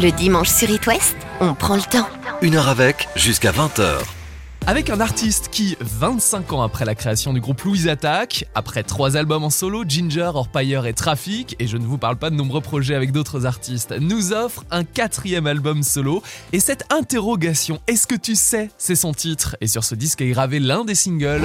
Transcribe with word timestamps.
Le 0.00 0.12
dimanche 0.12 0.50
sur 0.50 0.70
It 0.70 0.86
West, 0.86 1.16
on 1.40 1.54
prend 1.54 1.74
le 1.74 1.82
temps. 1.82 2.08
Une 2.40 2.54
heure 2.54 2.68
avec, 2.68 3.08
jusqu'à 3.16 3.50
20h. 3.50 3.96
Avec 4.68 4.90
un 4.90 5.00
artiste 5.00 5.48
qui, 5.50 5.76
25 5.80 6.52
ans 6.52 6.62
après 6.62 6.84
la 6.84 6.94
création 6.94 7.32
du 7.32 7.40
groupe 7.40 7.60
Louise 7.62 7.88
Attack, 7.88 8.44
après 8.54 8.84
trois 8.84 9.16
albums 9.16 9.42
en 9.42 9.50
solo, 9.50 9.82
Ginger, 9.88 10.30
Orpire 10.34 10.86
et 10.86 10.92
Traffic, 10.92 11.56
et 11.58 11.66
je 11.66 11.76
ne 11.76 11.84
vous 11.84 11.98
parle 11.98 12.14
pas 12.14 12.30
de 12.30 12.36
nombreux 12.36 12.60
projets 12.60 12.94
avec 12.94 13.10
d'autres 13.10 13.44
artistes, 13.44 13.92
nous 13.98 14.32
offre 14.32 14.62
un 14.70 14.84
quatrième 14.84 15.48
album 15.48 15.82
solo. 15.82 16.22
Et 16.52 16.60
cette 16.60 16.84
interrogation, 16.92 17.80
est-ce 17.88 18.06
que 18.06 18.14
tu 18.14 18.36
sais, 18.36 18.70
c'est 18.78 18.94
son 18.94 19.12
titre. 19.12 19.56
Et 19.60 19.66
sur 19.66 19.82
ce 19.82 19.96
disque 19.96 20.20
est 20.20 20.30
gravé 20.30 20.60
l'un 20.60 20.84
des 20.84 20.94
singles. 20.94 21.42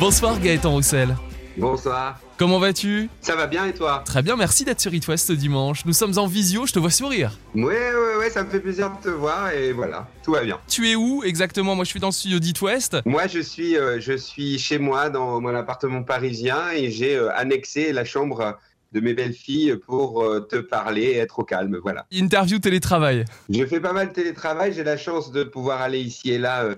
Bonsoir 0.00 0.40
Gaëtan 0.40 0.70
Roussel. 0.70 1.14
Bonsoir. 1.58 2.20
Comment 2.38 2.60
vas-tu? 2.60 3.10
Ça 3.20 3.34
va 3.34 3.48
bien 3.48 3.66
et 3.66 3.72
toi? 3.72 4.04
Très 4.06 4.22
bien, 4.22 4.36
merci 4.36 4.64
d'être 4.64 4.80
sur 4.80 4.94
It 4.94 5.08
West 5.08 5.26
ce 5.26 5.32
dimanche. 5.32 5.84
Nous 5.86 5.92
sommes 5.92 6.16
en 6.16 6.28
visio, 6.28 6.66
je 6.66 6.72
te 6.72 6.78
vois 6.78 6.90
sourire. 6.90 7.36
Ouais, 7.52 7.64
ouais, 7.64 8.16
ouais, 8.20 8.30
ça 8.30 8.44
me 8.44 8.48
fait 8.48 8.60
plaisir 8.60 8.90
de 8.90 9.02
te 9.02 9.08
voir 9.08 9.50
et 9.50 9.72
voilà, 9.72 10.06
tout 10.22 10.30
va 10.32 10.44
bien. 10.44 10.60
Tu 10.68 10.88
es 10.88 10.94
où 10.94 11.24
exactement? 11.24 11.74
Moi 11.74 11.84
je 11.84 11.90
suis 11.90 11.98
dans 11.98 12.08
le 12.08 12.12
studio 12.12 12.38
d'It 12.38 12.62
West. 12.62 12.98
Moi 13.04 13.26
je 13.26 13.40
suis, 13.40 13.76
euh, 13.76 13.98
je 14.00 14.16
suis 14.16 14.56
chez 14.60 14.78
moi 14.78 15.10
dans 15.10 15.40
mon 15.40 15.52
appartement 15.52 16.04
parisien 16.04 16.70
et 16.72 16.92
j'ai 16.92 17.16
euh, 17.16 17.36
annexé 17.36 17.92
la 17.92 18.04
chambre 18.04 18.56
de 18.92 19.00
mes 19.00 19.12
belles 19.12 19.34
filles 19.34 19.76
pour 19.84 20.22
euh, 20.22 20.40
te 20.40 20.56
parler 20.56 21.02
et 21.02 21.16
être 21.16 21.40
au 21.40 21.44
calme, 21.44 21.76
voilà. 21.82 22.06
Interview 22.12 22.60
télétravail. 22.60 23.24
Je 23.50 23.66
fais 23.66 23.80
pas 23.80 23.92
mal 23.92 24.10
de 24.10 24.12
télétravail, 24.12 24.72
j'ai 24.72 24.84
la 24.84 24.96
chance 24.96 25.32
de 25.32 25.42
pouvoir 25.42 25.82
aller 25.82 26.00
ici 26.00 26.30
et 26.30 26.38
là 26.38 26.68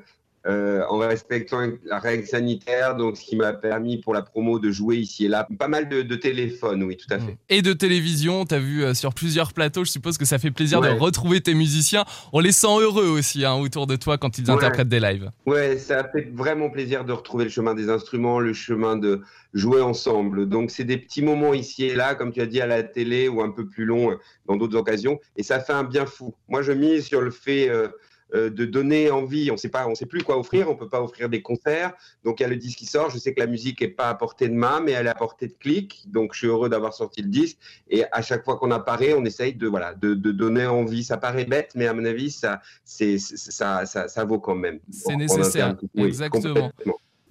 euh, 0.47 0.83
en 0.89 0.99
respectant 0.99 1.61
la 1.85 1.99
règle 1.99 2.27
sanitaire, 2.27 2.97
donc 2.97 3.17
ce 3.17 3.25
qui 3.25 3.37
m'a 3.37 3.53
permis 3.53 3.99
pour 3.99 4.15
la 4.15 4.23
promo 4.23 4.59
de 4.59 4.71
jouer 4.71 4.97
ici 4.97 5.27
et 5.27 5.29
là. 5.29 5.47
Pas 5.59 5.69
mal 5.69 5.89
de, 5.89 6.03
de 6.03 6.15
téléphones, 6.15 6.83
oui, 6.83 6.97
tout 6.97 7.13
à 7.13 7.19
fait. 7.19 7.37
Et 7.51 7.61
de 7.63 7.73
télévision, 7.73 8.45
tu 8.47 8.55
as 8.55 8.59
vu 8.59 8.83
euh, 8.83 8.95
sur 8.95 9.13
plusieurs 9.13 9.53
plateaux, 9.53 9.85
je 9.85 9.91
suppose 9.91 10.17
que 10.17 10.25
ça 10.25 10.39
fait 10.39 10.51
plaisir 10.51 10.81
Ouais. 10.81 10.95
de 10.95 10.99
retrouver 10.99 11.41
tes 11.43 11.53
musiciens. 11.55 12.05
On 12.33 12.41
les 12.41 12.53
sent 12.53 12.67
heureux 12.81 13.09
aussi 13.09 13.45
hein, 13.45 13.55
autour 13.55 13.87
de 13.87 13.97
toi 13.97 14.17
quand 14.17 14.39
ils 14.39 14.45
Ouais. 14.45 14.51
interprètent 14.53 14.89
des 14.89 15.01
lives. 15.01 15.31
Ouais, 15.47 15.77
ça 15.77 16.05
fait 16.09 16.31
vraiment 16.33 16.71
plaisir 16.71 17.05
de 17.05 17.13
retrouver 17.13 17.45
le 17.45 17.51
chemin 17.51 17.75
des 17.75 17.91
instruments, 17.91 18.41
le 18.41 18.55
chemin 18.55 18.97
de 18.97 19.21
jouer 19.53 19.83
ensemble. 19.83 20.49
Donc 20.49 20.71
c'est 20.71 20.85
des 20.85 20.97
petits 20.97 21.23
moments 21.23 21.53
ici 21.53 21.85
et 21.85 21.95
là, 21.95 22.15
comme 22.15 22.33
tu 22.33 22.41
as 22.41 22.47
dit 22.47 22.61
à 22.61 22.67
la 22.67 22.83
télé, 22.83 23.29
ou 23.29 23.43
un 23.43 23.51
peu 23.51 23.67
plus 23.67 23.85
longs 23.85 24.13
euh, 24.13 24.15
dans 24.47 24.57
d'autres 24.57 24.77
occasions, 24.79 25.19
et 25.37 25.43
ça 25.43 25.61
fait 25.61 25.73
un 25.73 25.85
bien 25.85 26.07
fou. 26.07 26.35
Moi, 26.49 26.63
je 26.63 26.73
mise 26.73 27.05
sur 27.07 27.21
le 27.21 27.31
fait 27.31 27.69
euh, 27.69 27.89
euh, 28.35 28.51
de 28.51 28.65
donner 28.65 29.11
envie. 29.11 29.51
On 29.51 29.57
sait 29.57 29.69
pas, 29.69 29.87
on 29.87 29.95
sait 29.95 30.07
plus 30.07 30.23
quoi 30.23 30.39
offrir. 30.39 30.71
On 30.71 30.77
peut 30.77 30.89
pas 30.89 31.03
offrir 31.03 31.29
des 31.29 31.43
concerts. 31.43 31.93
Donc 32.25 32.41
il 32.41 32.45
y 32.45 32.47
a 32.47 32.49
le 32.49 32.57
disque 32.57 32.79
qui 32.79 32.87
sort. 32.87 33.11
Je 33.11 33.19
sais 33.19 33.35
que 33.35 33.41
la 33.41 33.47
musique 33.47 33.83
est 33.83 33.89
pas 33.89 34.09
à 34.09 34.15
portée 34.15 34.49
de 34.49 34.55
main, 34.55 34.81
mais 34.81 34.93
elle 34.93 35.07
est 35.07 35.11
à 35.11 35.15
portée 35.15 35.49
de 35.49 35.55
clic. 35.55 36.05
Donc 36.09 36.35
je 36.35 36.39
suis 36.39 36.47
heureux 36.47 36.69
d'avoir 36.69 36.95
sorti 36.95 37.23
le 37.23 37.29
disque. 37.29 37.59
Et 37.89 38.05
à 38.13 38.23
chaque 38.23 38.45
fois 38.45 38.57
qu'on 38.57 38.71
apparaît, 38.71 39.15
on 39.15 39.25
essaye 39.25 39.55
de 39.55 39.67
voilà 39.67 39.95
de, 39.95 40.15
de 40.15 40.33
donner 40.33 40.67
envie. 40.67 41.05
Ça 41.05 41.17
paraît 41.17 41.45
bête, 41.45 41.73
mais 41.75 41.87
à 41.87 41.95
mon 41.95 42.05
avis, 42.05 42.31
ça 42.31 42.61
c'est 42.85 43.19
ça, 43.19 43.87
ça 43.87 44.09
ça 44.09 44.25
vaut 44.25 44.39
quand 44.39 44.55
même. 44.55 44.81
C'est 44.91 45.17
nécessaire, 45.17 45.77
oui, 45.95 46.05
exactement. 46.05 46.73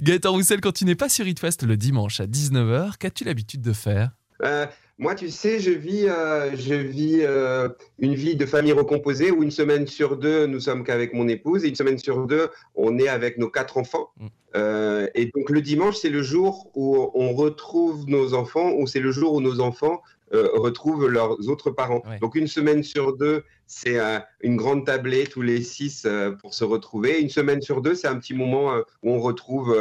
Gaëtan 0.02 0.32
Roussel, 0.32 0.62
quand 0.62 0.72
tu 0.72 0.86
n'es 0.86 0.96
pas 0.96 1.10
sur 1.10 1.28
It 1.28 1.42
West 1.44 1.64
le 1.64 1.76
dimanche 1.76 2.22
à 2.22 2.26
19h, 2.26 2.98
qu'as-tu 2.98 3.26
l'habitude 3.26 3.62
de 3.62 3.74
faire? 3.74 4.12
Euh, 4.44 4.66
moi, 5.00 5.16
tu 5.16 5.30
sais, 5.30 5.62
je 5.62 5.72
vis, 5.72 6.08
euh, 6.10 6.54
je 6.58 6.76
vis 6.76 7.22
euh, 7.22 7.70
une 8.00 8.16
vie 8.16 8.36
de 8.36 8.46
famille 8.46 8.74
recomposée 8.74 9.32
où 9.32 9.44
une 9.44 9.50
semaine 9.50 9.88
sur 9.88 10.18
deux, 10.18 10.46
nous 10.46 10.60
sommes 10.60 10.84
qu'avec 10.84 11.14
mon 11.14 11.30
épouse 11.30 11.64
et 11.64 11.70
une 11.70 11.76
semaine 11.76 11.98
sur 11.98 12.28
deux, 12.28 12.50
on 12.76 13.00
est 13.00 13.08
avec 13.08 13.38
nos 13.38 13.50
quatre 13.50 13.78
enfants. 13.78 14.10
Mm. 14.18 14.28
Euh, 14.58 15.08
et 15.16 15.28
donc 15.34 15.50
le 15.52 15.62
dimanche, 15.62 15.96
c'est 15.96 16.10
le 16.10 16.22
jour 16.22 16.70
où 16.76 17.10
on 17.14 17.32
retrouve 17.32 18.10
nos 18.10 18.34
enfants, 18.34 18.74
ou 18.74 18.88
c'est 18.88 19.00
le 19.00 19.12
jour 19.12 19.34
où 19.34 19.42
nos 19.42 19.62
enfants 19.62 20.02
retrouvent 20.32 21.08
leurs 21.08 21.50
autres 21.50 21.72
parents. 21.72 22.04
Ouais. 22.08 22.20
Donc 22.20 22.36
une 22.36 22.46
semaine 22.46 22.84
sur 22.84 23.18
deux, 23.18 23.44
c'est 23.66 23.98
une 24.42 24.58
grande 24.58 24.86
tablée 24.86 25.26
tous 25.26 25.42
les 25.42 25.64
six 25.64 26.06
pour 26.40 26.54
se 26.54 26.64
retrouver. 26.64 27.20
Une 27.20 27.30
semaine 27.30 27.64
sur 27.64 27.82
deux, 27.82 27.96
c'est 27.96 28.08
un 28.08 28.18
petit 28.18 28.36
moment 28.36 28.76
où 29.02 29.12
on 29.12 29.20
retrouve 29.20 29.76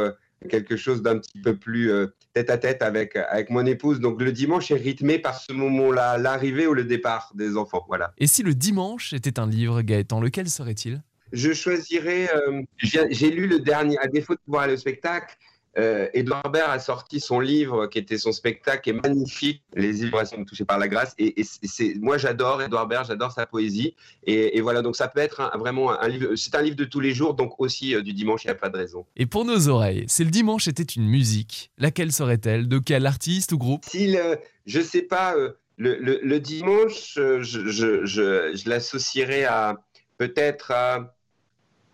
quelque 0.47 0.77
chose 0.77 1.01
d'un 1.01 1.19
petit 1.19 1.39
peu 1.41 1.57
plus 1.57 1.91
euh, 1.91 2.07
tête 2.33 2.49
à 2.49 2.57
tête 2.57 2.81
avec, 2.81 3.15
avec 3.15 3.49
mon 3.49 3.65
épouse. 3.65 3.99
Donc 3.99 4.21
le 4.21 4.31
dimanche 4.31 4.71
est 4.71 4.75
rythmé 4.75 5.19
par 5.19 5.39
ce 5.39 5.51
moment-là, 5.51 6.17
l'arrivée 6.17 6.67
ou 6.67 6.73
le 6.73 6.85
départ 6.85 7.31
des 7.35 7.57
enfants. 7.57 7.83
Voilà. 7.87 8.13
Et 8.17 8.27
si 8.27 8.43
le 8.43 8.53
dimanche 8.53 9.13
était 9.13 9.39
un 9.39 9.47
livre, 9.47 9.81
Gaëtan, 9.81 10.21
lequel 10.21 10.49
serait-il? 10.49 11.01
Je 11.31 11.53
choisirais. 11.53 12.29
euh, 12.33 12.63
j'ai 12.77 13.29
lu 13.29 13.47
le 13.47 13.59
dernier, 13.59 13.97
à 13.99 14.07
défaut 14.07 14.33
de 14.33 14.39
pouvoir 14.45 14.63
aller 14.63 14.73
au 14.73 14.77
spectacle. 14.77 15.35
Euh, 15.77 16.07
Edouard 16.13 16.49
Baird 16.51 16.71
a 16.71 16.79
sorti 16.79 17.19
son 17.19 17.39
livre 17.39 17.87
qui 17.87 17.99
était 17.99 18.17
son 18.17 18.31
spectacle, 18.31 18.81
qui 18.81 18.89
est 18.89 18.93
magnifique. 19.07 19.61
Les 19.75 19.93
sont 20.25 20.43
touchées 20.43 20.65
par 20.65 20.79
la 20.79 20.87
grâce. 20.87 21.13
Et, 21.17 21.39
et 21.39 21.43
c'est- 21.43 21.59
c'est, 21.63 21.93
moi, 21.99 22.17
j'adore 22.17 22.61
Edouard 22.61 22.87
Baird, 22.87 23.05
j'adore 23.07 23.31
sa 23.31 23.45
poésie. 23.45 23.95
Et, 24.25 24.57
et 24.57 24.61
voilà, 24.61 24.81
donc 24.81 24.95
ça 24.95 25.07
peut 25.07 25.19
être 25.19 25.41
un- 25.41 25.57
vraiment 25.57 25.91
un 25.91 26.07
livre. 26.07 26.35
C'est 26.35 26.55
un 26.55 26.61
livre 26.61 26.75
de 26.75 26.85
tous 26.85 26.99
les 26.99 27.13
jours, 27.13 27.35
donc 27.35 27.59
aussi 27.59 27.93
euh, 27.95 28.01
du 28.01 28.13
dimanche, 28.13 28.43
il 28.45 28.47
n'y 28.47 28.51
a 28.51 28.55
pas 28.55 28.69
de 28.69 28.77
raison. 28.77 29.05
Et 29.15 29.25
pour 29.27 29.45
nos 29.45 29.67
oreilles, 29.69 30.05
si 30.07 30.23
le 30.23 30.31
dimanche 30.31 30.67
était 30.67 30.83
une 30.83 31.07
musique, 31.07 31.71
laquelle 31.77 32.11
serait-elle? 32.11 32.67
De 32.67 32.79
quel 32.79 33.05
artiste 33.05 33.51
ou 33.51 33.57
groupe? 33.57 33.85
Si 33.85 34.07
le, 34.11 34.39
je 34.65 34.81
sais 34.81 35.03
pas, 35.03 35.35
euh, 35.35 35.51
le, 35.77 35.97
le- 35.99 36.19
le 36.23 36.39
dimanche, 36.39 37.15
euh, 37.17 37.43
je, 37.43 37.67
je, 37.67 38.05
je, 38.05 38.55
je 38.55 38.69
l'associerais 38.69 39.43
à 39.45 39.77
peut-être 40.17 40.71
à- 40.71 41.15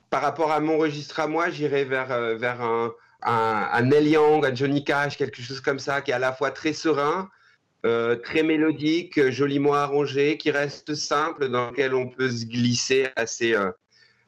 par 0.09 0.21
rapport 0.21 0.51
à 0.51 0.59
mon 0.61 0.77
registre 0.77 1.19
à 1.19 1.27
moi, 1.27 1.49
j'irais 1.49 1.83
vers, 1.83 2.11
euh, 2.11 2.35
vers 2.35 2.61
un, 2.61 2.93
un, 3.23 3.69
un 3.71 3.81
Neil 3.83 4.09
Young, 4.09 4.45
un 4.45 4.53
Johnny 4.53 4.83
Cash, 4.83 5.17
quelque 5.17 5.41
chose 5.41 5.61
comme 5.61 5.79
ça, 5.79 6.01
qui 6.01 6.11
est 6.11 6.13
à 6.13 6.19
la 6.19 6.33
fois 6.33 6.51
très 6.51 6.73
serein, 6.73 7.29
euh, 7.85 8.15
très 8.15 8.41
mélodique, 8.41 9.29
joliment 9.29 9.75
arrangé, 9.75 10.37
qui 10.37 10.49
reste 10.49 10.95
simple, 10.95 11.49
dans 11.49 11.69
lequel 11.69 11.93
on 11.93 12.09
peut 12.09 12.29
se 12.29 12.45
glisser 12.45 13.09
assez, 13.15 13.53
euh, 13.53 13.71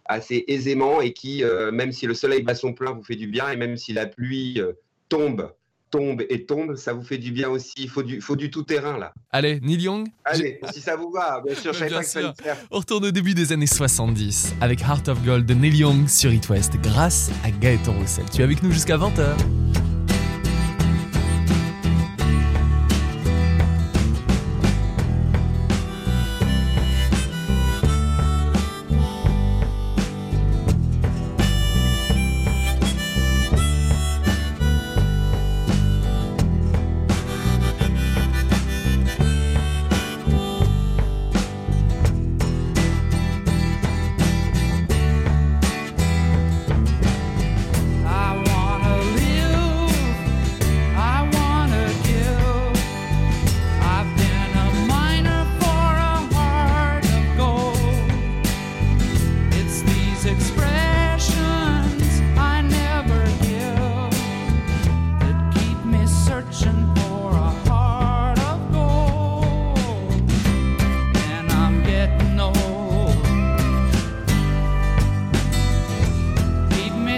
assez 0.05 0.45
aisément 0.47 1.01
et 1.01 1.11
qui, 1.11 1.43
euh, 1.43 1.71
même 1.71 1.91
si 1.91 2.05
le 2.05 2.13
soleil 2.13 2.43
bat 2.43 2.53
son 2.53 2.73
plein, 2.73 2.91
vous 2.91 3.03
fait 3.03 3.15
du 3.15 3.27
bien, 3.27 3.49
et 3.49 3.55
même 3.55 3.75
si 3.75 3.93
la 3.93 4.05
pluie 4.05 4.61
tombe, 5.09 5.51
tombe 5.89 6.23
et 6.29 6.45
tombe, 6.45 6.75
ça 6.75 6.93
vous 6.93 7.03
fait 7.03 7.17
du 7.17 7.31
bien 7.31 7.49
aussi. 7.49 7.73
Il 7.77 7.89
faut 7.89 8.03
du, 8.03 8.21
faut 8.21 8.35
du 8.35 8.49
tout-terrain, 8.49 8.97
là. 8.97 9.13
Allez, 9.31 9.59
Neil 9.61 9.81
Young 9.81 10.07
Allez, 10.25 10.59
si 10.71 10.81
ça 10.81 10.95
vous 10.95 11.11
va, 11.11 11.41
bien 11.45 11.55
sûr, 11.55 11.73
je 11.73 11.79
savais 11.79 11.91
pas 11.91 12.01
que 12.01 12.05
ça 12.05 12.19
allait 12.19 12.29
faire. 12.41 12.57
On 12.71 12.79
retourne 12.79 13.05
au 13.05 13.11
début 13.11 13.33
des 13.33 13.51
années 13.51 13.67
70 13.67 14.55
avec 14.61 14.81
Heart 14.81 15.09
of 15.09 15.23
Gold 15.23 15.45
de 15.45 15.53
Neil 15.53 15.77
Young 15.77 16.07
sur 16.07 16.31
It 16.31 16.47
West 16.49 16.73
grâce 16.81 17.31
à 17.43 17.51
Gaëtan 17.51 17.93
Roussel. 17.93 18.25
Tu 18.33 18.41
es 18.41 18.43
avec 18.43 18.63
nous 18.63 18.71
jusqu'à 18.71 18.97
20h. 18.97 19.35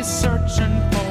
searching 0.03 0.79
for 0.91 1.08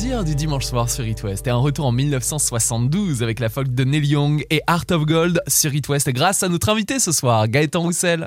plaisir 0.00 0.24
du 0.24 0.34
dimanche 0.34 0.64
soir 0.64 0.88
sur 0.88 1.06
It 1.06 1.22
West 1.24 1.46
est 1.46 1.50
un 1.50 1.56
retour 1.56 1.84
en 1.84 1.92
1972 1.92 3.22
avec 3.22 3.38
la 3.38 3.50
folk 3.50 3.74
de 3.74 3.84
Neil 3.84 4.06
Young 4.06 4.46
et 4.48 4.62
Art 4.66 4.86
of 4.92 5.04
Gold 5.04 5.42
sur 5.46 5.74
It 5.74 5.86
West 5.90 6.08
grâce 6.08 6.42
à 6.42 6.48
notre 6.48 6.70
invité 6.70 6.98
ce 6.98 7.12
soir, 7.12 7.46
Gaëtan 7.48 7.82
Roussel. 7.82 8.26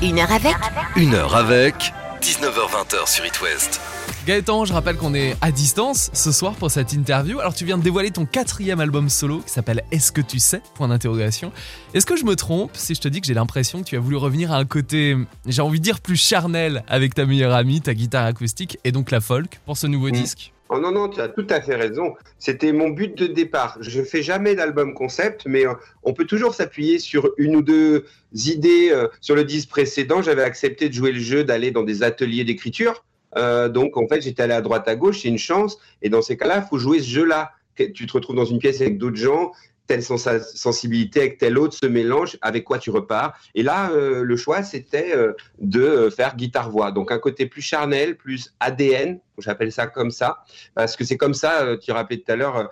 Une 0.00 0.20
heure 0.20 0.30
avec 0.30 0.54
Une 0.94 1.14
heure 1.14 1.34
avec 1.34 1.92
19h20 2.20 3.08
sur 3.08 3.26
It 3.26 3.40
West. 3.42 3.80
Gaëtan, 4.28 4.64
je 4.64 4.72
rappelle 4.72 4.96
qu'on 4.96 5.12
est 5.14 5.34
à 5.40 5.50
distance 5.50 6.08
ce 6.12 6.30
soir 6.30 6.52
pour 6.54 6.70
cette 6.70 6.92
interview. 6.92 7.40
Alors 7.40 7.54
tu 7.54 7.64
viens 7.64 7.78
de 7.78 7.82
dévoiler 7.82 8.12
ton 8.12 8.24
quatrième 8.24 8.78
album 8.78 9.08
solo 9.08 9.40
qui 9.40 9.50
s'appelle 9.52 9.82
Est-ce 9.90 10.12
que 10.12 10.20
tu 10.20 10.38
sais? 10.38 10.62
Point 10.76 10.86
d'interrogation. 10.86 11.50
Est-ce 11.94 12.06
que 12.06 12.14
je 12.16 12.24
me 12.24 12.36
trompe 12.36 12.70
si 12.74 12.94
je 12.94 13.00
te 13.00 13.08
dis 13.08 13.20
que 13.20 13.26
j'ai 13.26 13.34
l'impression 13.34 13.80
que 13.82 13.88
tu 13.88 13.96
as 13.96 14.00
voulu 14.00 14.14
revenir 14.16 14.52
à 14.52 14.56
un 14.58 14.64
côté, 14.66 15.16
j'ai 15.46 15.62
envie 15.62 15.80
de 15.80 15.84
dire 15.84 16.00
plus 16.00 16.16
charnel 16.16 16.84
avec 16.86 17.14
ta 17.14 17.26
meilleure 17.26 17.54
amie, 17.56 17.80
ta 17.80 17.92
guitare 17.92 18.24
acoustique 18.26 18.78
et 18.84 18.92
donc 18.92 19.10
la 19.10 19.20
folk 19.20 19.58
pour 19.66 19.76
ce 19.76 19.88
nouveau 19.88 20.10
Mm. 20.10 20.12
disque? 20.12 20.52
Oh 20.74 20.80
non, 20.80 20.90
non, 20.90 21.10
tu 21.10 21.20
as 21.20 21.28
tout 21.28 21.46
à 21.50 21.60
fait 21.60 21.74
raison. 21.74 22.14
C'était 22.38 22.72
mon 22.72 22.88
but 22.88 23.14
de 23.18 23.26
départ. 23.26 23.76
Je 23.82 24.00
fais 24.00 24.22
jamais 24.22 24.54
d'album 24.54 24.94
concept, 24.94 25.44
mais 25.44 25.66
euh, 25.66 25.74
on 26.02 26.14
peut 26.14 26.24
toujours 26.24 26.54
s'appuyer 26.54 26.98
sur 26.98 27.30
une 27.36 27.56
ou 27.56 27.62
deux 27.62 28.06
idées. 28.32 28.88
euh, 28.90 29.08
sur 29.20 29.34
le 29.34 29.44
disque 29.44 29.68
précédent, 29.68 30.22
j'avais 30.22 30.42
accepté 30.42 30.88
de 30.88 30.94
jouer 30.94 31.12
le 31.12 31.20
jeu, 31.20 31.44
d'aller 31.44 31.72
dans 31.72 31.82
des 31.82 32.02
ateliers 32.02 32.44
d'écriture. 32.44 33.04
Euh, 33.36 33.68
donc, 33.68 33.98
en 33.98 34.08
fait, 34.08 34.22
j'étais 34.22 34.44
allé 34.44 34.54
à 34.54 34.62
droite, 34.62 34.88
à 34.88 34.96
gauche, 34.96 35.20
c'est 35.20 35.28
une 35.28 35.36
chance. 35.36 35.78
Et 36.00 36.08
dans 36.08 36.22
ces 36.22 36.38
cas-là, 36.38 36.62
il 36.64 36.68
faut 36.70 36.78
jouer 36.78 37.00
ce 37.00 37.08
jeu-là. 37.10 37.52
Tu 37.76 38.06
te 38.06 38.12
retrouves 38.14 38.36
dans 38.36 38.46
une 38.46 38.58
pièce 38.58 38.80
avec 38.80 38.96
d'autres 38.96 39.16
gens, 39.16 39.52
telle 39.92 40.02
sensibilité 40.02 41.20
avec 41.20 41.36
telle 41.36 41.58
autre 41.58 41.74
se 41.74 41.84
mélange, 41.84 42.38
avec 42.40 42.64
quoi 42.64 42.78
tu 42.78 42.90
repars. 42.90 43.38
Et 43.54 43.62
là, 43.62 43.90
euh, 43.90 44.22
le 44.22 44.36
choix, 44.38 44.62
c'était 44.62 45.14
euh, 45.14 45.34
de 45.58 46.08
faire 46.08 46.34
guitare-voix. 46.34 46.92
Donc, 46.92 47.12
un 47.12 47.18
côté 47.18 47.44
plus 47.44 47.60
charnel, 47.60 48.16
plus 48.16 48.54
ADN, 48.60 49.20
j'appelle 49.36 49.70
ça 49.70 49.86
comme 49.86 50.10
ça, 50.10 50.44
parce 50.74 50.96
que 50.96 51.04
c'est 51.04 51.18
comme 51.18 51.34
ça, 51.34 51.62
euh, 51.62 51.76
tu 51.76 51.92
rappelais 51.92 52.18
tout 52.18 52.32
à 52.32 52.36
l'heure, 52.36 52.70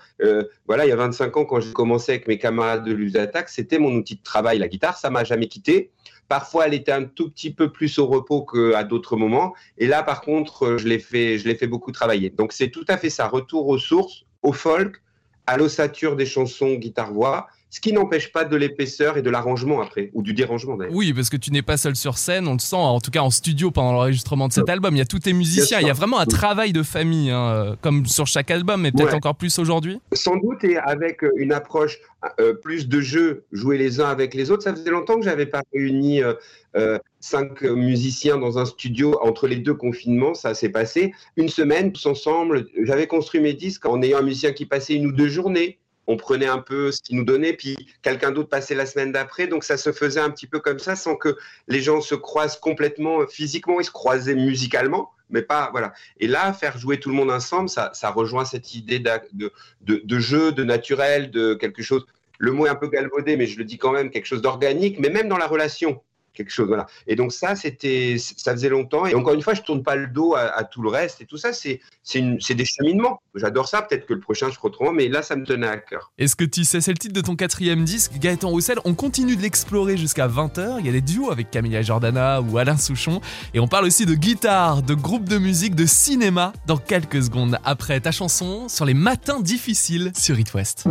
voilà, 0.66 0.86
il 0.86 0.88
y 0.88 0.92
a 0.92 0.96
25 0.96 1.36
ans, 1.36 1.44
quand 1.44 1.60
j'ai 1.60 1.72
commencé 1.72 2.12
avec 2.12 2.26
mes 2.26 2.38
camarades 2.38 2.84
de 2.84 2.92
l'USATAC, 2.92 3.50
c'était 3.50 3.78
mon 3.78 3.92
outil 3.92 4.16
de 4.16 4.22
travail, 4.22 4.58
la 4.58 4.68
guitare, 4.68 4.96
ça 4.96 5.10
m'a 5.10 5.24
jamais 5.24 5.48
quitté. 5.48 5.90
Parfois, 6.28 6.68
elle 6.68 6.74
était 6.74 6.92
un 6.92 7.04
tout 7.04 7.28
petit 7.28 7.52
peu 7.52 7.70
plus 7.70 7.98
au 7.98 8.06
repos 8.06 8.46
qu'à 8.46 8.84
d'autres 8.84 9.16
moments. 9.16 9.52
Et 9.76 9.86
là, 9.86 10.02
par 10.02 10.22
contre, 10.22 10.76
je 10.78 10.86
l'ai 10.86 11.00
fait, 11.00 11.38
je 11.38 11.48
l'ai 11.48 11.56
fait 11.56 11.66
beaucoup 11.66 11.90
travailler. 11.90 12.30
Donc, 12.30 12.52
c'est 12.52 12.70
tout 12.70 12.84
à 12.88 12.96
fait 12.96 13.10
ça. 13.10 13.26
Retour 13.26 13.66
aux 13.66 13.78
sources, 13.78 14.24
au 14.42 14.52
folk, 14.52 15.02
à 15.50 15.56
l'ossature 15.56 16.14
des 16.14 16.26
chansons 16.26 16.74
guitare-voix, 16.74 17.48
ce 17.70 17.80
qui 17.80 17.92
n'empêche 17.92 18.32
pas 18.32 18.44
de 18.44 18.56
l'épaisseur 18.56 19.16
et 19.16 19.22
de 19.22 19.30
l'arrangement 19.30 19.80
après, 19.80 20.10
ou 20.12 20.22
du 20.22 20.34
dérangement 20.34 20.76
d'ailleurs. 20.76 20.94
Oui, 20.94 21.12
parce 21.12 21.30
que 21.30 21.36
tu 21.36 21.52
n'es 21.52 21.62
pas 21.62 21.76
seul 21.76 21.94
sur 21.96 22.18
scène, 22.18 22.48
on 22.48 22.54
le 22.54 22.58
sent, 22.58 22.76
en 22.76 23.00
tout 23.00 23.10
cas 23.10 23.20
en 23.20 23.30
studio 23.30 23.70
pendant 23.70 23.92
l'enregistrement 23.92 24.48
de 24.48 24.52
cet 24.52 24.68
album. 24.68 24.94
Il 24.96 24.98
y 24.98 25.02
a 25.02 25.06
tous 25.06 25.20
tes 25.20 25.32
musiciens, 25.32 25.80
il 25.80 25.86
y 25.86 25.90
a 25.90 25.94
vraiment 25.94 26.18
un 26.18 26.26
travail 26.26 26.72
de 26.72 26.82
famille, 26.82 27.30
hein, 27.30 27.50
euh, 27.50 27.76
comme 27.80 28.06
sur 28.06 28.26
chaque 28.26 28.50
album, 28.50 28.82
mais 28.82 28.92
peut-être 28.92 29.10
Ouais. 29.10 29.14
encore 29.14 29.36
plus 29.36 29.58
aujourd'hui. 29.58 30.00
Sans 30.12 30.36
doute, 30.36 30.62
et 30.64 30.76
avec 30.78 31.22
euh, 31.24 31.30
une 31.36 31.52
approche 31.52 31.98
euh, 32.38 32.52
plus 32.54 32.88
de 32.88 33.00
jeu, 33.00 33.44
jouer 33.52 33.78
les 33.78 34.00
uns 34.00 34.08
avec 34.08 34.34
les 34.34 34.50
autres. 34.50 34.62
Ça 34.64 34.74
faisait 34.74 34.90
longtemps 34.90 35.16
que 35.16 35.22
j'avais 35.24 35.46
pas 35.46 35.62
réuni 35.72 36.22
euh, 36.22 36.34
euh, 36.76 36.98
cinq 37.18 37.62
euh, 37.64 37.74
musiciens 37.74 38.36
dans 38.36 38.58
un 38.58 38.64
studio 38.66 39.18
entre 39.22 39.46
les 39.48 39.56
deux 39.56 39.74
confinements. 39.74 40.34
Ça 40.34 40.54
s'est 40.54 40.68
passé 40.68 41.12
une 41.36 41.48
semaine 41.48 41.92
tous 41.92 42.04
ensemble. 42.06 42.66
J'avais 42.84 43.06
construit 43.06 43.40
mes 43.40 43.54
disques 43.54 43.86
en 43.86 44.02
ayant 44.02 44.18
un 44.18 44.22
musicien 44.22 44.52
qui 44.52 44.66
passait 44.66 44.94
une 44.94 45.06
ou 45.06 45.12
deux 45.12 45.28
journées. 45.28 45.78
On 46.10 46.16
prenait 46.16 46.48
un 46.48 46.58
peu 46.58 46.90
ce 46.90 47.00
qu'il 47.00 47.16
nous 47.18 47.24
donnait, 47.24 47.52
puis 47.52 47.76
quelqu'un 48.02 48.32
d'autre 48.32 48.48
passait 48.48 48.74
la 48.74 48.84
semaine 48.84 49.12
d'après. 49.12 49.46
Donc 49.46 49.62
ça 49.62 49.76
se 49.76 49.92
faisait 49.92 50.18
un 50.18 50.30
petit 50.30 50.48
peu 50.48 50.58
comme 50.58 50.80
ça, 50.80 50.96
sans 50.96 51.14
que 51.14 51.36
les 51.68 51.80
gens 51.80 52.00
se 52.00 52.16
croisent 52.16 52.58
complètement 52.58 53.20
euh, 53.20 53.26
physiquement. 53.28 53.78
Ils 53.78 53.84
se 53.84 53.92
croisaient 53.92 54.34
musicalement, 54.34 55.12
mais 55.28 55.42
pas 55.42 55.68
voilà. 55.70 55.92
Et 56.18 56.26
là, 56.26 56.52
faire 56.52 56.76
jouer 56.78 56.98
tout 56.98 57.10
le 57.10 57.14
monde 57.14 57.30
ensemble, 57.30 57.68
ça, 57.68 57.92
ça 57.94 58.10
rejoint 58.10 58.44
cette 58.44 58.74
idée 58.74 58.98
de, 58.98 59.52
de, 59.82 60.02
de 60.02 60.18
jeu, 60.18 60.50
de 60.50 60.64
naturel, 60.64 61.30
de 61.30 61.54
quelque 61.54 61.80
chose. 61.80 62.04
Le 62.38 62.50
mot 62.50 62.66
est 62.66 62.70
un 62.70 62.74
peu 62.74 62.88
galvaudé, 62.88 63.36
mais 63.36 63.46
je 63.46 63.56
le 63.56 63.64
dis 63.64 63.78
quand 63.78 63.92
même, 63.92 64.10
quelque 64.10 64.26
chose 64.26 64.42
d'organique, 64.42 64.98
mais 64.98 65.10
même 65.10 65.28
dans 65.28 65.38
la 65.38 65.46
relation, 65.46 66.02
quelque 66.34 66.50
chose. 66.50 66.68
Voilà. 66.68 66.86
Et 67.06 67.16
donc 67.16 67.32
ça, 67.32 67.56
c'était, 67.56 68.16
ça 68.18 68.52
faisait 68.52 68.68
longtemps. 68.68 69.06
Et 69.06 69.14
encore 69.14 69.34
une 69.34 69.42
fois, 69.42 69.54
je 69.54 69.62
tourne 69.62 69.82
pas 69.82 69.96
le 69.96 70.06
dos 70.06 70.34
à, 70.34 70.64
tout 70.64 70.82
le 70.82 70.88
reste 70.88 71.20
et 71.20 71.26
tout 71.26 71.36
ça, 71.36 71.52
c'est, 71.52 71.80
c'est, 72.02 72.54
des 72.54 72.64
cheminements. 72.64 73.20
J'adore 73.34 73.68
ça. 73.68 73.82
Peut-être 73.82 74.06
que 74.06 74.14
le 74.14 74.20
prochain, 74.20 74.48
je 74.50 74.58
autrement, 74.62 74.92
mais 74.92 75.08
là, 75.08 75.22
ça 75.22 75.36
me 75.36 75.44
tenait 75.44 75.66
à 75.66 75.78
cœur. 75.78 76.12
Est-ce 76.18 76.36
que 76.36 76.44
tu 76.44 76.64
sais, 76.64 76.80
c'est 76.80 76.92
le 76.92 76.98
titre 76.98 77.14
de 77.14 77.20
ton 77.20 77.36
quatrième 77.36 77.84
disque, 77.84 78.12
Gaëtan 78.18 78.48
Roussel. 78.48 78.78
On 78.84 78.94
continue 78.94 79.36
de 79.36 79.42
l'explorer 79.42 79.96
jusqu'à 79.96 80.28
20h. 80.28 80.76
Il 80.80 80.86
y 80.86 80.88
a 80.88 80.92
des 80.92 81.00
duos 81.00 81.30
avec 81.30 81.50
Camilla 81.50 81.82
Jordana 81.82 82.40
ou 82.40 82.58
Alain 82.58 82.76
Souchon. 82.76 83.20
Et 83.54 83.60
on 83.60 83.68
parle 83.68 83.86
aussi 83.86 84.06
de 84.06 84.14
guitare, 84.14 84.82
de 84.82 84.94
groupe 84.94 85.28
de 85.28 85.38
musique, 85.38 85.74
de 85.74 85.86
cinéma 85.86 86.52
dans 86.66 86.78
quelques 86.78 87.22
secondes 87.22 87.58
après 87.64 88.00
ta 88.00 88.12
chanson 88.12 88.68
sur 88.68 88.84
les 88.84 88.94
matins 88.94 89.40
difficiles 89.40 90.12
sur 90.14 90.38
It 90.38 90.54
West. 90.54 90.86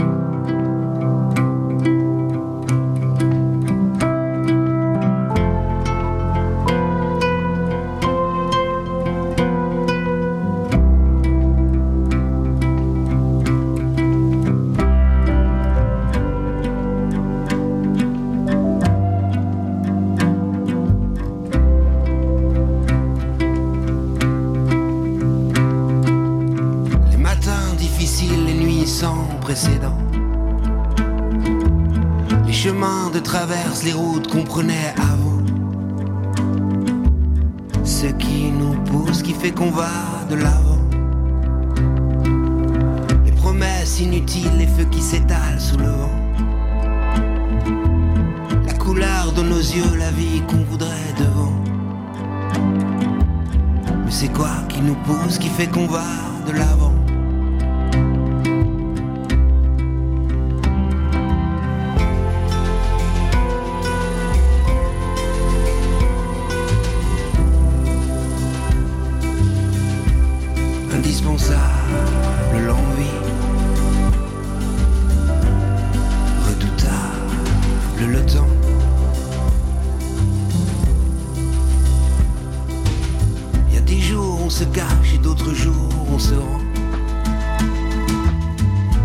Se 84.49 84.63
cache 84.63 85.13
et 85.13 85.19
d'autres 85.19 85.53
jours 85.53 85.75
on 86.11 86.17
se 86.17 86.33
rend. 86.33 86.59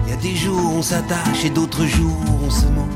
Il 0.05 0.11
y 0.11 0.13
a 0.13 0.17
des 0.17 0.35
jours 0.35 0.73
on 0.75 0.83
s'attache 0.83 1.45
et 1.45 1.51
d'autres 1.51 1.85
jours 1.85 2.17
on 2.47 2.51
se 2.51 2.67
ment. 2.67 2.89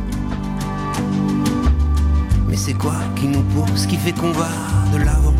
Mais 2.48 2.56
c'est 2.56 2.72
quoi 2.72 2.96
qui 3.16 3.26
nous 3.26 3.42
pousse, 3.42 3.86
qui 3.86 3.96
fait 3.96 4.12
qu'on 4.12 4.32
va 4.32 4.48
de 4.92 4.98
l'avant? 4.98 5.34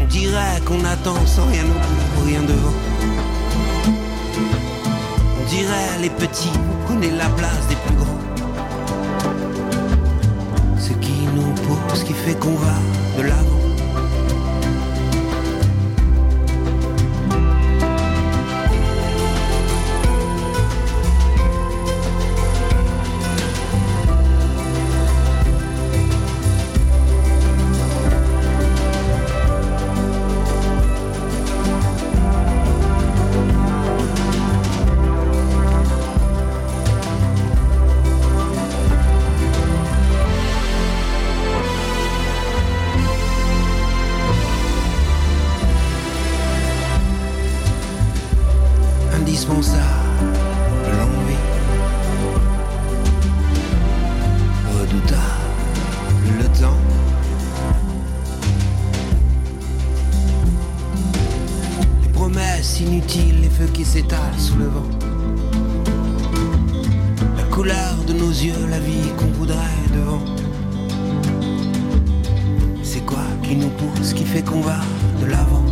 On 0.00 0.06
dirait 0.06 0.60
qu'on 0.64 0.82
attend 0.84 1.26
sans 1.26 1.46
rien 1.46 1.64
au 1.64 1.66
bout, 1.66 2.26
rien 2.26 2.42
devant. 2.42 2.78
On 5.38 5.48
dirait 5.50 5.98
les 6.00 6.10
petits, 6.10 6.52
on 6.54 6.88
connaît 6.88 7.10
la 7.10 7.28
place 7.28 7.66
des 7.68 7.76
plus 7.76 7.96
grands. 7.96 8.22
Ce 10.78 10.92
qui 10.94 11.28
nous 11.34 11.52
pousse, 11.66 12.04
qui 12.04 12.14
fait 12.14 12.38
qu'on 12.38 12.54
va 12.54 12.74
de 13.18 13.22
l'avant. 13.22 13.55
Qui 73.46 73.54
nous 73.54 73.68
pousse, 73.68 74.12
qui 74.12 74.24
fait 74.24 74.42
qu'on 74.42 74.60
va 74.60 74.80
de 75.20 75.26
l'avant 75.26 75.65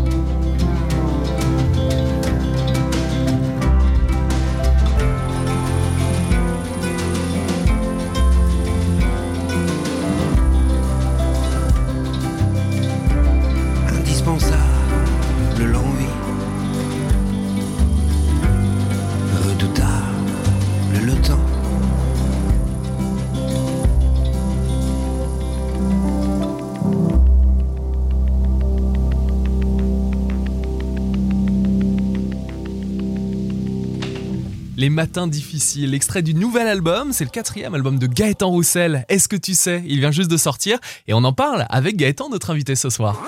Les 34.84 34.90
matins 34.90 35.26
difficiles, 35.26 35.94
extrait 35.94 36.20
du 36.20 36.34
nouvel 36.34 36.66
album, 36.66 37.14
c'est 37.14 37.24
le 37.24 37.30
quatrième 37.30 37.74
album 37.74 37.98
de 37.98 38.06
Gaëtan 38.06 38.50
Roussel. 38.50 39.06
Est-ce 39.08 39.28
que 39.28 39.36
tu 39.36 39.54
sais? 39.54 39.82
Il 39.86 39.98
vient 40.00 40.10
juste 40.10 40.30
de 40.30 40.36
sortir 40.36 40.78
et 41.08 41.14
on 41.14 41.24
en 41.24 41.32
parle 41.32 41.64
avec 41.70 41.96
Gaëtan, 41.96 42.28
notre 42.28 42.50
invité 42.50 42.74
ce 42.74 42.90
soir. 42.90 43.18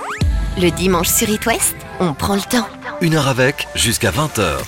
Le 0.61 0.69
dimanche 0.69 1.09
sur 1.09 1.31
It 1.31 1.47
West, 1.47 1.75
on 1.99 2.13
prend 2.13 2.35
le 2.35 2.43
temps. 2.43 2.69
Une 3.01 3.15
heure 3.15 3.27
avec 3.27 3.69
jusqu'à 3.75 4.11
20h. 4.11 4.59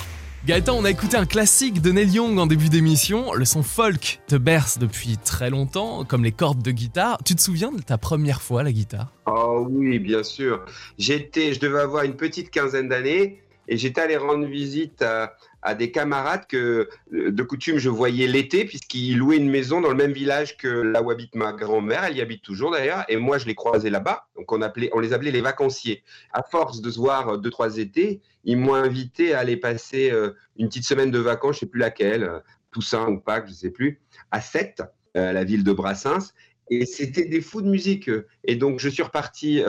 Gaëtan, 0.47 0.78
on 0.78 0.85
a 0.87 0.90
écouté 0.90 1.18
un 1.18 1.26
classique 1.26 1.83
de 1.83 1.92
Neil 1.92 2.09
Young 2.09 2.38
en 2.38 2.47
début 2.47 2.71
d'émission. 2.71 3.35
Le 3.35 3.45
son 3.45 3.62
folk 3.62 4.21
te 4.26 4.37
berce 4.37 4.78
depuis 4.78 5.18
très 5.23 5.50
longtemps, 5.50 6.07
comme 6.07 6.25
les 6.25 6.33
cordes 6.33 6.62
de 6.62 6.71
guitare. 6.71 7.18
Tu 7.23 7.35
te 7.35 7.42
souviens 7.42 7.71
de 7.71 7.83
ta 7.83 7.99
première 7.99 8.40
fois 8.40 8.62
à 8.62 8.64
la 8.64 8.73
guitare? 8.73 9.12
Oh 9.26 9.66
oui, 9.68 9.99
bien 9.99 10.23
sûr. 10.23 10.64
J'étais, 10.97 11.52
je 11.52 11.61
devais 11.61 11.80
avoir 11.80 12.04
une 12.04 12.16
petite 12.16 12.50
quinzaine 12.50 12.88
d'années 12.88 13.42
et 13.68 13.76
j'étais 13.76 14.00
allé 14.00 14.16
rendre 14.16 14.47
visite 14.47 15.02
à, 15.02 15.35
à 15.62 15.75
des 15.75 15.91
camarades 15.91 16.47
que 16.47 16.88
euh, 17.12 17.33
de 17.33 17.43
coutume 17.43 17.79
je 17.79 17.88
voyais 17.88 18.27
l'été 18.27 18.65
puisqu'ils 18.65 19.17
louaient 19.19 19.38
une 19.38 19.50
maison 19.50 19.81
dans 19.81 19.88
le 19.88 19.95
même 19.97 20.12
village 20.12 20.57
que 20.57 20.69
là 20.69 21.03
où 21.03 21.11
habite 21.11 21.35
ma 21.35 21.53
grand-mère. 21.53 22.05
Elle 22.05 22.17
y 22.17 22.21
habite 22.21 22.43
toujours 22.43 22.71
d'ailleurs 22.71 23.05
et 23.09 23.17
moi 23.17 23.38
je 23.38 23.47
les 23.47 23.55
croisais 23.55 23.91
là-bas. 23.91 24.27
Donc 24.37 24.50
on 24.53 24.62
appelait, 24.62 24.91
on 24.93 25.00
les 25.00 25.12
appelait 25.12 25.31
les 25.31 25.41
vacanciers. 25.41 26.03
À 26.33 26.43
force 26.43 26.81
de 26.81 26.91
se 26.91 26.99
voir 26.99 27.29
euh, 27.29 27.37
deux 27.38 27.50
trois 27.50 27.79
étés, 27.79 28.21
ils 28.45 28.57
m'ont 28.57 28.75
invité 28.75 29.35
à 29.35 29.41
aller 29.41 29.57
passer 29.57 30.11
euh, 30.11 30.31
une 30.57 30.69
petite 30.69 30.85
semaine 30.85 31.11
de 31.11 31.19
vacances, 31.19 31.57
je 31.57 31.61
sais 31.61 31.67
plus 31.67 31.81
laquelle, 31.81 32.31
Toussaint 32.71 33.09
ou 33.09 33.19
Pâques, 33.19 33.49
je 33.49 33.55
sais 33.55 33.71
plus, 33.71 34.00
à 34.31 34.41
Sète, 34.41 34.83
la 35.15 35.43
ville 35.45 35.65
de 35.65 35.73
Brassens. 35.73 36.33
Et 36.71 36.85
c'était 36.85 37.25
des 37.25 37.41
fous 37.41 37.62
de 37.62 37.69
musique. 37.69 38.11
Et 38.45 38.57
donc, 38.57 38.79
je 38.79 38.88
suis 38.88 39.03
reparti 39.03 39.62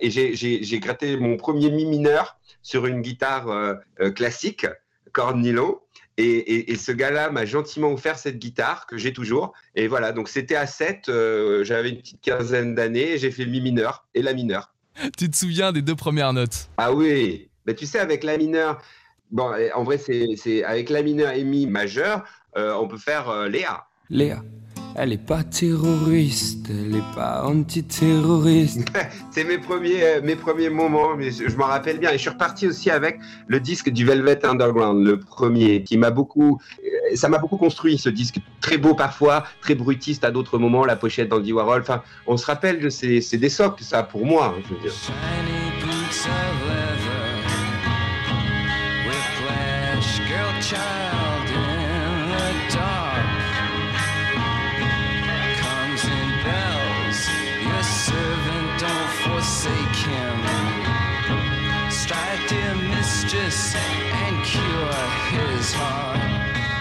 et 0.00 0.10
j'ai- 0.10 0.78
gratté 0.78 1.16
mon 1.16 1.36
premier 1.36 1.70
mi 1.70 1.84
mineur 1.84 2.38
sur 2.62 2.86
une 2.86 3.00
guitare 3.02 3.76
classique, 4.14 4.66
corde 5.14 5.38
nylon. 5.38 5.78
Et, 6.16 6.24
et- 6.24 6.70
et 6.70 6.76
ce 6.76 6.92
gars-là 6.92 7.30
m'a 7.30 7.44
gentiment 7.44 7.90
offert 7.92 8.18
cette 8.18 8.38
guitare 8.38 8.86
que 8.86 8.96
j'ai 8.98 9.12
toujours. 9.12 9.52
Et 9.74 9.88
voilà, 9.88 10.12
donc 10.12 10.28
c'était 10.28 10.54
à 10.54 10.66
7, 10.66 11.10
j'avais 11.62 11.88
une 11.90 11.98
petite 11.98 12.20
quinzaine 12.20 12.74
d'années, 12.76 13.18
j'ai 13.18 13.30
fait 13.32 13.44
le 13.44 13.50
mi 13.50 13.60
mineur 13.60 14.06
et 14.14 14.22
la 14.22 14.32
mineure. 14.32 14.70
Tu 15.18 15.28
te 15.28 15.34
souviens 15.36 15.72
des 15.72 15.82
deux 15.82 15.96
premières 15.96 16.32
notes? 16.32 16.68
Ah 16.76 16.92
oui, 16.92 17.48
bah, 17.66 17.74
tu 17.74 17.84
sais, 17.84 17.98
avec 17.98 18.22
la 18.22 18.36
mineure, 18.38 18.80
bon, 19.32 19.52
eh, 19.58 19.72
en 19.72 19.82
vrai, 19.82 19.98
c'est 19.98 20.36
c'est- 20.36 20.62
avec 20.62 20.88
la 20.88 21.02
mineure 21.02 21.32
et 21.32 21.42
mi 21.42 21.66
majeur, 21.66 22.22
euh, 22.56 22.74
on 22.74 22.86
peut 22.86 22.98
faire 22.98 23.28
euh, 23.28 23.48
Léa. 23.48 23.86
Léa, 24.08 24.40
elle 24.96 25.12
est 25.12 25.18
pas 25.26 25.42
terroriste, 25.42 26.68
elle 26.70 26.96
est 26.96 27.14
pas 27.14 27.44
antiterroriste. 27.44 28.86
C'est 29.30 29.44
mes 29.44 29.58
premiers, 29.58 30.02
euh, 30.02 30.20
mes 30.22 30.36
premiers 30.36 30.70
moments, 30.70 31.16
mais 31.16 31.30
je, 31.30 31.48
je 31.48 31.56
m'en 31.56 31.66
rappelle 31.66 31.98
bien. 31.98 32.10
Et 32.10 32.14
je 32.14 32.18
suis 32.18 32.30
reparti 32.30 32.66
aussi 32.68 32.90
avec 32.90 33.18
le 33.48 33.60
disque 33.60 33.90
du 33.90 34.04
Velvet 34.04 34.44
Underground, 34.46 35.04
le 35.04 35.18
premier, 35.18 35.82
qui 35.82 35.98
m'a 35.98 36.10
beaucoup, 36.10 36.60
euh, 36.84 37.16
ça 37.16 37.28
m'a 37.28 37.38
beaucoup 37.38 37.56
construit 37.56 37.98
ce 37.98 38.08
disque, 38.08 38.36
très 38.60 38.78
beau 38.78 38.94
parfois, 38.94 39.44
très 39.60 39.74
brutiste 39.74 40.24
à 40.24 40.30
d'autres 40.30 40.58
moments, 40.58 40.84
la 40.84 40.96
pochette 40.96 41.28
d'Andy 41.28 41.52
Warhol. 41.52 41.80
Enfin, 41.80 42.02
on 42.26 42.36
se 42.36 42.46
rappelle 42.46 42.80
de 42.80 42.88
ces, 42.88 43.20
c'est 43.20 43.38
des 43.38 43.48
socles, 43.48 43.82
ça, 43.82 44.02
pour 44.04 44.24
moi. 44.24 44.54
hein, 44.56 44.62
je 44.68 44.74
veux 44.74 44.80
dire. 44.80 44.92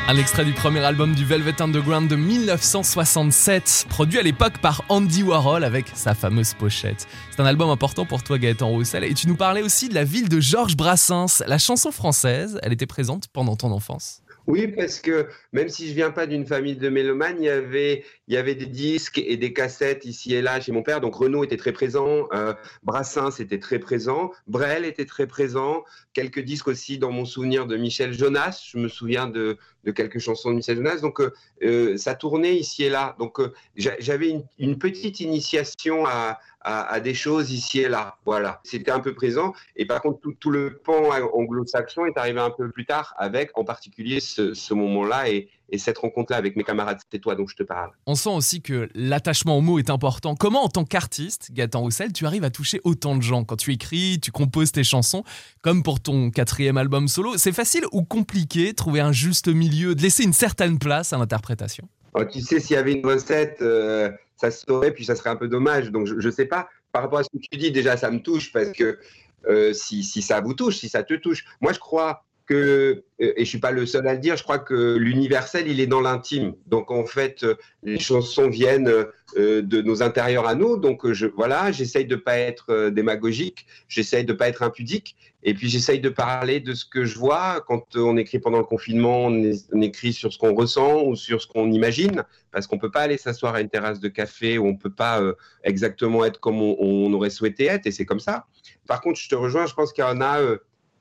Un 0.06 0.18
extrait 0.18 0.44
du 0.44 0.52
premier 0.54 0.82
album 0.82 1.16
du 1.16 1.24
Velvet 1.24 1.62
Underground 1.62 2.10
de 2.10 2.16
1967, 2.16 3.86
produit 3.90 4.20
à 4.20 4.22
l'époque 4.22 4.58
par 4.58 4.84
Andy 4.90 5.24
Warhol 5.24 5.64
avec 5.64 5.86
sa 5.94 6.14
fameuse 6.14 6.54
pochette. 6.54 7.08
C'est 7.32 7.40
un 7.40 7.46
album 7.46 7.70
important 7.70 8.06
pour 8.06 8.22
toi 8.22 8.38
Gaëtan 8.38 8.68
Roussel 8.68 9.06
et 9.06 9.14
tu 9.14 9.28
nous 9.28 9.36
parlais 9.36 9.62
aussi 9.62 9.88
de 9.88 9.94
la 9.94 10.04
ville 10.04 10.30
de 10.30 10.40
Georges 10.40 10.76
Brassens. 10.76 11.42
La 11.48 11.58
chanson 11.58 11.92
française, 11.92 12.60
elle 12.64 12.74
était 12.74 12.86
présente 12.86 13.28
pendant 13.30 13.56
ton 13.56 13.72
enfance 13.72 14.23
Oui, 14.46 14.68
parce 14.68 15.00
que 15.00 15.28
même 15.54 15.70
si 15.70 15.88
je 15.88 15.94
viens 15.94 16.12
pas 16.12 16.28
d'une 16.28 16.46
famille 16.46 16.76
de 16.76 16.90
mélomanes, 16.90 17.38
il 17.40 17.46
y 17.46 17.50
avait, 17.50 18.04
il 18.28 18.34
y 18.34 18.38
avait 18.38 18.56
des 18.56 18.66
disques 18.66 19.18
et 19.18 19.38
des 19.38 19.54
cassettes 19.54 20.04
ici 20.04 20.34
et 20.36 20.42
là 20.42 20.60
chez 20.60 20.74
mon 20.74 20.84
père. 20.84 21.00
Donc 21.00 21.16
Renaud 21.16 21.46
était 21.46 21.56
très 21.56 21.72
présent, 21.72 22.28
euh, 22.34 22.54
Brassens 22.84 23.40
était 23.40 23.60
très 23.60 23.80
présent, 23.80 24.32
Brel 24.48 24.84
était 24.84 25.06
très 25.06 25.28
présent, 25.28 25.86
quelques 26.12 26.42
disques 26.42 26.68
aussi 26.68 26.98
dans 26.98 27.12
mon 27.12 27.24
souvenir 27.24 27.68
de 27.68 27.78
Michel 27.78 28.12
Jonas. 28.14 28.62
Je 28.70 28.78
me 28.78 28.90
souviens 28.90 29.28
de, 29.28 29.58
de 29.86 29.92
quelques 29.92 30.20
chansons 30.20 30.52
de 30.52 30.56
Michel 30.58 30.76
Jonas. 30.76 30.98
Donc 30.98 31.22
euh, 31.22 31.32
euh, 31.64 31.96
ça 31.96 32.14
tournait 32.14 32.56
ici 32.58 32.84
et 32.84 32.90
là. 32.90 33.16
Donc 33.20 33.40
euh, 33.40 33.54
j'a- 33.78 33.96
j'avais 34.00 34.30
une, 34.30 34.44
une 34.60 34.78
petite 34.78 35.22
initiation 35.22 36.06
à, 36.06 36.40
à, 36.64 36.92
à 36.92 37.00
des 37.00 37.14
choses 37.14 37.52
ici 37.52 37.80
et 37.80 37.90
là. 37.90 38.18
Voilà, 38.26 38.62
c'était 38.64 38.92
un 38.92 39.00
peu 39.00 39.14
présent. 39.14 39.54
Et 39.76 39.86
par 39.86 40.02
contre, 40.02 40.20
tout, 40.22 40.34
tout 40.40 40.52
le 40.52 40.80
pan 40.84 41.10
anglo-saxon 41.34 42.06
est 42.06 42.18
arrivé 42.18 42.40
un 42.40 42.50
peu 42.52 42.70
plus 42.70 42.86
tard, 42.86 43.14
avec 43.18 43.52
en 43.56 43.64
particulier 43.64 44.20
ce, 44.20 44.54
ce 44.54 44.74
moment-là 44.74 45.30
et, 45.30 45.50
et 45.70 45.78
cette 45.78 45.98
rencontre-là 45.98 46.38
avec 46.38 46.56
mes 46.56 46.64
camarades. 46.64 47.00
C'est 47.12 47.20
toi 47.20 47.36
dont 47.36 47.48
je 47.48 47.56
te 47.56 47.64
parle. 47.64 47.92
On 48.06 48.16
sent 48.16 48.30
aussi 48.30 48.62
que 48.62 48.90
l'attachement 48.94 49.58
au 49.58 49.62
mot 49.62 49.80
est 49.80 49.90
important. 49.90 50.36
Comment, 50.36 50.64
en 50.64 50.70
tant 50.70 50.86
qu'artiste, 50.86 51.50
Gaëtan 51.52 51.82
Roussel, 51.82 52.14
tu 52.14 52.26
arrives 52.26 52.44
à 52.44 52.50
toucher 52.50 52.80
autant 52.84 53.16
de 53.16 53.22
gens? 53.22 53.44
Quand 53.44 53.56
tu 53.56 53.72
écris, 53.72 54.20
tu 54.22 54.32
composes 54.32 54.72
tes 54.72 54.84
chansons, 54.84 55.24
comme 55.62 55.84
pour 55.84 56.00
ton 56.00 56.32
quatrième 56.32 56.78
album 56.78 57.08
solo 57.08 57.38
C'est 57.38 57.52
facile 57.52 57.84
ou 57.92 58.04
compliqué 58.04 58.72
de 58.72 58.76
trouver 58.76 59.00
un 59.00 59.12
juste 59.12 59.48
milieu, 59.48 59.96
de 59.96 60.02
laisser 60.02 60.24
une 60.24 60.34
certaine 60.34 60.80
place 60.80 61.14
à 61.14 61.18
l'interprétation? 61.18 61.88
Alors, 62.16 62.30
tu 62.30 62.42
sais, 62.42 62.60
s'il 62.60 62.76
y 62.76 62.80
avait 62.80 62.94
une 62.94 63.06
recette, 63.06 63.58
euh, 63.62 64.12
ça 64.44 64.52
se 64.52 64.66
saurait, 64.66 64.92
puis 64.92 65.06
ça 65.06 65.16
serait 65.16 65.30
un 65.30 65.38
peu 65.38 65.48
dommage. 65.48 65.90
Donc, 65.90 66.06
je 66.08 66.16
ne 66.16 66.32
sais 66.32 66.46
pas. 66.46 66.68
Par 66.92 67.04
rapport 67.04 67.20
à 67.20 67.24
ce 67.24 67.30
que 67.30 67.38
tu 67.38 67.58
dis, 67.58 67.72
déjà, 67.72 67.96
ça 67.96 68.12
me 68.12 68.22
touche 68.22 68.52
parce 68.52 68.72
que 68.72 69.00
euh, 69.48 69.72
si, 69.72 70.04
si 70.04 70.22
ça 70.22 70.42
vous 70.42 70.54
touche, 70.54 70.78
si 70.78 70.90
ça 70.90 71.04
te 71.04 71.14
touche, 71.14 71.46
moi, 71.62 71.72
je 71.72 71.80
crois 71.80 72.26
que, 72.46 73.04
euh, 73.22 73.34
et 73.38 73.46
je 73.46 73.50
suis 73.50 73.60
pas 73.60 73.72
le 73.72 73.86
seul 73.86 74.08
à 74.08 74.14
le 74.14 74.20
dire, 74.20 74.36
je 74.36 74.44
crois 74.44 74.60
que 74.60 74.96
l'universel, 74.96 75.68
il 75.68 75.80
est 75.80 75.88
dans 75.88 76.02
l'intime. 76.02 76.54
Donc 76.68 76.92
en 76.92 77.06
fait, 77.06 77.44
euh, 77.44 77.56
les 77.84 78.00
chansons 78.00 78.50
viennent 78.50 78.90
euh, 79.38 79.62
de 79.62 79.82
nos 79.82 80.04
intérieurs 80.04 80.48
à 80.48 80.56
nous. 80.56 80.78
Donc 80.78 81.10
je, 81.12 81.28
voilà, 81.28 81.72
j'essaye 81.72 82.06
de 82.06 82.16
pas 82.16 82.38
être 82.38 82.90
démagogique, 82.90 83.66
j'essaye 83.88 84.26
de 84.26 84.34
pas 84.34 84.50
être 84.50 84.62
impudique, 84.62 85.16
et 85.44 85.54
puis 85.54 85.70
j'essaye 85.70 86.00
de 86.00 86.10
parler 86.10 86.60
de 86.60 86.74
ce 86.74 86.86
que 86.86 87.06
je 87.06 87.18
vois 87.18 87.64
quand 87.68 87.96
on 87.96 88.18
écrit 88.18 88.40
pendant 88.40 88.60
le 88.60 88.64
confinement, 88.64 89.26
on, 89.26 89.82
écrit 89.82 90.14
sur 90.14 90.32
ce 90.32 90.38
qu'on 90.38 90.54
ressent 90.54 91.04
ou 91.04 91.16
sur 91.16 91.42
ce 91.42 91.48
qu'on 91.48 91.72
imagine, 91.72 92.24
parce 92.52 92.68
qu'on 92.68 92.78
peut 92.78 92.92
pas 92.92 93.02
aller 93.02 93.18
s'asseoir 93.18 93.56
à 93.56 93.62
une 93.62 93.70
terrasse 93.70 94.00
de 94.00 94.08
café 94.08 94.58
où 94.58 94.68
on 94.68 94.76
peut 94.76 94.94
pas 94.94 95.22
exactement 95.64 96.24
être 96.24 96.40
comme 96.40 96.62
on, 96.62 97.12
aurait 97.14 97.30
souhaité 97.30 97.66
être, 97.66 97.88
et 97.88 97.92
c'est 97.92 98.06
comme 98.06 98.22
ça. 98.22 98.46
Par 98.88 99.02
contre, 99.02 99.20
je 99.20 99.30
te 99.30 99.36
rejoins, 99.36 99.66
je 99.66 99.74
pense 99.74 99.92
qu'il 99.94 100.04
y 100.04 100.08
en 100.08 100.22
a. 100.22 100.40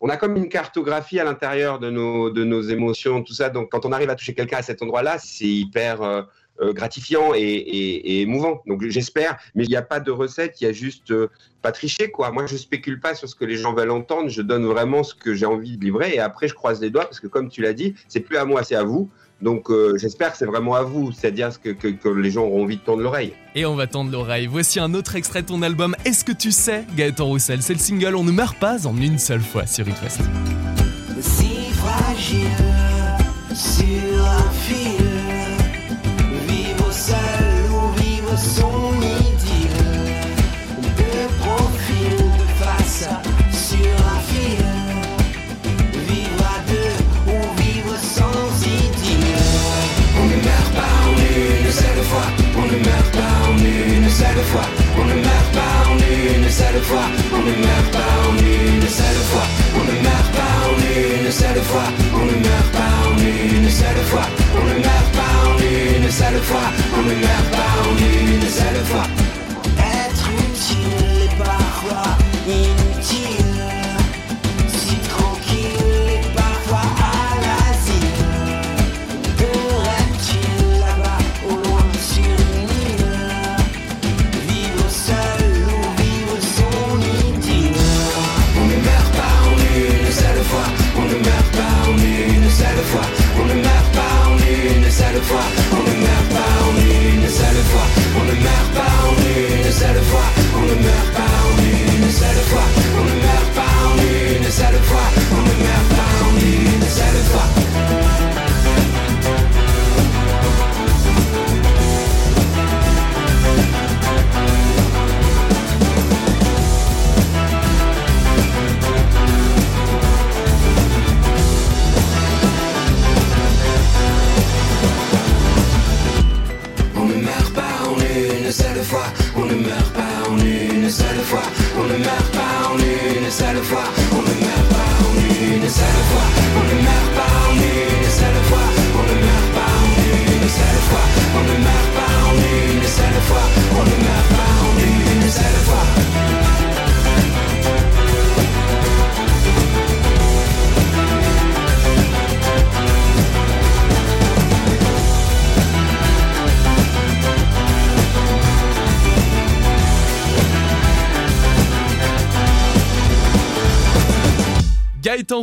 on 0.05 0.09
a 0.09 0.17
comme 0.17 0.37
une 0.37 0.49
cartographie 0.49 1.21
à 1.21 1.25
l'intérieur 1.25 1.79
de 1.79 1.89
nos, 1.89 2.29
de 2.29 2.43
nos 2.43 2.61
émotions, 2.61 3.23
tout 3.23 3.35
ça. 3.35 3.51
Donc, 3.51 3.71
quand 3.71 3.87
on 3.87 3.93
arrive 3.93 4.11
à 4.11 4.17
toucher 4.17 4.35
quelqu'un 4.35 4.59
à 4.59 4.63
cet 4.63 4.83
endroit-là, 4.83 5.19
c'est 5.19 5.47
hyper 5.47 6.03
euh, 6.03 6.23
gratifiant 6.73 7.35
et, 7.35 7.41
et- 7.41 8.17
et 8.19 8.21
émouvant. 8.23 8.63
Donc, 8.67 8.83
j'espère, 8.89 9.39
mais 9.55 9.65
il 9.65 9.69
n'y 9.71 9.77
a 9.77 9.83
pas 9.83 10.01
de 10.01 10.11
recette, 10.11 10.61
il 10.61 10.65
y 10.65 10.67
a 10.67 10.73
juste 10.73 11.11
euh, 11.11 11.29
pas 11.63 11.73
tricher, 11.73 12.11
quoi. 12.11 12.31
Moi, 12.31 12.47
je 12.47 12.57
spécule 12.57 13.01
pas 13.01 13.15
sur 13.15 13.29
ce 13.29 13.35
que 13.35 13.45
les 13.45 13.57
gens 13.57 13.73
veulent 13.75 13.91
entendre, 13.91 14.29
je 14.29 14.43
donne 14.43 14.65
vraiment 14.67 15.03
ce 15.03 15.15
que 15.15 15.35
j'ai 15.35 15.47
envie 15.47 15.77
de 15.77 15.85
livrer 15.85 16.15
et 16.15 16.19
après, 16.21 16.49
je 16.49 16.55
croise 16.55 16.81
les 16.81 16.91
doigts 16.91 17.05
parce 17.05 17.21
que, 17.21 17.27
comme 17.27 17.49
tu 17.49 17.63
l'as 17.63 17.73
dit, 17.73 17.95
c'est 18.09 18.21
plus 18.21 18.37
à 18.37 18.45
moi, 18.45 18.63
c'est 18.65 18.75
à 18.77 18.85
vous. 18.85 19.09
Donc, 19.41 19.71
euh, 19.71 19.97
j'espère 19.99 20.31
que 20.31 20.39
c'est 20.39 20.47
vraiment 20.47 20.75
à 20.77 20.83
vous, 20.85 21.11
c'est-à-dire 21.11 21.51
que, 21.61 21.71
que, 21.71 21.89
que 21.89 22.09
les 22.09 22.31
gens 22.31 22.45
auront 22.45 22.63
envie 22.63 22.77
de 22.77 22.83
tendre 22.83 23.03
l'oreille. 23.03 23.33
Et 23.57 23.67
on 23.67 23.75
va 23.75 23.89
tendre 23.89 24.13
l'oreille. 24.13 24.47
Voici 24.47 24.79
un 24.79 24.95
autre 24.95 25.17
extrait 25.17 25.43
de 25.43 25.49
ton 25.49 25.63
album 25.63 25.97
Est-ce 26.05 26.25
que 26.25 26.31
tu 26.31 26.53
sais, 26.53 26.85
Gaëtan 26.97 27.27
Roussel 27.27 27.61
C'est 27.61 27.73
le 27.73 27.81
single 27.81 28.15
On 28.15 28.23
ne 28.23 28.31
meurt 28.31 28.57
pas 28.59 28.87
en 28.87 28.97
une 28.97 29.19
seule 29.19 29.41
fois 29.41 29.67
sur 29.67 29.89
It 29.89 29.97
West. 30.01 30.21
si 31.21 31.73
fragile 31.73 32.72
On 54.55 55.05
ne 55.05 55.15
meurt 55.15 55.51
pas 55.55 55.89
en 55.89 55.97
une 55.97 56.51
seule 56.51 56.83
fois. 56.83 57.07
On 57.33 57.39
ne 57.39 57.55
meurt 57.65 57.91
pas 57.91 58.13
en 58.29 58.37
une 58.37 58.89
seule 58.89 59.23
fois. 59.31 59.47
On 59.75 59.85
ne 59.85 59.97
meurt 60.03 60.31
pas 60.37 60.55
en 60.69 60.77
une 60.77 61.31
seule 61.33 61.63
fois. 61.63 61.89
On 62.13 62.25
ne 62.27 62.33
meurt 62.33 62.71
pas 62.73 62.95
en 63.09 63.17
une 63.17 63.71
seule 63.71 64.05
fois. 64.11 64.27
On 64.55 64.65
ne 64.67 64.75
meurt 64.85 65.13
pas 65.17 65.35
en 65.49 65.57
une 65.59 66.11
seule 66.11 66.43
fois. 66.43 66.69
On 66.99 67.03
ne 67.03 67.15
meurt 67.15 67.51
pas 67.51 67.73
en 67.81 67.97
une 67.97 68.49
seule 68.49 68.85
fois. 68.85 69.07
Être 69.79 70.29
utile 70.45 71.31
parfois 71.39 72.17
inutile. 72.47 73.22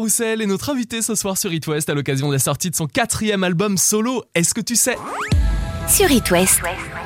Roussel 0.10 0.42
est 0.42 0.48
notre 0.48 0.72
invité 0.72 1.04
ce 1.04 1.14
soir 1.14 1.38
sur 1.38 1.54
It 1.54 1.68
West 1.68 1.88
à 1.88 1.94
l'occasion 1.94 2.30
de 2.30 2.34
la 2.34 2.40
sortie 2.40 2.72
de 2.72 2.76
son 2.76 2.88
quatrième 2.88 3.44
album 3.44 3.78
solo. 3.78 4.24
Est-ce 4.34 4.56
que 4.56 4.62
tu 4.62 4.76
sais? 4.76 4.96
Sur 5.88 6.10
It 6.10 6.32
West, 6.32 6.62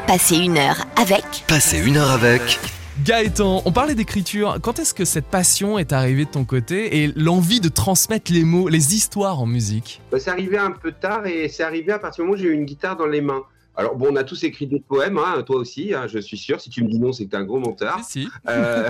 passez 0.08 0.38
une 0.38 0.58
heure 0.58 0.86
avec 0.96 1.26
Passez 1.46 1.86
une 1.86 1.98
heure 1.98 2.12
avec 2.12 2.62
Gaëtan, 3.04 3.62
on 3.66 3.74
parlait 3.74 3.96
d'écriture. 3.96 4.58
Quand 4.64 4.80
est-ce 4.80 4.94
que 4.94 5.04
cette 5.04 5.26
passion 5.26 5.78
est 5.78 5.92
arrivée 5.92 6.24
de 6.24 6.30
ton 6.30 6.46
côté 6.46 7.04
et 7.04 7.12
l'envie 7.18 7.60
de 7.60 7.68
transmettre 7.68 8.32
les 8.32 8.46
mots, 8.46 8.70
les 8.70 8.96
histoires 8.96 9.42
en 9.42 9.48
musique? 9.48 10.02
Bah, 10.10 10.18
c'est 10.18 10.32
arrivé 10.32 10.58
un 10.58 10.72
peu 10.72 10.94
tard 10.94 11.28
et 11.28 11.50
c'est 11.50 11.64
arrivé 11.64 11.92
à 11.92 12.00
partir 12.00 12.24
du 12.24 12.30
moment 12.30 12.40
où 12.40 12.42
j'ai 12.42 12.48
eu 12.48 12.54
une 12.54 12.64
guitare 12.64 12.96
dans 12.96 13.08
les 13.08 13.20
mains. 13.20 13.44
Alors 13.76 13.98
bon, 13.98 14.12
on 14.12 14.16
a 14.16 14.24
tous 14.24 14.46
écrit 14.46 14.68
des 14.68 14.80
poèmes, 14.80 15.18
hein, 15.18 15.44
toi 15.46 15.58
aussi, 15.58 15.94
hein, 15.94 16.06
je 16.08 16.20
suis 16.20 16.38
sûr. 16.38 16.62
Si 16.62 16.70
tu 16.70 16.86
me 16.86 16.90
dis 16.90 17.00
non, 17.00 17.12
c'est 17.12 17.26
que 17.26 17.32
t'es 17.32 17.38
un 17.38 17.44
gros 17.44 17.60
menteur. 17.60 18.00
Si, 18.04 18.24
si. 18.24 18.30
Euh, 18.48 18.90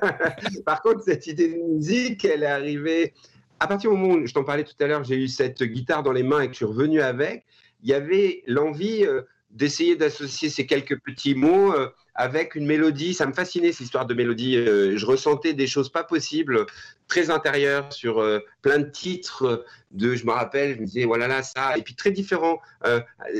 Par 0.64 0.80
contre, 0.80 1.02
cette 1.04 1.26
idée 1.26 1.48
de 1.48 1.74
musique, 1.74 2.24
elle 2.24 2.44
est 2.44 2.46
arrivée 2.46 3.12
à 3.62 3.68
partir 3.68 3.92
du 3.92 3.96
moment 3.96 4.14
où 4.14 4.26
je 4.26 4.34
t'en 4.34 4.42
parlais 4.42 4.64
tout 4.64 4.74
à 4.80 4.88
l'heure, 4.88 5.04
j'ai 5.04 5.14
eu 5.14 5.28
cette 5.28 5.62
guitare 5.62 6.02
dans 6.02 6.10
les 6.10 6.24
mains 6.24 6.40
et 6.40 6.46
que 6.48 6.52
je 6.52 6.56
suis 6.56 6.64
revenu 6.64 7.00
avec. 7.00 7.44
Il 7.84 7.88
y 7.88 7.94
avait 7.94 8.42
l'envie 8.48 9.04
euh, 9.04 9.22
d'essayer 9.50 9.94
d'associer 9.94 10.50
ces 10.50 10.66
quelques 10.66 10.98
petits 10.98 11.36
mots 11.36 11.72
euh, 11.72 11.88
avec 12.16 12.56
une 12.56 12.66
mélodie. 12.66 13.14
Ça 13.14 13.24
me 13.24 13.32
fascinait 13.32 13.70
cette 13.70 13.82
histoire 13.82 14.06
de 14.06 14.14
mélodie. 14.14 14.56
Euh, 14.56 14.96
je 14.96 15.06
ressentais 15.06 15.52
des 15.52 15.68
choses 15.68 15.90
pas 15.92 16.02
possibles, 16.02 16.66
très 17.06 17.30
intérieures 17.30 17.92
sur 17.92 18.20
plein 18.62 18.80
de 18.80 18.90
titres. 18.90 19.64
De, 19.92 20.16
je 20.16 20.26
me 20.26 20.32
rappelle, 20.32 20.74
je 20.74 20.80
me 20.80 20.86
disais 20.86 21.04
voilà 21.04 21.28
là 21.28 21.44
ça, 21.44 21.78
et 21.78 21.82
puis 21.82 21.94
très 21.94 22.10
différent. 22.10 22.60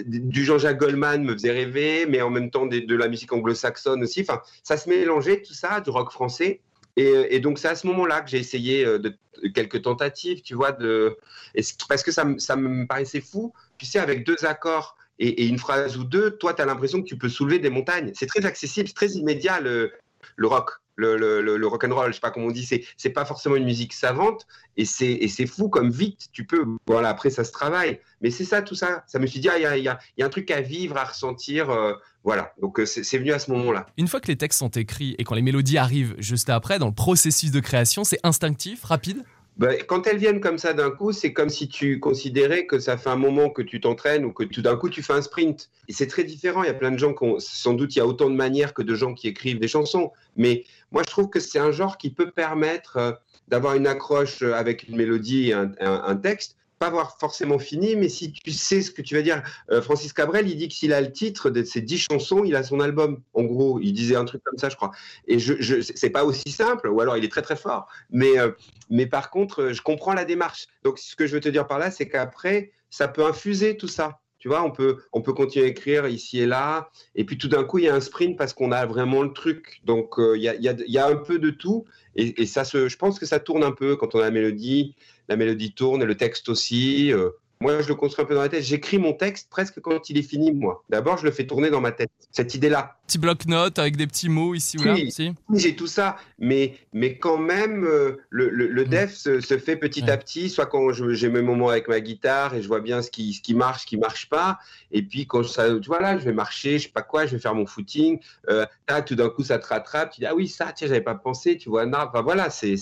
Du 0.07 0.45
Jean-Jacques 0.45 0.79
Goldman 0.79 1.25
me 1.25 1.33
faisait 1.33 1.51
rêver, 1.51 2.07
mais 2.07 2.23
en 2.23 2.31
même 2.31 2.51
temps 2.51 2.67
de 2.67 2.95
la 2.95 3.09
musique 3.09 3.33
anglo-saxonne 3.33 4.05
aussi. 4.05 4.21
Enfin, 4.21 4.41
ça 4.63 4.77
se 4.77 4.89
mélangeait 4.89 5.43
tout 5.43 5.55
ça, 5.55 5.81
du 5.81 5.91
rock 5.91 6.13
français. 6.13 6.61
Et, 6.97 7.37
et 7.37 7.41
donc 7.41 7.59
c'est 7.59 7.69
à 7.69 7.75
ce 7.75 7.87
moment-là 7.87 8.21
que 8.21 8.31
j'ai 8.31 8.39
essayé 8.39 8.85
euh, 8.85 8.99
de, 8.99 9.17
quelques 9.55 9.83
tentatives, 9.83 10.43
tu 10.43 10.55
vois, 10.55 10.73
de, 10.73 11.17
et 11.55 11.63
parce 11.89 12.03
que 12.03 12.13
ça, 12.13 12.25
me- 12.25 12.87
paraissait 12.87 13.21
fou. 13.21 13.53
Tu 13.79 13.87
sais, 13.87 13.99
avec 13.99 14.25
deux 14.27 14.45
accords 14.45 14.97
et, 15.19 15.47
une 15.47 15.59
phrase 15.59 15.97
ou 15.97 16.05
deux, 16.05 16.33
toi, 16.33 16.55
tu 16.55 16.65
l'impression 16.65 17.03
que 17.03 17.07
tu 17.07 17.17
peux 17.17 17.29
soulever 17.29 17.59
des 17.59 17.71
montagnes. 17.71 18.13
C'est 18.15 18.27
très 18.27 18.45
accessible, 18.45 18.89
c'est 18.89 18.95
très 18.95 19.11
immédiat. 19.13 19.61
Le, 19.61 19.93
le 20.37 20.47
rock, 20.47 20.71
le, 20.97 21.17
le, 21.17 21.41
le, 21.41 21.57
le 21.57 21.67
rock 21.67 21.85
and 21.85 21.95
roll, 21.95 22.09
je 22.09 22.15
sais 22.15 22.21
pas 22.21 22.31
comment 22.31 22.47
on 22.47 22.51
dit, 22.51 22.65
c'est 22.65 22.85
c'est 22.97 23.11
pas 23.11 23.25
forcément 23.25 23.57
une 23.57 23.65
musique 23.65 23.93
savante 23.93 24.47
et 24.77 24.85
c'est 24.85 25.11
et 25.13 25.29
c'est 25.29 25.47
fou 25.47 25.69
comme 25.69 25.91
vite 25.91 26.29
tu 26.33 26.45
peux. 26.45 26.65
Voilà, 26.87 27.09
après 27.09 27.31
ça 27.31 27.45
se 27.45 27.53
travaille, 27.53 28.01
mais 28.21 28.31
c'est 28.31 28.45
ça 28.45 28.63
tout 28.63 28.75
ça. 28.75 29.05
Ça 29.07 29.19
me 29.19 29.27
suis 29.27 29.41
dit 29.41 29.49
ah 29.49 29.59
il 29.59 29.63
y 29.63 29.67
a, 29.67 29.77
y, 29.79 29.89
a, 29.89 29.99
y 30.19 30.23
a 30.23 30.27
un 30.27 30.31
truc 30.31 30.51
à 30.51 30.61
vivre, 30.61 30.97
à 30.97 31.05
ressentir, 31.05 31.71
euh, 31.71 31.95
voilà. 32.25 32.53
Donc 32.61 32.79
euh, 32.79 32.87
c'est 32.87 33.19
venu 33.19 33.33
à 33.33 33.39
ce 33.39 33.51
moment-là. 33.53 33.87
Une 33.97 34.09
fois 34.09 34.21
que 34.21 34.29
les 34.29 34.37
textes 34.37 34.59
sont 34.59 34.69
écrits 34.69 35.15
et 35.19 35.25
quand 35.25 35.35
les 35.35 35.43
mélodies 35.43 35.79
arrivent 35.79 36.15
juste 36.19 36.51
après, 36.51 36.79
dans 36.79 36.89
le 36.89 36.95
processus 36.95 37.51
de 37.51 37.61
création, 37.61 38.05
c'est 38.05 38.21
instinctif, 38.23 38.85
rapide? 38.85 39.25
Ben, 39.59 39.77
quand 39.87 40.07
elles 40.07 40.17
viennent 40.17 40.41
comme 40.41 40.57
ça 40.59 40.73
d'un 40.73 40.91
coup, 40.91 41.13
c'est 41.13 41.33
comme 41.35 41.51
si 41.51 41.69
tu 41.69 42.01
considérais 42.01 42.65
que 42.67 42.79
ça 42.79 42.97
fait 42.97 43.11
un 43.11 43.17
moment 43.17 43.51
que 43.51 43.61
tu 43.61 43.81
t'entraînes 43.81 44.25
ou 44.25 44.33
que 44.33 44.45
tout 44.45 44.63
d'un 44.63 44.77
coup 44.77 44.89
tu 44.89 45.03
fais 45.03 45.13
un 45.13 45.21
sprint. 45.23 45.71
Et 45.89 45.93
c'est 45.93 46.07
très 46.07 46.25
différent. 46.25 46.63
Il 46.63 46.67
y 46.69 46.71
a 46.71 46.75
plein 46.75 46.91
de 46.91 46.99
gens 46.99 47.13
qui 47.13 47.25
ont, 47.25 47.39
sans 47.39 47.75
doute, 47.75 47.95
il 47.95 47.99
y 47.99 48.03
a 48.03 48.07
autant 48.07 48.31
de 48.31 48.35
manières 48.35 48.73
que 48.73 48.83
de 48.83 48.95
gens 48.95 49.13
qui 49.15 49.29
écrivent 49.29 49.59
des 49.59 49.69
chansons. 49.69 50.11
Mais 50.37 50.65
moi, 50.91 51.03
je 51.07 51.11
trouve 51.11 51.29
que 51.29 51.39
c'est 51.39 51.59
un 51.59 51.71
genre 51.71 51.99
qui 51.99 52.11
peut 52.11 52.31
permettre 52.31 52.97
euh, 52.97 53.13
d'avoir 53.49 53.75
une 53.75 53.87
accroche 53.87 54.43
euh, 54.43 54.55
avec 54.55 54.89
une 54.89 54.97
mélodie 54.97 55.51
et 55.51 55.53
un, 55.53 55.71
un- 55.81 56.03
un 56.07 56.17
texte. 56.17 56.57
Pas 56.83 56.89
avoir 56.89 57.17
forcément 57.21 57.61
fini, 57.61 57.95
mais 57.95 58.09
si 58.09 58.33
tu 58.33 58.51
sais 58.51 58.83
ce 58.83 58.91
que 58.91 59.03
tu 59.03 59.15
vas 59.15 59.23
dire, 59.23 59.41
Euh, 59.71 59.81
Francis 59.81 60.13
Cabrel, 60.13 60.49
il 60.49 60.57
dit 60.57 60.67
que 60.67 60.75
s'il 60.75 60.93
a 60.93 61.01
le 61.01 61.13
titre 61.13 61.49
de 61.49 61.63
ses 61.63 61.81
dix 61.81 61.99
chansons, 62.11 62.43
il 62.43 62.57
a 62.57 62.65
son 62.65 62.81
album. 62.81 63.21
En 63.35 63.45
gros, 63.45 63.79
il 63.81 63.93
disait 63.93 64.17
un 64.17 64.25
truc 64.25 64.43
comme 64.43 64.59
ça, 64.59 64.69
je 64.69 64.75
crois. 64.75 64.91
Et 65.29 65.39
je, 65.39 65.55
je 65.61 65.81
c'est 65.81 66.11
pas 66.11 66.25
aussi 66.25 66.51
simple, 66.51 66.89
ou 66.89 67.01
alors 67.01 67.17
il 67.17 67.25
est 67.25 67.29
très 67.37 67.43
très 67.43 67.55
fort. 67.55 67.87
Mais 68.11 68.37
euh, 68.37 68.51
mais 68.91 69.07
par 69.07 69.31
contre, 69.31 69.71
je 69.73 69.81
comprends 69.81 70.13
la 70.13 70.25
démarche. 70.25 70.67
Donc, 70.83 70.99
ce 70.99 71.15
que 71.15 71.25
je 71.29 71.35
veux 71.35 71.41
te 71.41 71.49
dire 71.49 71.69
par 71.69 71.79
là, 71.79 71.93
c'est 71.93 72.09
qu'après, 72.09 72.73
ça 72.91 73.07
peut 73.07 73.25
infuser 73.25 73.77
tout 73.77 73.87
ça. 73.89 74.19
Tu 74.43 74.49
vois, 74.49 74.65
on 74.65 74.73
peut, 74.73 74.97
on 75.13 75.23
peut 75.23 75.35
continuer 75.35 75.67
à 75.67 75.69
écrire 75.69 76.09
ici 76.09 76.41
et 76.41 76.47
là. 76.47 76.91
Et 77.15 77.23
puis 77.23 77.39
tout 77.39 77.47
d'un 77.47 77.63
coup, 77.63 77.79
il 77.79 77.85
y 77.85 77.89
a 77.89 77.95
un 77.95 78.01
sprint 78.01 78.37
parce 78.37 78.53
qu'on 78.53 78.73
a 78.73 78.85
vraiment 78.87 79.23
le 79.23 79.33
truc. 79.33 79.81
Donc, 79.85 80.19
euh, 80.19 80.37
il 80.37 80.43
y, 80.43 80.49
a, 80.49 80.55
y, 80.59 80.99
a, 80.99 81.07
un 81.07 81.15
peu 81.15 81.39
de 81.39 81.51
tout. 81.51 81.85
Et, 82.17 82.43
et 82.43 82.47
ça 82.47 82.65
se, 82.65 82.89
je 82.89 82.97
pense 82.97 83.21
que 83.21 83.25
ça 83.25 83.39
tourne 83.39 83.63
un 83.63 83.71
peu 83.71 83.95
quand 83.95 84.17
on 84.17 84.19
a 84.19 84.23
la 84.23 84.31
mélodie. 84.33 84.97
La 85.29 85.37
mélodie 85.37 85.73
tourne 85.75 86.03
et 86.03 86.07
le 86.07 86.17
texte 86.17 86.49
aussi. 86.49 87.13
Euh, 87.13 87.31
moi, 87.63 87.81
je 87.81 87.89
le 87.89 87.95
construis 87.95 88.25
un 88.25 88.29
peu 88.29 88.35
dans 88.35 88.43
la 88.43 88.49
tête. 88.49 88.63
J'écris 88.65 88.99
mon 88.99 89.13
texte 89.15 89.49
presque 89.51 89.81
quand 89.81 90.11
il 90.11 90.19
est 90.19 90.23
fini, 90.23 90.53
moi. 90.53 90.85
D'abord, 90.91 91.17
je 91.19 91.25
le 91.25 91.31
fais 91.31 91.47
tourner 91.47 91.71
dans 91.71 91.81
ma 91.81 91.93
tête. 91.93 92.11
Cette 92.31 92.55
idée-là. 92.55 92.97
Petit 93.07 93.19
bloc-notes 93.19 93.79
avec 93.79 93.97
des 93.97 94.07
petits 94.07 94.29
mots 94.29 94.55
ici 94.55 94.79
ou 94.79 94.85
là 94.85 94.95
Oui. 94.95 95.11
si 95.11 95.33
J'ai 95.55 95.77
tout 95.77 95.87
ça, 95.87 96.17
mais, 96.39 96.75
mais 96.93 97.17
quand 97.19 97.39
même, 97.39 97.85
euh, 97.85 98.17
le, 98.31 98.49
le, 98.51 98.67
le 98.69 98.85
Mm. 98.85 98.89
def 98.89 99.15
se, 99.15 99.41
se 99.41 99.59
fait 99.59 99.77
petit 99.77 100.03
Ouais. 100.03 100.11
à 100.11 100.17
petit, 100.17 100.49
soit 100.51 100.67
quand 100.67 100.93
j'ai 100.93 101.29
mes 101.29 101.43
moments 101.43 101.69
avec 101.69 101.89
ma 101.89 102.01
guitare 102.01 102.55
et 102.55 102.63
je 102.63 102.69
vois 102.69 102.81
bien 102.81 103.01
ce 103.03 103.11
qui, 103.11 103.33
ce 103.35 103.41
qui 103.41 103.55
marche, 103.55 103.83
ce 103.83 103.87
qui 103.87 103.97
marche 103.97 104.29
pas, 104.29 104.59
et 104.91 105.03
puis 105.03 105.27
quand 105.27 105.43
ça, 105.45 105.69
tu 105.79 105.87
vois 105.89 106.01
là, 106.01 106.19
je 106.19 106.25
vais 106.25 106.33
marcher, 106.33 106.79
je 106.79 106.85
sais 106.85 106.93
pas 106.93 107.03
quoi, 107.03 107.27
je 107.27 107.33
vais 107.37 107.39
faire 107.41 107.55
mon 107.55 107.67
footing, 107.67 108.19
euh, 108.51 108.67
tout 109.07 109.15
d'un 109.15 109.29
coup 109.31 109.43
ça 109.45 109.59
te 109.59 109.67
rattrape, 109.67 110.11
tu 110.13 110.21
dis 110.21 110.27
ah 110.27 110.35
oui 110.35 110.49
ça, 110.49 110.73
tiens 110.75 110.87
j'avais 110.89 111.01
pas 111.01 111.15
pensé, 111.15 111.57
tu 111.59 111.69
vois 111.71 111.85
Enfin, 111.87 112.23
voilà, 112.23 112.49
c'est 112.51 112.77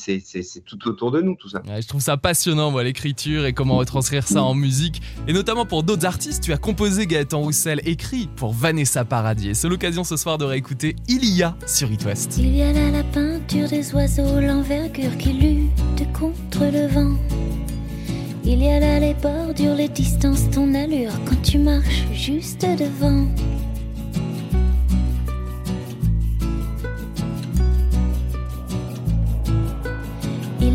tout 0.65 0.89
autour 0.89 1.11
de 1.11 1.21
nous 1.21 1.35
tout 1.35 1.49
ça. 1.49 1.63
Ouais, 1.67 1.83
je 1.83 1.89
trouve 1.89 2.01
ça 2.01 2.17
passionnant, 2.17 2.71
moi, 2.71 2.83
l'écriture 2.85 3.45
et 3.47 3.53
comment 3.53 3.77
retranscrire 3.77 4.27
ça 4.27 4.43
en 4.43 4.55
musique. 4.55 4.70
Et 5.27 5.33
notamment 5.33 5.67
pour 5.67 5.83
d'autres 5.83 6.07
artistes, 6.07 6.43
tu 6.43 6.53
as 6.53 6.57
composé 6.59 7.07
Gaëtan 7.07 7.41
Roussel, 7.41 7.81
écrit 7.85 8.29
pour 8.37 8.53
Vanessa 8.53 9.05
Paradis. 9.05 9.51
Et 9.51 9.55
c'est 9.55 9.69
l'occasion 9.69 10.05
ce 10.05 10.17
soir 10.17 10.39
de 10.39 10.45
réécouter 10.45 10.97
Il 11.09 11.25
y 11.25 11.43
a 11.43 11.57
sur 11.67 11.91
It 11.91 12.05
West. 12.05 12.37
Il 12.39 12.57
y 12.57 12.63
a 12.63 12.73
là 12.73 12.91
la 12.91 13.05
peinture 13.05 13.69
des 13.69 13.93
oiseaux, 13.95 14.41
l'envergure 14.41 15.17
qui 15.19 15.33
lutte 15.33 16.13
contre 16.13 16.65
le 16.73 16.87
vent. 16.87 17.17
Il 18.45 18.63
y 18.63 18.69
a 18.69 18.81
là 18.81 19.01
les 19.01 19.15
bordures, 19.15 19.75
les 19.75 19.89
distances, 19.89 20.51
ton 20.51 20.75
allure 20.75 21.13
quand 21.27 21.41
tu 21.43 21.59
marches 21.59 22.07
juste 22.13 22.63
devant. 22.63 23.27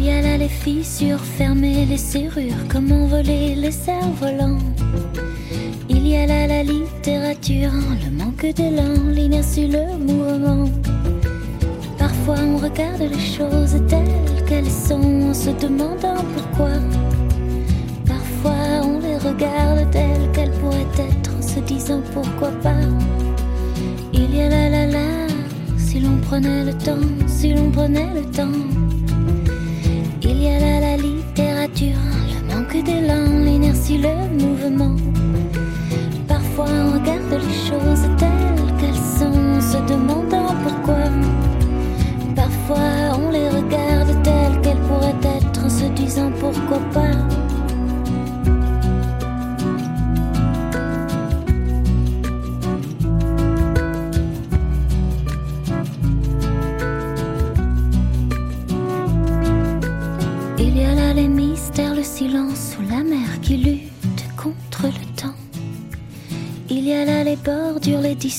Y 0.06 0.12
a 0.12 0.22
là 0.22 0.38
les 0.38 0.50
fissures 0.50 1.20
fermées, 1.20 1.86
les 1.86 1.98
serrures, 1.98 2.68
comment 2.70 3.08
voler 3.08 3.56
les 3.56 3.72
cerfs-volants. 3.72 4.60
Il 5.90 6.08
y 6.08 6.16
a 6.16 6.28
là 6.28 6.46
la 6.46 6.64
littérature, 6.64 7.72
le 8.04 8.12
manque 8.12 8.46
d'élan, 8.54 9.10
l'inertie, 9.12 9.68
le 9.68 9.98
mouvement. 9.98 10.70
Parfois 11.98 12.36
on 12.40 12.58
regarde 12.58 13.02
les 13.02 13.20
choses 13.20 13.82
telles 13.88 14.46
qu'elles 14.48 14.70
sont 14.70 15.30
en 15.30 15.34
se 15.34 15.50
demandant 15.50 16.24
pourquoi. 16.36 16.76
Parfois 18.06 18.84
on 18.84 19.00
les 19.00 19.18
regarde 19.18 19.90
telles 19.90 20.32
qu'elles 20.34 20.58
pourraient 20.60 21.00
être 21.00 21.32
en 21.36 21.42
se 21.42 21.60
disant 21.62 22.02
pourquoi 22.14 22.52
pas. 22.62 22.86
Il 24.14 24.36
y 24.36 24.42
a 24.42 24.50
la 24.50 24.70
la 24.70 24.86
la, 24.86 25.28
si 25.78 26.00
l'on 26.00 26.18
prenait 26.18 26.64
le 26.64 26.74
temps, 26.74 27.10
si 27.26 27.56
l'on 27.56 27.72
prenait 27.72 28.14
le 28.14 28.22
temps. 28.32 28.85
Là 30.46 30.80
la 30.80 30.96
littérature, 30.96 31.98
le 32.30 32.54
manque 32.54 32.84
d'élan, 32.84 33.44
l'inertie, 33.44 33.98
le 33.98 34.14
mouvement. 34.40 34.96
Parfois 36.28 36.68
on 36.70 37.00
regarde 37.00 37.32
les 37.32 37.68
choses 37.68 38.08
telles 38.20 38.78
qu'elles 38.80 38.94
sont 38.94 39.60
se 39.60 39.78
demandant 39.92 40.54
pourquoi. 40.64 41.10
Parfois 42.36 43.18
on 43.20 43.32
les 43.32 43.50
regarde 43.50 44.22
telles 44.22 44.62
qu'elles 44.62 44.82
pourraient 44.88 45.36
être 45.38 45.70
se 45.70 45.86
disant 45.96 46.32
pourquoi 46.40 46.80
pas. 46.94 47.45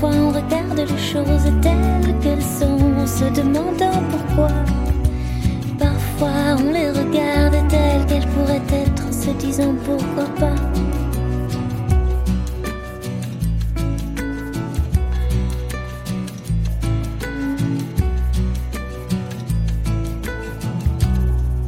Parfois 0.00 0.18
on 0.18 0.30
regarde 0.30 0.76
les 0.76 0.98
choses 0.98 1.52
telles 1.62 2.18
qu'elles 2.20 2.42
sont 2.42 2.80
en 2.98 3.06
se 3.06 3.32
demandant 3.32 4.02
pourquoi. 4.10 4.48
Parfois 5.78 6.56
on 6.58 6.72
les 6.72 6.90
regarde 6.90 7.68
telles 7.68 8.04
qu'elles 8.06 8.28
pourraient 8.30 8.62
être 8.72 9.06
en 9.06 9.12
se 9.12 9.30
disant 9.38 9.72
pourquoi 9.84 10.24
pas. 10.40 10.54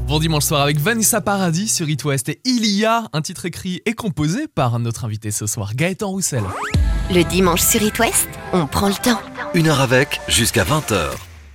Bon 0.08 0.18
dimanche 0.18 0.44
soir 0.44 0.62
avec 0.62 0.80
Vanessa 0.80 1.20
Paradis 1.20 1.68
sur 1.68 1.88
It 1.88 2.04
West. 2.04 2.28
Et 2.28 2.40
Il 2.44 2.66
y 2.66 2.84
a 2.84 3.04
un 3.12 3.22
titre 3.22 3.46
écrit 3.46 3.82
et 3.86 3.92
composé 3.92 4.48
par 4.48 4.80
notre 4.80 5.04
invité 5.04 5.30
ce 5.30 5.46
soir, 5.46 5.76
Gaëtan 5.76 6.08
Roussel. 6.08 6.42
Le 7.08 7.22
dimanche 7.22 7.60
sur 7.60 7.80
It 7.82 7.96
West, 8.00 8.28
on 8.52 8.66
prend 8.66 8.88
le 8.88 8.94
temps. 8.94 9.20
Une 9.54 9.68
heure 9.68 9.80
avec, 9.80 10.20
jusqu'à 10.26 10.64
20h. 10.64 11.12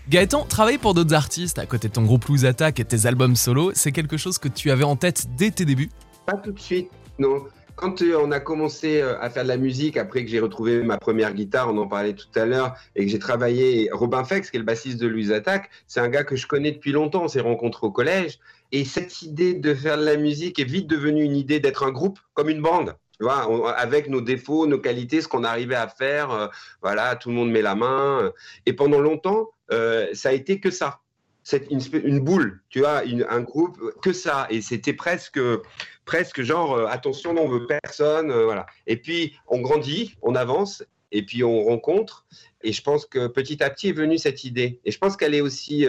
Gaëtan, 0.07 0.45
travailler 0.45 0.77
pour 0.77 0.93
d'autres 0.93 1.13
artistes 1.13 1.59
à 1.59 1.65
côté 1.65 1.89
de 1.89 1.93
ton 1.93 2.03
groupe 2.03 2.23
Loose 2.23 2.45
Attack 2.45 2.79
et 2.79 2.85
tes 2.85 3.05
albums 3.05 3.35
solo, 3.35 3.73
c'est 3.75 3.91
quelque 3.91 4.15
chose 4.15 4.37
que 4.37 4.47
tu 4.47 4.71
avais 4.71 4.85
en 4.85 4.95
tête 4.95 5.25
dès 5.35 5.51
tes 5.51 5.65
débuts? 5.65 5.89
Pas 6.25 6.37
tout 6.37 6.53
de 6.53 6.59
suite, 6.59 6.89
non. 7.19 7.41
Quand 7.75 8.01
euh, 8.01 8.17
on 8.23 8.31
a 8.31 8.39
commencé 8.39 9.01
euh, 9.01 9.19
à 9.19 9.29
faire 9.29 9.43
de 9.43 9.49
la 9.49 9.57
musique, 9.57 9.97
après 9.97 10.23
que 10.23 10.31
j'ai 10.31 10.39
retrouvé 10.39 10.83
ma 10.83 10.97
première 10.97 11.33
guitare, 11.33 11.67
on 11.69 11.77
en 11.79 11.87
parlait 11.87 12.13
tout 12.13 12.39
à 12.39 12.45
l'heure, 12.45 12.75
et 12.95 13.03
que 13.03 13.11
j'ai 13.11 13.19
travaillé, 13.19 13.89
Robin 13.91 14.23
Fex, 14.23 14.51
qui 14.51 14.55
est 14.55 14.59
le 14.59 14.65
bassiste 14.65 15.01
de 15.01 15.07
Louise 15.07 15.33
Attack, 15.33 15.69
c'est 15.85 15.99
un 15.99 16.07
gars 16.07 16.23
que 16.23 16.37
je 16.37 16.47
connais 16.47 16.71
depuis 16.71 16.93
longtemps, 16.93 17.23
on 17.23 17.27
s'est 17.27 17.41
rencontrés 17.41 17.87
au 17.87 17.91
collège, 17.91 18.39
et 18.71 18.85
cette 18.85 19.21
idée 19.21 19.53
de 19.53 19.73
faire 19.73 19.97
de 19.97 20.05
la 20.05 20.15
musique 20.15 20.59
est 20.59 20.63
vite 20.63 20.87
devenue 20.87 21.25
une 21.25 21.35
idée 21.35 21.59
d'être 21.59 21.83
un 21.83 21.91
groupe, 21.91 22.19
comme 22.35 22.47
une 22.47 22.61
bande. 22.61 22.95
Avec 23.29 24.07
nos 24.09 24.21
défauts, 24.21 24.67
nos 24.67 24.79
qualités, 24.79 25.21
ce 25.21 25.27
qu'on 25.27 25.43
arrivait 25.43 25.75
à 25.75 25.87
faire, 25.87 26.31
euh, 26.31 26.47
voilà, 26.81 27.15
tout 27.15 27.29
le 27.29 27.35
monde 27.35 27.51
met 27.51 27.61
la 27.61 27.75
main. 27.75 28.23
euh, 28.23 28.31
et 28.65 28.73
pendant 28.73 28.99
longtemps, 28.99 29.49
euh, 29.71 30.07
ça 30.13 30.29
a 30.29 30.31
été 30.33 30.59
que 30.59 30.71
ça. 30.71 30.99
Une, 31.71 32.19
boule, 32.19 32.61
tu 32.69 32.79
vois, 32.79 33.01
un 33.29 33.41
groupe, 33.41 33.79
que 34.01 34.13
ça. 34.13 34.45
Et 34.51 34.61
c'était 34.61 34.93
presque, 34.93 35.39
presque 36.05 36.43
genre, 36.43 36.87
attention, 36.87 37.35
on 37.35 37.47
veut 37.47 37.65
personne, 37.65 38.31
voilà. 38.31 38.67
Et 38.85 38.95
puis, 38.95 39.35
on 39.47 39.59
grandit, 39.59 40.15
on 40.21 40.35
avance, 40.35 40.83
et 41.11 41.25
puis 41.25 41.43
on 41.43 41.63
rencontre. 41.63 42.27
Et 42.61 42.71
je 42.73 42.83
pense 42.83 43.07
que 43.07 43.25
petit 43.25 43.63
à 43.63 43.71
petit 43.71 43.89
est 43.89 43.93
venue 43.93 44.19
cette 44.19 44.43
idée. 44.43 44.79
Et 44.85 44.91
je 44.91 44.99
pense 44.99 45.17
qu'elle 45.17 45.33
est 45.33 45.41
aussi, 45.41 45.87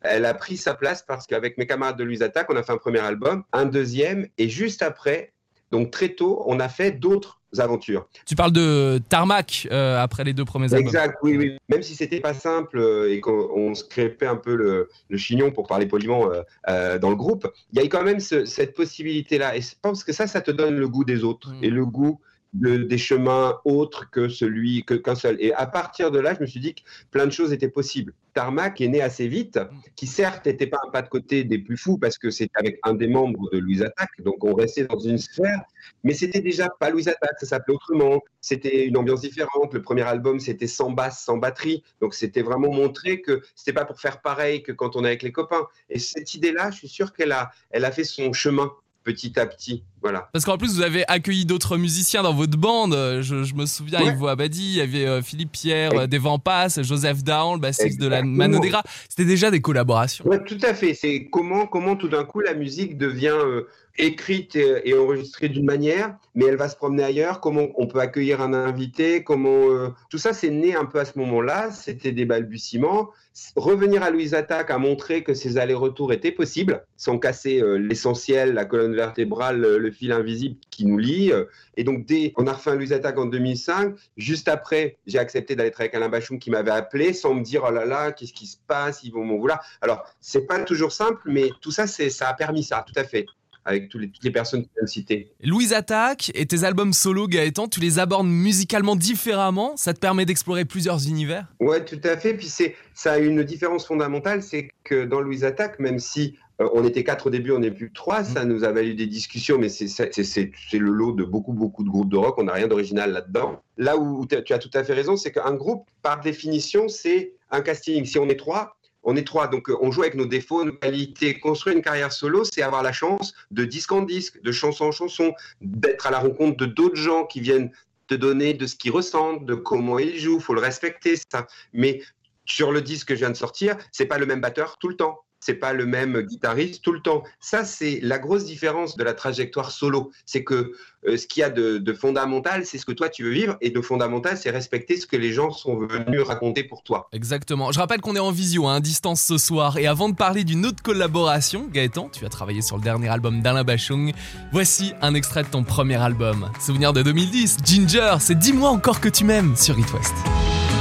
elle 0.00 0.24
a 0.24 0.32
pris 0.32 0.56
sa 0.56 0.72
place 0.72 1.02
parce 1.02 1.26
qu'avec 1.26 1.58
mes 1.58 1.66
camarades 1.66 1.98
de 1.98 2.04
Louise 2.04 2.22
Attaque, 2.22 2.46
on 2.48 2.56
a 2.56 2.62
fait 2.62 2.72
un 2.72 2.78
premier 2.78 3.00
album, 3.00 3.44
un 3.52 3.66
deuxième, 3.66 4.26
et 4.38 4.48
juste 4.48 4.80
après, 4.80 5.33
donc 5.74 5.90
très 5.90 6.10
tôt, 6.10 6.42
on 6.46 6.60
a 6.60 6.68
fait 6.68 6.92
d'autres 6.92 7.40
aventures. 7.58 8.06
Tu 8.26 8.34
parles 8.34 8.52
de 8.52 9.00
Tarmac 9.08 9.66
euh, 9.70 10.00
après 10.02 10.24
les 10.24 10.32
deux 10.32 10.44
premiers 10.44 10.72
albums. 10.72 10.86
Exact, 10.86 11.16
oui, 11.22 11.36
oui. 11.36 11.56
Même 11.68 11.82
si 11.82 11.94
c'était 11.94 12.20
pas 12.20 12.34
simple 12.34 12.78
euh, 12.78 13.12
et 13.12 13.20
qu'on 13.20 13.48
on 13.54 13.74
se 13.74 13.84
crêpait 13.84 14.26
un 14.26 14.36
peu 14.36 14.54
le, 14.54 14.88
le 15.08 15.16
chignon 15.16 15.50
pour 15.52 15.66
parler 15.66 15.86
poliment 15.86 16.30
euh, 16.68 16.98
dans 16.98 17.10
le 17.10 17.16
groupe, 17.16 17.46
il 17.72 17.78
y 17.78 17.82
a 17.82 17.84
eu 17.84 17.88
quand 17.88 18.02
même 18.04 18.20
ce- 18.20 18.44
cette 18.44 18.74
possibilité-là. 18.74 19.56
Et 19.56 19.60
je 19.60 19.74
pense 19.80 20.02
que 20.04 20.12
ça, 20.12 20.26
ça 20.26 20.40
te 20.40 20.50
donne 20.50 20.76
le 20.76 20.88
goût 20.88 21.04
des 21.04 21.22
autres 21.24 21.50
Mm. 21.52 21.64
et 21.64 21.70
le 21.70 21.84
goût 21.86 22.20
de, 22.54 22.78
des 22.78 22.98
chemins 22.98 23.58
autres 23.64 24.10
que 24.10 24.28
celui 24.28 24.84
que- 24.84 24.94
qu'un 24.94 25.14
seul. 25.14 25.36
Et 25.40 25.52
à 25.52 25.66
partir 25.66 26.10
de 26.10 26.18
là, 26.18 26.34
je 26.34 26.40
me 26.40 26.46
suis 26.46 26.60
dit 26.60 26.74
que 26.74 26.82
plein 27.10 27.26
de 27.26 27.32
choses 27.32 27.52
étaient 27.52 27.68
possibles. 27.68 28.14
Tarmac 28.32 28.80
est 28.80 28.88
né 28.88 29.00
assez 29.00 29.28
vite, 29.28 29.60
qui 29.94 30.06
certes 30.06 30.46
n'était 30.46 30.66
pas 30.66 30.78
un 30.86 30.90
pas 30.90 31.02
de 31.02 31.08
côté 31.08 31.44
des 31.44 31.58
plus 31.58 31.76
fous 31.76 31.98
parce 31.98 32.18
que 32.18 32.30
c'était 32.30 32.58
avec 32.58 32.80
un 32.82 32.94
des 32.94 33.06
membres 33.06 33.48
de 33.50 33.58
Louise 33.58 33.82
Attaque, 33.82 34.10
donc 34.24 34.42
on 34.42 34.54
restait 34.54 34.86
dans 34.86 34.98
une 34.98 35.18
sphère, 35.18 35.62
mais 36.02 36.14
c'était 36.14 36.40
déjà 36.40 36.68
pas 36.68 36.90
Louise 36.90 37.08
Attaque, 37.08 37.38
ça 37.38 37.46
s'appelait 37.46 37.74
autrement. 37.74 38.20
C'était 38.40 38.86
une 38.86 38.96
ambiance 38.96 39.20
différente. 39.20 39.72
Le 39.72 39.82
premier 39.82 40.02
album, 40.02 40.40
c'était 40.40 40.66
sans 40.66 40.90
basse, 40.90 41.24
sans 41.24 41.36
batterie, 41.36 41.84
donc 42.00 42.14
c'était 42.14 42.42
vraiment 42.42 42.72
montrer 42.72 43.20
que 43.20 43.42
c'était 43.54 43.72
pas 43.72 43.84
pour 43.84 44.00
faire 44.00 44.20
pareil 44.20 44.62
que 44.62 44.72
quand 44.72 44.96
on 44.96 45.04
est 45.04 45.08
avec 45.08 45.22
les 45.22 45.32
copains. 45.32 45.66
Et 45.88 45.98
cette 45.98 46.34
idée-là, 46.34 46.70
je 46.70 46.78
suis 46.78 46.88
sûr 46.88 47.12
qu'elle 47.12 47.32
a, 47.32 47.50
elle 47.70 47.84
a 47.84 47.92
fait 47.92 48.04
son 48.04 48.32
chemin 48.32 48.72
petit 49.04 49.38
à 49.38 49.46
petit. 49.46 49.84
Voilà. 50.04 50.28
Parce 50.32 50.44
qu'en 50.44 50.58
plus, 50.58 50.76
vous 50.76 50.82
avez 50.82 51.04
accueilli 51.08 51.46
d'autres 51.46 51.78
musiciens 51.78 52.22
dans 52.22 52.34
votre 52.34 52.58
bande. 52.58 52.92
Je, 53.22 53.42
je 53.42 53.54
me 53.54 53.64
souviens, 53.66 54.02
Ouais. 54.02 54.12
Ivo 54.12 54.28
Abadi, 54.28 54.62
il 54.62 54.76
y 54.76 54.80
avait 54.80 55.06
euh, 55.06 55.22
Philippe 55.22 55.52
Pierre, 55.52 55.92
euh, 55.94 56.06
des 56.06 56.20
Pass, 56.44 56.82
Joseph 56.82 57.24
Down, 57.24 57.54
le 57.54 57.60
bassiste 57.60 58.00
de 58.00 58.06
la. 58.06 58.22
Manodera. 58.22 58.82
C'était 59.08 59.24
déjà 59.24 59.50
des 59.50 59.60
collaborations. 59.60 60.26
Ouais, 60.26 60.42
tout 60.44 60.58
à 60.62 60.74
fait. 60.74 60.94
C'est 60.94 61.28
comment, 61.30 61.66
comment 61.66 61.96
tout 61.96 62.08
d'un 62.08 62.24
coup 62.24 62.40
la 62.40 62.54
musique 62.54 62.98
devient 62.98 63.28
euh, 63.34 63.62
écrite 63.96 64.56
et, 64.56 64.88
et 64.88 64.94
enregistrée 64.98 65.48
d'une 65.48 65.64
manière, 65.64 66.16
mais 66.34 66.46
elle 66.46 66.56
va 66.56 66.68
se 66.68 66.76
promener 66.76 67.04
ailleurs. 67.04 67.40
Comment 67.40 67.68
on 67.76 67.86
peut 67.86 68.00
accueillir 68.00 68.40
un 68.40 68.52
invité? 68.52 69.22
Comment 69.24 69.70
euh, 69.70 69.88
tout 70.10 70.18
ça, 70.18 70.32
c'est 70.32 70.50
né 70.50 70.74
un 70.74 70.84
peu 70.84 70.98
à 71.00 71.04
ce 71.04 71.18
moment-là. 71.18 71.70
C'était 71.70 72.12
des 72.12 72.24
balbutiements. 72.24 73.10
Revenir 73.56 74.02
à 74.02 74.10
Louise 74.10 74.34
Attaque 74.34 74.70
a 74.70 74.78
montré 74.78 75.24
que 75.24 75.34
ces 75.34 75.58
allers-retours 75.58 76.12
étaient 76.12 76.30
possibles, 76.30 76.84
sans 76.96 77.18
casser 77.18 77.60
l'essentiel, 77.78 78.54
la 78.54 78.64
colonne 78.64 78.94
vertébrale, 78.94 79.60
le, 79.60 79.78
le 79.78 79.90
fil 79.94 80.12
invisible 80.12 80.56
qui 80.70 80.84
nous 80.86 80.98
lie. 80.98 81.32
Et 81.76 81.84
donc, 81.84 82.04
dès 82.06 82.32
on 82.36 82.46
a 82.46 82.52
refait 82.52 82.70
un 82.70 82.76
Louise 82.76 82.92
Attaque 82.92 83.18
en 83.18 83.26
2005, 83.26 83.94
juste 84.16 84.48
après, 84.48 84.98
j'ai 85.06 85.18
accepté 85.18 85.56
d'aller 85.56 85.70
travailler 85.70 85.94
avec 85.94 86.02
Alain 86.02 86.08
Bachung 86.08 86.38
qui 86.38 86.50
m'avait 86.50 86.70
appelé 86.70 87.12
sans 87.12 87.34
me 87.34 87.42
dire 87.42 87.62
oh 87.66 87.70
là 87.70 87.84
là, 87.84 88.12
qu'est-ce 88.12 88.32
qui 88.32 88.46
se 88.46 88.56
passe, 88.66 89.02
ils 89.02 89.12
vont 89.12 89.24
m'en 89.24 89.38
vouloir. 89.38 89.64
Alors, 89.80 90.04
c'est 90.20 90.46
pas 90.46 90.60
toujours 90.60 90.92
simple, 90.92 91.20
mais 91.26 91.50
tout 91.60 91.70
ça, 91.70 91.86
c'est, 91.86 92.10
ça 92.10 92.28
a 92.28 92.34
permis 92.34 92.64
ça, 92.64 92.84
tout 92.86 92.98
à 92.98 93.04
fait, 93.04 93.26
avec 93.64 93.92
les, 93.94 94.10
toutes 94.10 94.24
les 94.24 94.30
personnes 94.30 94.62
que 94.62 94.68
tu 94.68 94.74
viens 94.74 94.84
de 94.84 94.88
citer. 94.88 95.32
Louise 95.42 95.72
Attaque 95.72 96.30
et 96.34 96.46
tes 96.46 96.64
albums 96.64 96.92
solo, 96.92 97.26
Gaëtan, 97.26 97.68
tu 97.68 97.80
les 97.80 97.98
abordes 97.98 98.26
musicalement 98.26 98.96
différemment? 98.96 99.76
Ça 99.76 99.94
te 99.94 99.98
permet 99.98 100.24
d'explorer 100.24 100.64
plusieurs 100.64 101.06
univers? 101.08 101.46
Ouais, 101.60 101.84
tout 101.84 102.00
à 102.04 102.16
fait. 102.16 102.34
Puis 102.34 102.48
c'est, 102.48 102.76
ça 102.94 103.12
a 103.12 103.18
une 103.18 103.42
différence 103.44 103.86
fondamentale, 103.86 104.42
c'est 104.42 104.70
que 104.84 105.04
dans 105.04 105.20
Louise 105.20 105.44
Attaque, 105.44 105.78
même 105.78 105.98
si 105.98 106.36
euh, 106.60 106.68
on 106.72 106.84
était 106.84 107.04
quatre 107.04 107.26
au 107.26 107.30
début, 107.30 107.52
on 107.52 107.58
n'est 107.58 107.70
plus 107.70 107.92
trois, 107.92 108.22
ça 108.22 108.44
nous 108.44 108.64
a 108.64 108.72
valu 108.72 108.94
des 108.94 109.06
discussions, 109.06 109.58
mais 109.58 109.68
c'est, 109.68 110.50
le 110.72 110.90
lot 110.90 111.12
de 111.12 111.24
beaucoup, 111.24 111.52
beaucoup 111.52 111.82
de 111.82 111.88
groupes 111.88 112.10
de 112.10 112.16
rock, 112.16 112.36
on 112.38 112.44
n'a 112.44 112.52
rien 112.52 112.68
d'original 112.68 113.12
là-dedans. 113.12 113.62
Là 113.76 113.96
où 113.96 114.24
tu 114.26 114.36
as 114.36 114.58
tout 114.58 114.70
à 114.74 114.84
fait 114.84 114.94
raison, 114.94 115.16
c'est 115.16 115.32
qu'un 115.32 115.54
groupe, 115.54 115.88
par 116.02 116.20
définition, 116.20 116.88
c'est 116.88 117.34
un 117.50 117.60
casting. 117.60 118.04
Si 118.04 118.18
on 118.18 118.28
est 118.28 118.38
trois, 118.38 118.76
on 119.02 119.16
est 119.16 119.26
trois, 119.26 119.48
donc 119.48 119.68
on 119.80 119.90
joue 119.90 120.02
avec 120.02 120.14
nos 120.14 120.26
défauts, 120.26 120.64
nos 120.64 120.72
qualités. 120.72 121.38
Construire 121.38 121.76
une 121.76 121.82
carrière 121.82 122.12
solo, 122.12 122.44
c'est 122.44 122.62
avoir 122.62 122.82
la 122.82 122.92
chance 122.92 123.34
de 123.50 123.64
disque 123.64 123.92
en 123.92 124.02
disque, 124.02 124.40
de 124.42 124.52
chanson 124.52 124.86
en 124.86 124.92
chanson, 124.92 125.32
d'être 125.60 126.06
à 126.06 126.10
la 126.10 126.20
rencontre 126.20 126.56
de 126.56 126.66
d'autres 126.66 126.96
gens 126.96 127.26
qui 127.26 127.40
viennent 127.40 127.70
te 128.06 128.14
donner 128.14 128.54
de 128.54 128.66
ce 128.66 128.76
qu'ils 128.76 128.92
ressentent, 128.92 129.44
de 129.44 129.54
comment 129.54 129.98
ils 129.98 130.18
jouent. 130.18 130.40
faut 130.40 130.54
le 130.54 130.60
respecter, 130.60 131.16
ça. 131.30 131.46
Mais 131.72 132.02
sur 132.46 132.72
le 132.72 132.82
disque 132.82 133.08
que 133.08 133.14
je 133.14 133.20
viens 133.20 133.30
de 133.30 133.36
sortir, 133.36 133.76
c'est 133.92 134.06
pas 134.06 134.18
le 134.18 134.26
même 134.26 134.40
batteur 134.40 134.78
tout 134.78 134.88
le 134.88 134.96
temps. 134.96 135.20
C'est 135.44 135.52
pas 135.52 135.74
le 135.74 135.84
même 135.84 136.22
guitariste 136.22 136.82
tout 136.82 136.92
le 136.92 137.00
temps. 137.00 137.22
Ça, 137.38 137.64
c'est 137.66 137.98
la 138.00 138.18
grosse 138.18 138.46
différence 138.46 138.96
de 138.96 139.04
la 139.04 139.12
trajectoire 139.12 139.72
solo. 139.72 140.10
C'est 140.24 140.42
que 140.42 140.72
euh, 141.06 141.18
ce 141.18 141.26
qu'il 141.26 141.42
y 141.42 141.44
a 141.44 141.50
de, 141.50 141.76
de 141.76 141.92
fondamental, 141.92 142.64
c'est 142.64 142.78
ce 142.78 142.86
que 142.86 142.92
toi 142.92 143.10
tu 143.10 143.24
veux 143.24 143.30
vivre, 143.30 143.58
et 143.60 143.68
de 143.68 143.82
fondamental, 143.82 144.38
c'est 144.38 144.48
respecter 144.48 144.96
ce 144.96 145.06
que 145.06 145.16
les 145.16 145.34
gens 145.34 145.50
sont 145.50 145.76
venus 145.76 146.22
raconter 146.22 146.64
pour 146.64 146.82
toi. 146.82 147.10
Exactement. 147.12 147.72
Je 147.72 147.78
rappelle 147.78 148.00
qu'on 148.00 148.16
est 148.16 148.20
en 148.20 148.30
visio, 148.30 148.66
hein, 148.66 148.76
à 148.76 148.80
distance 148.80 149.22
ce 149.22 149.36
soir. 149.36 149.76
Et 149.76 149.86
avant 149.86 150.08
de 150.08 150.14
parler 150.14 150.44
d'une 150.44 150.64
autre 150.64 150.82
collaboration, 150.82 151.68
Gaëtan, 151.70 152.08
tu 152.10 152.24
as 152.24 152.30
travaillé 152.30 152.62
sur 152.62 152.78
le 152.78 152.82
dernier 152.82 153.08
album 153.10 153.42
d'Alain 153.42 153.64
Bachung. 153.64 154.14
Voici 154.50 154.94
un 155.02 155.14
extrait 155.14 155.42
de 155.42 155.48
ton 155.48 155.62
premier 155.62 155.96
album. 155.96 156.50
Souvenir 156.58 156.94
de 156.94 157.02
2010, 157.02 157.58
Ginger, 157.66 158.16
c'est 158.20 158.38
Dis-moi 158.38 158.70
encore 158.70 159.02
que 159.02 159.10
tu 159.10 159.24
m'aimes 159.24 159.56
sur 159.56 159.78
It 159.78 159.92
West. 159.92 160.14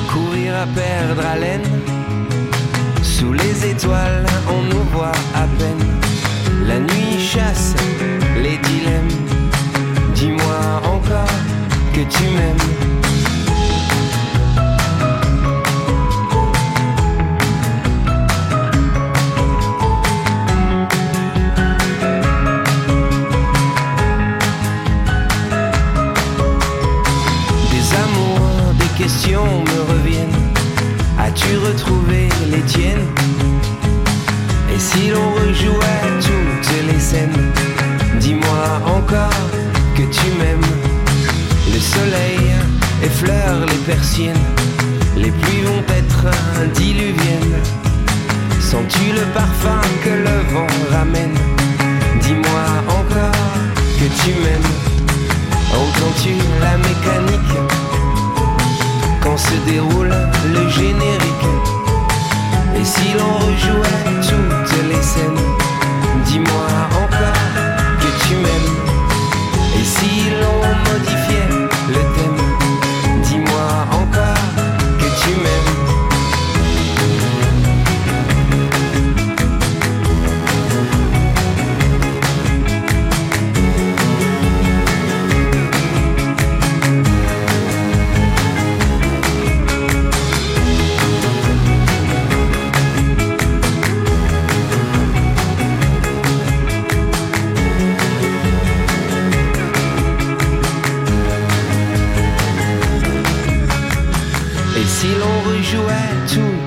Courir 0.10 0.56
à 0.56 0.68
perdre 0.68 1.26
haleine 1.26 2.03
Sous 3.24 3.32
les 3.32 3.68
étoiles, 3.68 4.26
on 4.50 4.64
nous 4.64 4.84
voit 4.92 5.14
à 5.34 5.48
peine. 5.58 6.68
La 6.68 6.78
nuit 6.78 7.18
chasse 7.18 7.74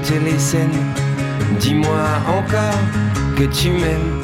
toutes 0.06 0.24
les 0.24 0.38
scènes, 0.38 0.94
dis-moi 1.58 2.04
encore 2.28 2.78
que 3.36 3.44
tu 3.44 3.70
m'aimes. 3.70 4.22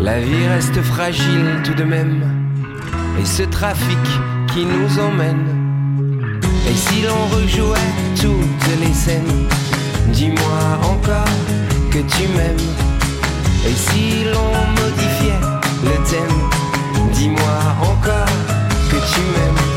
La 0.00 0.18
vie 0.20 0.46
reste 0.48 0.80
fragile 0.82 1.60
tout 1.64 1.74
de 1.74 1.84
même, 1.84 2.22
et 3.20 3.24
ce 3.24 3.42
trafic 3.42 3.98
qui 4.52 4.64
nous 4.64 4.98
emmène. 4.98 5.46
Et 6.68 6.74
si 6.74 7.02
l'on 7.02 7.36
rejouait 7.36 7.92
toutes 8.20 8.80
les 8.80 8.92
scènes, 8.92 9.46
dis-moi 10.12 10.60
encore 10.82 11.34
que 11.90 11.98
tu 11.98 12.28
m'aimes. 12.34 12.68
Et 13.66 13.74
si 13.74 14.24
l'on 14.24 14.82
modifiait 14.82 15.40
le 15.84 15.96
thème, 16.10 16.38
dis-moi 17.12 17.58
encore 17.82 18.34
que 18.90 18.96
tu 18.96 19.20
m'aimes. 19.20 19.67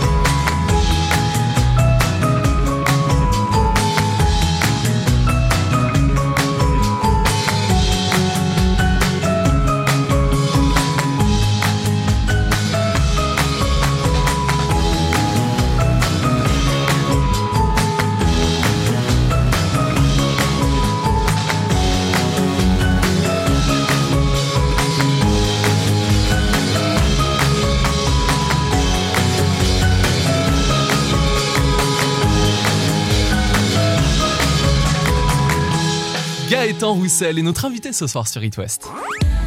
Gaëtan 36.81 36.95
Roussel 36.95 37.37
est 37.37 37.43
notre 37.43 37.65
invité 37.65 37.93
ce 37.93 38.07
soir 38.07 38.27
sur 38.27 38.43
It 38.43 38.57
West. 38.57 38.87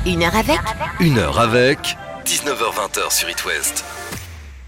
Une 0.06 0.22
heure 0.22 0.36
avec 0.36 0.60
Une 1.00 1.18
heure 1.18 1.40
avec 1.40 1.96
19h20 2.24 3.10
sur 3.10 3.28
It 3.28 3.44
West. 3.44 3.84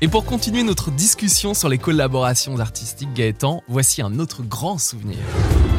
Et 0.01 0.09
pour 0.09 0.25
continuer 0.25 0.65
notre 0.65 0.91
discussion 0.91 1.55
sur 1.55 1.69
les 1.69 1.79
collaborations 1.79 2.59
artistiques, 2.59 3.15
Gaëtan, 3.15 3.63
voici 3.69 4.03
un 4.03 4.19
autre 4.19 4.43
grand 4.43 4.79
souvenir. 4.79 5.19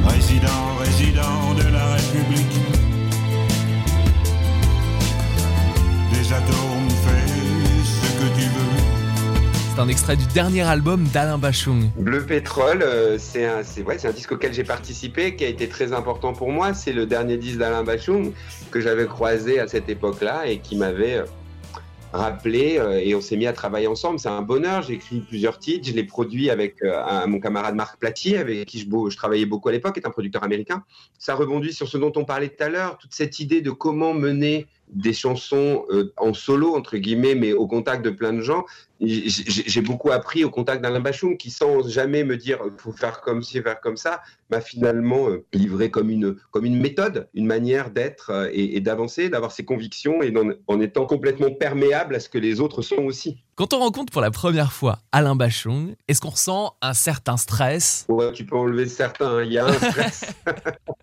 Résident, 0.08 0.48
résident 0.80 1.54
de 1.56 1.74
la 1.74 1.96
République. 1.96 2.37
Un 9.88 9.90
extrait 9.90 10.18
du 10.18 10.26
dernier 10.34 10.64
album 10.64 11.06
d'Alain 11.14 11.38
Bachung. 11.38 11.90
Bleu 11.96 12.26
Pétrole, 12.26 12.84
euh, 12.84 13.18
c'est 13.18 13.46
un, 13.46 13.62
disque 14.12 14.34
auquel 14.34 14.54
j'ai 14.54 14.66
participé, 14.66 15.38
qui 15.38 15.46
a 15.46 15.48
été 15.48 15.70
très 15.70 15.94
important 15.94 16.34
pour 16.34 16.52
moi. 16.52 16.74
C'est 16.74 16.92
le 16.92 17.06
dernier 17.06 17.38
disque 17.38 17.58
d'Alain 17.58 17.86
Bachung 17.86 18.34
que 18.70 18.82
j'avais 18.82 19.06
croisé 19.06 19.62
à 19.62 19.68
cette 19.70 19.88
époque-là 19.88 20.48
et 20.48 20.60
qui 20.60 20.76
m'avait 20.76 21.20
euh, 21.20 21.26
rappelé 22.12 22.78
euh, 22.78 23.00
et 23.02 23.16
on 23.16 23.22
s'est 23.22 23.38
mis 23.38 23.48
à 23.48 23.54
travailler 23.54 23.88
ensemble. 23.88 24.20
C'est 24.20 24.28
un 24.28 24.42
bonheur. 24.42 24.82
J'ai 24.82 24.96
écrit 24.96 25.22
plusieurs 25.22 25.58
titres, 25.58 25.88
je 25.88 25.94
les 25.94 26.04
produis 26.04 26.50
avec 26.50 26.84
mon 27.26 27.40
camarade 27.40 27.76
Marc 27.76 27.98
Platier, 27.98 28.40
avec 28.40 28.66
qui 28.66 28.80
je, 28.80 28.86
je 29.10 29.16
travaillais 29.16 29.46
beaucoup 29.46 29.70
à 29.70 29.72
l'époque, 29.72 29.98
est 29.98 30.06
un 30.06 30.12
producteur 30.12 30.44
américain. 30.44 30.84
Ça 31.18 31.34
rebondit 31.34 31.72
sur 31.72 31.88
ce 31.88 31.98
dont 31.98 32.12
on 32.18 32.26
parlait 32.26 32.50
tout 32.50 32.62
à 32.62 32.68
l'heure, 32.68 32.98
toute 32.98 33.14
cette 33.14 33.40
idée 33.40 33.62
de 33.62 33.72
comment 33.72 34.14
mener 34.14 34.68
des 34.90 35.14
chansons 35.14 35.86
euh, 35.90 36.14
en 36.18 36.34
solo, 36.34 36.76
entre 36.76 36.98
guillemets, 36.98 37.36
mais 37.36 37.54
au 37.54 37.68
contact 37.68 38.04
de 38.04 38.10
plein 38.10 38.34
de 38.34 38.42
gens. 38.42 38.66
J'ai 39.00 39.82
beaucoup 39.82 40.12
appris 40.12 40.44
au 40.44 40.50
contact 40.50 40.82
d'Alain 40.82 41.00
Bachung, 41.02 41.38
qui 41.38 41.52
sans 41.52 41.88
jamais 41.88 42.24
me 42.24 42.38
dire 42.38 42.62
euh, 42.64 42.72
faut 42.78 42.92
faire 42.92 43.22
comme 43.22 43.44
ci, 43.44 43.62
faire 43.62 43.80
comme 43.80 43.98
ça, 43.98 44.22
m'a 44.50 44.62
finalement 44.62 45.30
euh, 45.30 45.46
livré 45.54 45.92
comme 45.92 46.10
une, 46.10 46.36
comme 46.52 46.66
une 46.66 46.80
méthode, 46.80 47.28
une 47.34 47.46
manière 47.46 47.92
d'être 47.92 48.32
euh, 48.32 48.50
et, 48.52 48.76
et 48.78 48.80
d'avancer, 48.80 49.30
d'avoir 49.30 49.52
ses 49.52 49.66
convictions 49.66 50.22
et 50.24 50.32
d'en- 50.32 50.52
en 50.68 50.80
étant 50.82 51.06
complètement 51.06 51.52
perméable 51.52 52.16
à 52.16 52.20
ce 52.20 52.30
que 52.30 52.38
les 52.40 52.60
autres 52.60 52.82
sont 52.82 53.04
aussi. 53.04 53.44
Quand 53.58 53.74
on 53.74 53.80
rencontre 53.80 54.14
pour 54.14 54.22
la 54.22 54.30
première 54.30 54.72
fois 54.72 55.00
Alain 55.12 55.36
Bachung, 55.36 55.96
est-ce 56.08 56.22
qu'on 56.22 56.30
ressent 56.30 56.76
un 56.84 56.94
certain 56.94 57.38
stress? 57.38 58.06
Ouais, 58.08 58.32
tu 58.32 58.46
peux 58.46 58.56
enlever 58.56 58.86
certains, 58.86 59.38
hein, 59.38 59.44
il 59.44 59.52
y 59.52 59.58
a 59.58 59.66
un 59.66 59.74
stress. 59.74 60.26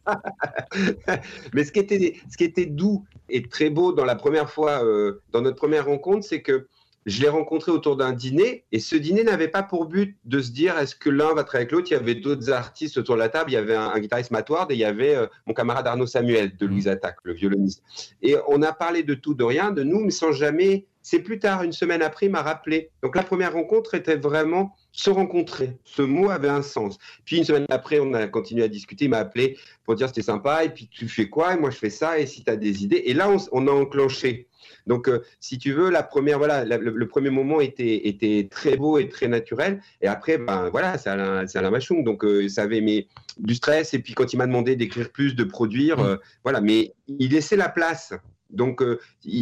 Mais 1.52 1.64
ce 1.64 1.72
qui, 1.72 1.80
était, 1.80 2.14
ce 2.30 2.36
qui 2.36 2.44
était 2.44 2.66
doux 2.66 3.04
et 3.28 3.42
très 3.42 3.70
beau 3.70 3.92
dans 3.92 4.04
la 4.04 4.14
première 4.14 4.48
fois, 4.48 4.84
euh, 4.84 5.20
dans 5.32 5.40
notre 5.40 5.56
première 5.56 5.86
rencontre, 5.86 6.24
c'est 6.24 6.42
que 6.42 6.68
je 7.06 7.20
l'ai 7.20 7.28
rencontré 7.28 7.72
autour 7.72 7.96
d'un 7.96 8.12
dîner 8.12 8.62
et 8.70 8.78
ce 8.78 8.94
dîner 8.94 9.24
n'avait 9.24 9.48
pas 9.48 9.64
pour 9.64 9.86
but 9.86 10.16
de 10.24 10.40
se 10.40 10.52
dire 10.52 10.78
est-ce 10.78 10.94
que 10.94 11.10
l'un 11.10 11.34
va 11.34 11.42
travailler 11.42 11.66
avec 11.66 11.72
l'autre? 11.72 11.88
Il 11.90 11.94
y 11.94 11.96
avait 11.96 12.14
d'autres 12.14 12.52
artistes 12.52 12.98
autour 12.98 13.16
de 13.16 13.20
la 13.20 13.30
table. 13.30 13.50
Il 13.50 13.54
y 13.54 13.56
avait 13.56 13.74
un, 13.74 13.90
un 13.90 13.98
guitariste 13.98 14.30
Matt 14.30 14.48
Ward 14.48 14.70
et 14.70 14.74
il 14.74 14.80
y 14.80 14.84
avait 14.84 15.16
euh, 15.16 15.26
mon 15.48 15.54
camarade 15.54 15.88
Arnaud 15.88 16.06
Samuel 16.06 16.56
de 16.56 16.66
Louise 16.66 16.86
Attaque, 16.86 17.18
le 17.24 17.32
violoniste. 17.32 17.82
Et 18.22 18.36
on 18.46 18.62
a 18.62 18.72
parlé 18.72 19.02
de 19.02 19.14
tout, 19.14 19.34
de 19.34 19.42
rien, 19.42 19.72
de 19.72 19.82
nous, 19.82 20.04
mais 20.04 20.12
sans 20.12 20.30
jamais. 20.30 20.86
C'est 21.06 21.18
plus 21.18 21.38
tard, 21.38 21.62
une 21.62 21.72
semaine 21.72 22.00
après, 22.00 22.26
il 22.26 22.32
m'a 22.32 22.40
rappelé. 22.40 22.88
Donc 23.02 23.14
la 23.14 23.22
première 23.22 23.52
rencontre 23.52 23.94
était 23.94 24.16
vraiment 24.16 24.74
se 24.90 25.10
rencontrer. 25.10 25.76
Ce 25.84 26.00
mot 26.00 26.30
avait 26.30 26.48
un 26.48 26.62
sens. 26.62 26.96
Puis 27.26 27.36
une 27.36 27.44
semaine 27.44 27.66
après, 27.68 28.00
on 28.00 28.14
a 28.14 28.26
continué 28.26 28.64
à 28.64 28.68
discuter. 28.68 29.04
Il 29.04 29.10
m'a 29.10 29.18
appelé 29.18 29.58
pour 29.84 29.96
dire 29.96 30.08
c'était 30.08 30.22
sympa. 30.22 30.64
Et 30.64 30.70
puis 30.70 30.88
tu 30.90 31.06
fais 31.06 31.28
quoi? 31.28 31.52
Et 31.52 31.58
moi 31.58 31.68
je 31.68 31.76
fais 31.76 31.90
ça. 31.90 32.18
Et 32.18 32.24
si 32.24 32.42
tu 32.42 32.50
as 32.50 32.56
des 32.56 32.84
idées? 32.84 33.02
Et 33.04 33.12
là, 33.12 33.28
on, 33.52 33.68
a 33.68 33.70
enclenché. 33.70 34.48
Donc, 34.86 35.08
euh, 35.10 35.20
si 35.40 35.58
tu 35.58 35.72
veux, 35.74 35.90
la 35.90 36.02
première, 36.02 36.38
voilà, 36.38 36.64
la- 36.64 36.78
le, 36.78 36.90
le 36.90 37.06
premier 37.06 37.28
moment 37.30 37.60
était, 37.60 38.08
était 38.08 38.48
très 38.50 38.78
beau 38.78 38.96
et 38.96 39.10
très 39.10 39.28
naturel. 39.28 39.82
Et 40.00 40.06
après, 40.06 40.38
ben 40.38 40.70
voilà, 40.70 40.96
c'est 40.96 41.10
Alain, 41.10 41.44
Alain 41.54 41.70
Machung. 41.70 42.02
Donc, 42.02 42.24
euh, 42.24 42.48
ça 42.48 42.62
avait 42.62 42.80
mis 42.80 43.06
du 43.38 43.54
stress. 43.54 43.92
Et 43.92 43.98
puis, 43.98 44.14
quand 44.14 44.32
il 44.32 44.38
m'a 44.38 44.46
demandé 44.46 44.74
d'écrire 44.74 45.10
plus, 45.10 45.34
de 45.34 45.44
produire, 45.44 46.00
euh, 46.00 46.16
voilà. 46.44 46.62
Mais 46.62 46.94
il 47.08 47.32
laissait 47.32 47.56
la 47.56 47.68
place. 47.68 48.14
Donc, 48.54 48.82
euh, 48.82 49.00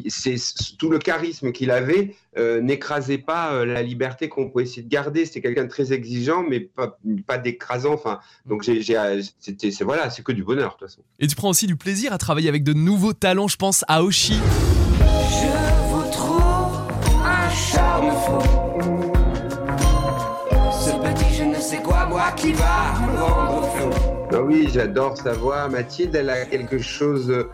c'est 0.08 0.36
tout 0.78 0.90
le 0.90 0.98
charisme 0.98 1.52
qu'il 1.52 1.70
avait 1.70 2.16
euh, 2.38 2.60
n'écrasait 2.60 3.18
pas 3.18 3.52
euh, 3.52 3.64
la 3.64 3.82
liberté 3.82 4.28
qu'on 4.28 4.48
pouvait 4.48 4.64
essayer 4.64 4.82
de 4.82 4.88
garder. 4.88 5.26
C'était 5.26 5.42
quelqu'un 5.42 5.64
de 5.64 5.68
très 5.68 5.92
exigeant, 5.92 6.42
mais 6.48 6.60
pas, 6.60 6.98
pas 7.26 7.38
d'écrasant. 7.38 7.92
Enfin, 7.92 8.20
donc 8.46 8.64
c'était, 8.64 9.70
c'est 9.70 9.84
voilà, 9.84 10.10
c'est 10.10 10.22
que 10.22 10.32
du 10.32 10.42
bonheur 10.42 10.74
de 10.74 10.78
toute 10.78 10.88
façon. 10.88 11.02
Et 11.18 11.26
tu 11.26 11.36
prends 11.36 11.50
aussi 11.50 11.66
du 11.66 11.76
plaisir 11.76 12.12
à 12.12 12.18
travailler 12.18 12.48
avec 12.48 12.64
de 12.64 12.72
nouveaux 12.72 13.12
talents, 13.12 13.48
je 13.48 13.56
pense 13.56 13.84
à 13.88 14.02
Oshi. 14.02 14.34
Je 14.34 15.90
vous 15.90 16.10
trouve 16.10 16.80
un 17.24 17.50
charme 17.50 18.10
fou. 18.24 19.12
Ce 20.72 20.90
petit 20.90 21.34
je 21.34 21.44
ne 21.44 21.60
sais 21.60 21.82
quoi, 21.82 22.06
moi 22.06 22.32
qui 22.32 22.52
va 22.52 22.94
me 23.12 23.22
rendre 23.22 23.66
fou. 23.76 24.12
Ah 24.34 24.40
oui, 24.40 24.68
j'adore 24.72 25.18
sa 25.18 25.34
voix. 25.34 25.68
Mathilde, 25.68 26.14
elle 26.14 26.30
a 26.30 26.46
quelque 26.46 26.78
chose 26.78 27.46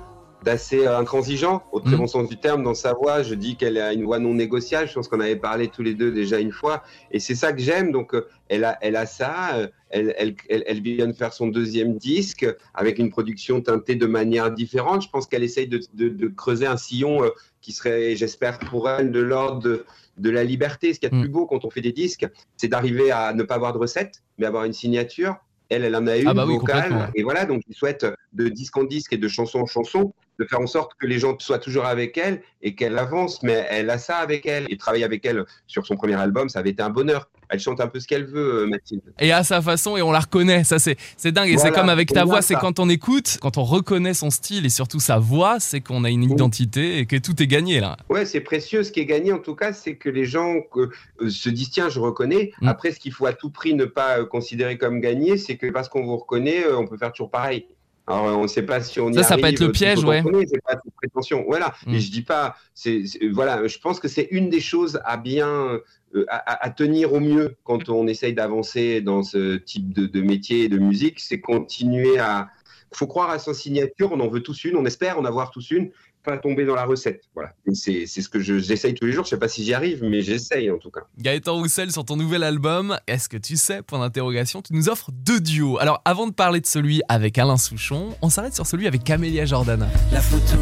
d'assez 0.44 0.86
intransigeant, 0.86 1.64
au 1.72 1.80
très 1.80 1.92
Mhm. 1.92 1.98
bon 1.98 2.06
sens 2.06 2.28
du 2.28 2.36
terme, 2.38 2.62
dans 2.62 2.74
sa 2.74 2.92
voix. 2.94 3.22
Je 3.22 3.34
dis 3.34 3.56
qu'elle 3.56 3.76
a 3.78 3.92
une 3.92 4.04
voix 4.04 4.18
non 4.18 4.34
négociable. 4.34 4.88
Je 4.88 4.94
pense 4.94 5.08
qu'on 5.08 5.20
avait 5.20 5.36
parlé 5.36 5.68
tous 5.68 5.82
les 5.82 5.94
deux 5.94 6.12
déjà 6.12 6.38
une 6.38 6.52
fois. 6.52 6.82
Et 7.10 7.18
c'est 7.18 7.34
ça 7.34 7.52
que 7.52 7.60
j'aime. 7.60 7.90
Donc, 7.92 8.14
euh, 8.14 8.26
elle 8.48 8.64
a, 8.64 8.78
elle 8.80 8.96
a 8.96 9.06
ça. 9.06 9.56
euh, 9.56 9.68
Elle, 9.90 10.14
elle, 10.18 10.34
elle, 10.50 10.64
elle 10.66 10.82
vient 10.82 11.06
de 11.06 11.14
faire 11.14 11.32
son 11.32 11.46
deuxième 11.48 11.96
disque 11.96 12.46
avec 12.74 12.98
une 12.98 13.08
production 13.08 13.62
teintée 13.62 13.94
de 13.94 14.04
manière 14.06 14.50
différente. 14.50 15.00
Je 15.02 15.08
pense 15.08 15.26
qu'elle 15.26 15.42
essaye 15.42 15.66
de, 15.66 15.80
de- 15.94 16.10
de 16.10 16.28
creuser 16.28 16.66
un 16.66 16.76
sillon 16.76 17.24
euh, 17.24 17.30
qui 17.62 17.72
serait, 17.72 18.14
j'espère, 18.14 18.58
pour 18.58 18.90
elle, 18.90 19.10
de 19.12 19.20
l'ordre 19.20 19.62
de, 19.62 19.86
de 20.18 20.28
la 20.30 20.44
liberté. 20.44 20.92
Ce 20.92 21.00
qu'il 21.00 21.06
y 21.08 21.10
a 21.10 21.10
de 21.10 21.16
Mhm. 21.16 21.22
plus 21.22 21.30
beau 21.30 21.46
quand 21.46 21.64
on 21.64 21.70
fait 21.70 21.80
des 21.80 21.92
disques, 21.92 22.26
c'est 22.58 22.68
d'arriver 22.68 23.10
à 23.10 23.32
ne 23.32 23.42
pas 23.44 23.54
avoir 23.54 23.72
de 23.72 23.78
recette, 23.78 24.22
mais 24.36 24.44
avoir 24.44 24.64
une 24.64 24.74
signature. 24.74 25.36
Elle, 25.70 25.84
elle 25.84 25.96
en 25.96 26.06
a 26.06 26.16
une 26.18 26.28
Ah 26.28 26.34
bah 26.34 26.44
oui, 26.46 26.52
vocale. 26.58 27.10
Et 27.14 27.22
voilà, 27.22 27.46
donc 27.46 27.62
je 27.68 27.74
souhaite 27.74 28.06
de 28.34 28.48
disque 28.48 28.76
en 28.76 28.84
disque 28.84 29.14
et 29.14 29.18
de 29.18 29.28
chanson 29.28 29.60
en 29.60 29.66
chanson 29.66 30.12
de 30.38 30.44
faire 30.44 30.60
en 30.60 30.66
sorte 30.66 30.92
que 30.98 31.06
les 31.06 31.18
gens 31.18 31.36
soient 31.38 31.58
toujours 31.58 31.86
avec 31.86 32.16
elle 32.16 32.42
et 32.62 32.74
qu'elle 32.74 32.98
avance. 32.98 33.42
Mais 33.42 33.66
elle 33.70 33.90
a 33.90 33.98
ça 33.98 34.16
avec 34.16 34.46
elle. 34.46 34.66
Et 34.70 34.76
travailler 34.76 35.04
avec 35.04 35.24
elle 35.24 35.44
sur 35.66 35.86
son 35.86 35.96
premier 35.96 36.14
album, 36.14 36.48
ça 36.48 36.60
avait 36.60 36.70
été 36.70 36.82
un 36.82 36.90
bonheur. 36.90 37.28
Elle 37.50 37.60
chante 37.60 37.80
un 37.80 37.86
peu 37.86 37.98
ce 37.98 38.06
qu'elle 38.06 38.26
veut, 38.26 38.64
euh, 38.64 38.66
Mathilde. 38.66 39.00
Et 39.18 39.32
à 39.32 39.42
sa 39.42 39.62
façon, 39.62 39.96
et 39.96 40.02
on 40.02 40.12
la 40.12 40.20
reconnaît. 40.20 40.64
Ça, 40.64 40.78
c'est 40.78 40.96
c'est 41.16 41.32
dingue. 41.32 41.48
Et 41.48 41.56
c'est 41.56 41.70
comme 41.70 41.88
avec 41.88 42.12
ta 42.12 42.24
voix, 42.24 42.42
c'est 42.42 42.54
quand 42.54 42.78
on 42.78 42.88
écoute, 42.90 43.38
quand 43.40 43.56
on 43.56 43.64
reconnaît 43.64 44.14
son 44.14 44.30
style 44.30 44.66
et 44.66 44.68
surtout 44.68 45.00
sa 45.00 45.18
voix, 45.18 45.58
c'est 45.58 45.80
qu'on 45.80 46.04
a 46.04 46.10
une 46.10 46.24
identité 46.24 46.98
et 46.98 47.06
que 47.06 47.16
tout 47.16 47.42
est 47.42 47.46
gagné 47.46 47.80
là. 47.80 47.96
Ouais, 48.10 48.26
c'est 48.26 48.40
précieux. 48.40 48.82
Ce 48.82 48.92
qui 48.92 49.00
est 49.00 49.06
gagné, 49.06 49.32
en 49.32 49.38
tout 49.38 49.54
cas, 49.54 49.72
c'est 49.72 49.96
que 49.96 50.10
les 50.10 50.26
gens 50.26 50.60
que, 50.60 50.90
euh, 51.22 51.30
se 51.30 51.48
disent 51.48 51.70
tiens, 51.70 51.88
je 51.88 52.00
reconnais. 52.00 52.52
Mm. 52.60 52.68
Après, 52.68 52.92
ce 52.92 53.00
qu'il 53.00 53.12
faut 53.12 53.26
à 53.26 53.32
tout 53.32 53.50
prix 53.50 53.74
ne 53.74 53.86
pas 53.86 54.18
euh, 54.18 54.26
considérer 54.26 54.76
comme 54.76 55.00
gagné, 55.00 55.38
c'est 55.38 55.56
que 55.56 55.66
parce 55.70 55.88
qu'on 55.88 56.04
vous 56.04 56.16
reconnaît, 56.16 56.64
euh, 56.64 56.78
on 56.78 56.86
peut 56.86 56.98
faire 56.98 57.12
toujours 57.12 57.30
pareil. 57.30 57.66
Alors, 58.08 58.38
on 58.38 58.42
ne 58.42 58.46
sait 58.48 58.62
pas 58.62 58.80
si 58.80 58.98
on 59.00 59.10
y 59.10 59.14
Ça, 59.14 59.22
ça 59.22 59.36
peut 59.36 59.46
être 59.46 59.60
le 59.60 59.70
piège, 59.70 60.02
ouais. 60.02 60.22
C'est 60.48 60.62
pas 60.64 60.76
toute 60.76 60.94
prétention. 60.94 61.44
Voilà. 61.46 61.74
Mm. 61.86 61.94
Et 61.94 62.00
je 62.00 62.10
dis 62.10 62.22
pas. 62.22 62.56
C'est 62.74 63.02
voilà. 63.32 63.66
Je 63.66 63.78
pense 63.78 64.00
que 64.00 64.08
c'est 64.08 64.28
une 64.30 64.48
des 64.48 64.60
choses 64.60 64.98
à 65.04 65.16
bien 65.18 65.78
euh, 66.14 66.24
à, 66.28 66.36
à- 66.36 66.66
à 66.66 66.70
tenir 66.70 67.12
au 67.12 67.20
mieux 67.20 67.56
quand 67.64 67.88
on 67.90 68.06
essaye 68.06 68.32
d'avancer 68.32 69.02
dans 69.02 69.22
ce 69.22 69.56
type 69.56 69.92
de, 69.92 70.06
de 70.06 70.20
métier 70.22 70.64
et 70.64 70.68
de 70.68 70.78
musique, 70.78 71.20
c'est 71.20 71.40
continuer 71.40 72.18
à. 72.18 72.48
Faut 72.94 73.06
croire 73.06 73.28
à 73.28 73.38
sa 73.38 73.52
signature. 73.52 74.10
On 74.12 74.20
en 74.20 74.28
veut 74.28 74.40
tous 74.40 74.64
une. 74.64 74.74
On 74.76 74.86
espère 74.86 75.18
en 75.18 75.26
avoir 75.26 75.50
tous 75.50 75.70
une 75.70 75.90
pas 76.28 76.36
tomber 76.38 76.64
dans 76.66 76.74
la 76.74 76.84
recette. 76.84 77.22
Voilà. 77.34 77.52
C'est 77.72 78.04
c'est 78.06 78.20
ce 78.20 78.28
que 78.28 78.38
je- 78.40 78.58
j'essaye 78.58 78.94
tous 78.94 79.06
les 79.06 79.12
jours. 79.12 79.24
Je 79.24 79.30
sais 79.30 79.38
pas 79.38 79.48
si 79.48 79.64
j'y 79.64 79.72
arrive, 79.72 80.04
mais 80.04 80.20
j'essaye 80.20 80.70
en 80.70 80.76
tout 80.78 80.90
cas. 80.90 81.00
Gaëtan 81.18 81.54
Roussel, 81.54 81.90
sur 81.90 82.04
ton 82.04 82.16
nouvel 82.16 82.42
album, 82.42 82.98
est-ce 83.06 83.28
que 83.28 83.36
tu 83.38 83.56
sais, 83.56 83.80
point 83.82 83.98
d'interrogation, 84.00 84.60
tu 84.60 84.74
nous 84.74 84.88
offres 84.90 85.10
deux 85.12 85.40
duos. 85.40 85.78
Alors, 85.78 86.02
avant 86.04 86.26
de 86.26 86.32
parler 86.32 86.60
de 86.60 86.66
celui 86.66 87.00
avec 87.08 87.38
Alain 87.38 87.56
Souchon, 87.56 88.10
on 88.22 88.28
s'arrête 88.28 88.54
sur 88.54 88.66
celui 88.66 88.86
avec 88.86 89.04
Camélia 89.04 89.46
Jordana. 89.46 89.88
La 90.12 90.20
photo 90.20 90.56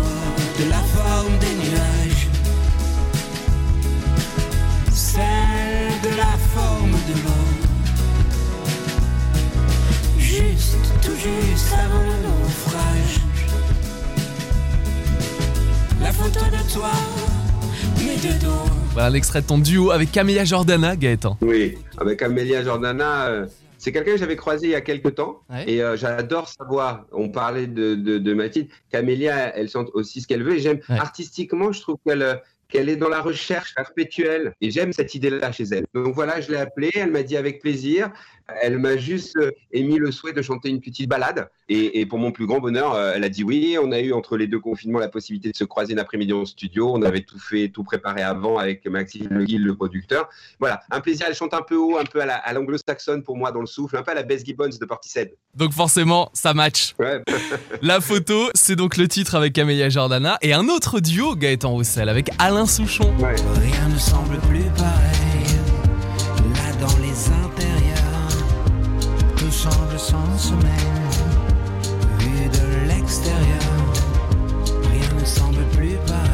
de 0.58 0.70
la 0.70 0.76
forme 0.78 1.38
des 1.38 1.54
nuages. 1.68 2.28
Celle 4.92 6.00
de 6.02 6.16
la 6.16 6.36
forme 6.54 6.92
de 6.92 7.14
l'eau. 7.24 7.44
Juste, 10.18 10.76
tout 11.02 11.14
juste 11.16 11.72
avant 11.72 12.04
photo 16.18 16.40
de 16.46 16.72
toi, 16.72 16.90
mais 17.98 18.16
de 18.16 18.40
dos. 18.44 18.70
Voilà 18.92 19.10
l'extrait 19.10 19.42
de 19.42 19.46
ton 19.46 19.58
duo 19.58 19.90
avec 19.90 20.10
Camélia 20.10 20.44
Jordana, 20.44 20.96
Gaëtan. 20.96 21.36
Oui, 21.42 21.76
avec 21.98 22.22
Amélia 22.22 22.62
Jordana, 22.62 23.26
euh, 23.26 23.46
c'est 23.78 23.92
quelqu'un 23.92 24.12
que 24.12 24.18
j'avais 24.18 24.36
croisé 24.36 24.68
il 24.68 24.70
y 24.70 24.74
a 24.74 24.80
quelques 24.80 25.14
temps 25.14 25.40
Ouais. 25.50 25.64
et 25.70 25.82
euh, 25.82 25.96
j'adore 25.96 26.48
sa 26.48 26.64
voix. 26.64 27.06
On 27.12 27.28
parlait 27.28 27.66
de, 27.66 27.94
de, 27.94 28.18
de 28.18 28.34
Mathilde. 28.34 28.68
Camélia, 28.90 29.54
elle 29.56 29.68
chante 29.68 29.88
aussi 29.92 30.20
ce 30.22 30.26
qu'elle 30.26 30.42
veut 30.42 30.54
et 30.56 30.60
j'aime 30.60 30.80
Ouais. 30.88 30.98
artistiquement, 30.98 31.72
je 31.72 31.80
trouve 31.82 31.96
qu'elle 32.06 32.22
euh, 32.22 32.34
qu'elle 32.68 32.88
est 32.88 32.96
dans 32.96 33.08
la 33.08 33.20
recherche 33.20 33.74
perpétuelle. 33.74 34.52
Et 34.60 34.70
j'aime 34.70 34.92
cette 34.92 35.14
idée-là 35.14 35.52
chez 35.52 35.64
elle. 35.72 35.86
Donc 35.94 36.14
voilà, 36.14 36.40
je 36.40 36.50
l'ai 36.50 36.58
appelée, 36.58 36.90
elle 36.94 37.10
m'a 37.10 37.22
dit 37.22 37.36
avec 37.36 37.60
plaisir. 37.60 38.10
Elle 38.62 38.78
m'a 38.78 38.96
juste 38.96 39.36
euh, 39.38 39.50
émis 39.72 39.96
le 39.98 40.12
souhait 40.12 40.32
de 40.32 40.40
chanter 40.40 40.68
une 40.68 40.80
petite 40.80 41.08
balade. 41.08 41.48
Et, 41.68 41.98
et 42.00 42.06
pour 42.06 42.18
mon 42.20 42.30
plus 42.30 42.46
grand 42.46 42.60
bonheur, 42.60 42.94
euh, 42.94 43.12
elle 43.16 43.24
a 43.24 43.28
dit 43.28 43.42
oui. 43.42 43.76
On 43.82 43.90
a 43.90 43.98
eu 43.98 44.12
entre 44.12 44.36
les 44.36 44.46
deux 44.46 44.60
confinements 44.60 45.00
la 45.00 45.08
possibilité 45.08 45.50
de 45.50 45.56
se 45.56 45.64
croiser 45.64 45.94
un 45.94 45.98
après-midi 45.98 46.32
en 46.32 46.44
studio. 46.44 46.92
On 46.94 47.02
avait 47.02 47.22
tout 47.22 47.40
fait, 47.40 47.70
tout 47.70 47.82
préparé 47.82 48.22
avant 48.22 48.58
avec 48.58 48.86
Maxime 48.86 49.26
Le 49.30 49.44
Guil, 49.44 49.62
le 49.64 49.74
producteur. 49.74 50.28
Voilà, 50.60 50.82
un 50.92 51.00
plaisir. 51.00 51.26
Elle 51.28 51.34
chante 51.34 51.54
un 51.54 51.62
peu 51.62 51.74
haut, 51.74 51.98
un 51.98 52.04
peu 52.04 52.20
à 52.20 52.26
la- 52.26 52.36
à 52.36 52.52
l'anglo-saxonne 52.52 53.24
pour 53.24 53.36
moi 53.36 53.50
dans 53.50 53.60
le 53.60 53.66
souffle, 53.66 53.96
un 53.96 54.02
peu 54.04 54.12
à 54.12 54.14
la 54.14 54.22
Bess 54.22 54.44
Gibbons 54.44 54.68
de 54.80 54.86
Portishead. 54.86 55.32
Donc 55.56 55.72
forcément, 55.72 56.30
ça 56.32 56.54
match. 56.54 56.94
Ouais. 57.00 57.22
La 57.82 58.00
photo, 58.00 58.48
c'est 58.54 58.76
donc 58.76 58.96
le 58.96 59.08
titre 59.08 59.34
avec 59.34 59.52
Camélia 59.54 59.88
Jordana 59.88 60.38
et 60.40 60.52
un 60.52 60.68
autre 60.68 61.00
duo 61.00 61.34
Gaëtan 61.34 61.70
Roussel 61.72 62.08
avec 62.08 62.30
Alain 62.56 62.64
Souchon. 62.64 63.12
Ouais. 63.18 63.36
Rien 63.60 63.88
ne 63.90 63.98
semble 63.98 64.38
plus 64.48 64.64
pareil. 64.78 65.58
Là 66.54 66.72
dans 66.80 66.96
les 67.02 67.28
intérieurs, 67.44 68.32
tout 69.36 69.50
semble 69.50 69.98
sans 69.98 70.38
sommeil. 70.38 70.70
Vu 72.18 72.48
de 72.48 72.88
l'extérieur, 72.88 73.92
rien 74.90 75.20
ne 75.20 75.24
semble 75.26 75.64
plus 75.76 75.98
pareil. 76.06 76.25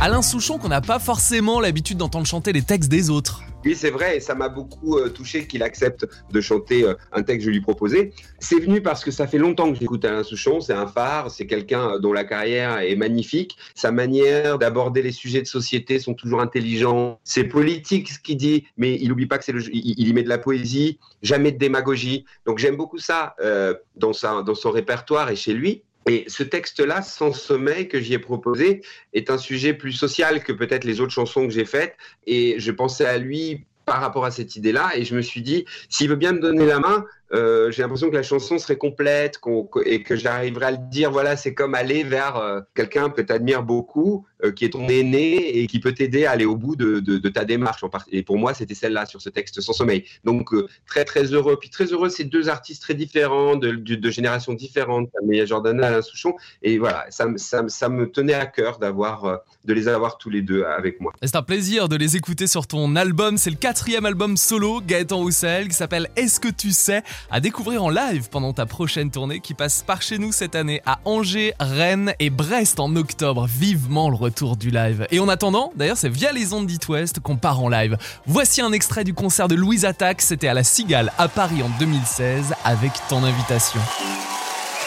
Alain 0.00 0.22
Souchon 0.22 0.58
qu'on 0.58 0.68
n'a 0.68 0.80
pas 0.80 1.00
forcément 1.00 1.58
l'habitude 1.58 1.98
d'entendre 1.98 2.24
chanter 2.24 2.52
les 2.52 2.62
textes 2.62 2.88
des 2.88 3.10
autres. 3.10 3.42
Oui, 3.64 3.74
c'est 3.74 3.90
vrai, 3.90 4.18
et 4.18 4.20
ça 4.20 4.36
m'a 4.36 4.48
beaucoup 4.48 4.96
euh, 4.96 5.08
touché 5.08 5.48
qu'il 5.48 5.64
accepte 5.64 6.06
de 6.30 6.40
chanter 6.40 6.84
euh, 6.84 6.94
un 7.10 7.24
texte 7.24 7.40
que 7.40 7.44
je 7.46 7.50
lui 7.50 7.60
proposais. 7.60 8.12
C'est 8.38 8.60
venu 8.60 8.80
parce 8.80 9.04
que 9.04 9.10
ça 9.10 9.26
fait 9.26 9.38
longtemps 9.38 9.72
que 9.72 9.76
j'écoute 9.76 10.04
Alain 10.04 10.22
Souchon, 10.22 10.60
c'est 10.60 10.72
un 10.72 10.86
phare, 10.86 11.32
c'est 11.32 11.48
quelqu'un 11.48 11.98
dont 11.98 12.12
la 12.12 12.22
carrière 12.22 12.78
est 12.78 12.94
magnifique. 12.94 13.58
Sa 13.74 13.90
manière 13.90 14.56
d'aborder 14.60 15.02
les 15.02 15.10
sujets 15.10 15.42
de 15.42 15.48
société 15.48 15.98
sont 15.98 16.14
toujours 16.14 16.40
intelligents. 16.40 17.18
C'est 17.24 17.44
politique 17.44 18.08
ce 18.10 18.20
qu'il 18.20 18.36
dit, 18.36 18.66
mais 18.76 18.94
il 19.00 19.08
n'oublie 19.08 19.26
pas 19.26 19.38
que 19.38 19.44
c'est 19.44 19.52
il 19.72 20.08
y 20.08 20.12
met 20.12 20.22
de 20.22 20.28
la 20.28 20.38
poésie, 20.38 21.00
jamais 21.22 21.50
de 21.50 21.58
démagogie. 21.58 22.24
Donc 22.46 22.58
j'aime 22.58 22.76
beaucoup 22.76 22.98
ça 22.98 23.34
euh, 23.40 23.74
dans, 23.96 24.12
sa, 24.12 24.42
dans 24.42 24.54
son 24.54 24.70
répertoire 24.70 25.28
et 25.28 25.36
chez 25.36 25.54
lui. 25.54 25.82
Et 26.08 26.24
ce 26.26 26.42
texte-là, 26.42 27.02
Sans 27.02 27.32
sommeil, 27.32 27.88
que 27.88 28.00
j'y 28.00 28.14
ai 28.14 28.18
proposé, 28.18 28.82
est 29.12 29.30
un 29.30 29.38
sujet 29.38 29.74
plus 29.74 29.92
social 29.92 30.42
que 30.42 30.52
peut-être 30.52 30.84
les 30.84 31.00
autres 31.00 31.12
chansons 31.12 31.46
que 31.46 31.52
j'ai 31.52 31.64
faites. 31.64 31.96
Et 32.26 32.58
je 32.58 32.70
pensais 32.70 33.06
à 33.06 33.18
lui 33.18 33.64
par 33.84 34.00
rapport 34.00 34.24
à 34.24 34.30
cette 34.30 34.56
idée-là. 34.56 34.90
Et 34.94 35.04
je 35.04 35.14
me 35.14 35.22
suis 35.22 35.42
dit, 35.42 35.64
s'il 35.88 36.08
veut 36.08 36.16
bien 36.16 36.32
me 36.32 36.40
donner 36.40 36.66
la 36.66 36.78
main, 36.78 37.04
euh, 37.32 37.70
j'ai 37.70 37.82
l'impression 37.82 38.10
que 38.10 38.14
la 38.14 38.22
chanson 38.22 38.58
serait 38.58 38.76
complète 38.76 39.38
et 39.84 40.02
que 40.02 40.16
j'arriverais 40.16 40.66
à 40.66 40.70
le 40.72 40.78
dire. 40.90 41.10
Voilà, 41.10 41.36
c'est 41.36 41.54
comme 41.54 41.74
aller 41.74 42.02
vers 42.02 42.36
euh, 42.36 42.60
quelqu'un 42.74 43.10
que 43.10 43.20
tu 43.20 43.32
admires 43.32 43.62
beaucoup, 43.62 44.26
euh, 44.44 44.52
qui 44.52 44.64
est 44.64 44.70
ton 44.70 44.88
aîné 44.88 45.58
et 45.58 45.66
qui 45.66 45.80
peut 45.80 45.92
t'aider 45.92 46.24
à 46.26 46.32
aller 46.32 46.44
au 46.44 46.56
bout 46.56 46.76
de, 46.76 47.28
ta 47.28 47.44
démarche. 47.44 47.82
Et 48.10 48.22
pour 48.22 48.38
moi, 48.38 48.54
c'était 48.54 48.74
celle-là 48.74 49.06
sur 49.06 49.20
ce 49.20 49.28
texte 49.28 49.60
Sans 49.60 49.72
sommeil. 49.72 50.04
Donc, 50.24 50.50
très, 50.86 51.04
très 51.04 51.24
heureux. 51.24 51.58
Puis 51.60 51.70
très 51.70 51.86
heureux, 51.86 52.08
c'est 52.08 52.24
deux 52.24 52.48
artistes 52.48 52.82
très 52.82 52.94
différents, 52.94 53.56
de, 53.56 54.10
générations 54.10 54.54
différentes. 54.54 55.10
Camélia 55.12 55.44
Jordana, 55.44 55.88
Alain 55.88 56.02
Souchon. 56.02 56.34
Et 56.62 56.78
voilà, 56.78 57.06
ça, 57.10 57.26
me- 57.26 58.08
tenait 58.08 58.34
à 58.34 58.46
cœur 58.46 58.78
de 58.78 59.72
les 59.74 59.88
avoir 59.88 60.18
tous 60.18 60.30
les 60.30 60.42
deux 60.42 60.64
avec 60.64 61.00
moi. 61.00 61.12
Et 61.20 61.26
C'est 61.26 61.36
un 61.36 61.42
plaisir 61.42 61.88
de 61.88 61.96
les 61.96 62.16
écouter 62.16 62.46
sur 62.46 62.66
ton 62.66 62.96
album. 62.96 63.36
C'est 63.36 63.50
le 63.50 63.56
quatrième 63.56 64.06
album 64.06 64.36
solo 64.36 64.80
Gaëtan 64.80 65.18
Roussel 65.18 65.68
qui 65.68 65.74
s'appelle 65.74 66.08
Est-ce 66.16 66.40
que 66.40 66.48
tu 66.48 66.70
sais? 66.70 67.02
À 67.30 67.40
découvrir 67.40 67.84
en 67.84 67.90
live 67.90 68.28
pendant 68.30 68.52
ta 68.52 68.66
prochaine 68.66 69.10
tournée 69.10 69.40
qui 69.40 69.54
passe 69.54 69.82
par 69.82 70.02
chez 70.02 70.18
nous 70.18 70.32
cette 70.32 70.54
année 70.54 70.80
à 70.86 70.98
Angers, 71.04 71.54
Rennes 71.60 72.14
et 72.18 72.30
Brest 72.30 72.80
en 72.80 72.94
octobre. 72.96 73.46
Vivement 73.46 74.10
le 74.10 74.16
retour 74.16 74.56
du 74.56 74.70
live. 74.70 75.06
Et 75.10 75.20
en 75.20 75.28
attendant, 75.28 75.72
d'ailleurs, 75.76 75.96
c'est 75.96 76.08
via 76.08 76.32
les 76.32 76.52
ondes 76.52 76.66
d'It 76.66 76.88
West 76.88 77.20
qu'on 77.20 77.36
part 77.36 77.60
en 77.60 77.68
live. 77.68 77.96
Voici 78.26 78.60
un 78.60 78.72
extrait 78.72 79.04
du 79.04 79.14
concert 79.14 79.48
de 79.48 79.54
Louise 79.54 79.84
Attaque. 79.84 80.22
C'était 80.22 80.48
à 80.48 80.54
la 80.54 80.64
Cigale 80.64 81.12
à 81.18 81.28
Paris 81.28 81.62
en 81.62 81.68
2016 81.78 82.54
avec 82.64 82.92
ton 83.08 83.24
invitation. 83.24 83.80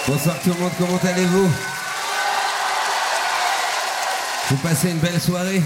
Bonsoir 0.08 0.36
tout 0.42 0.50
le 0.50 0.60
monde, 0.60 0.72
comment 0.78 1.00
allez-vous? 1.04 1.50
Vous 4.50 4.58
passez 4.58 4.90
une 4.90 4.98
belle 4.98 5.22
soirée? 5.22 5.62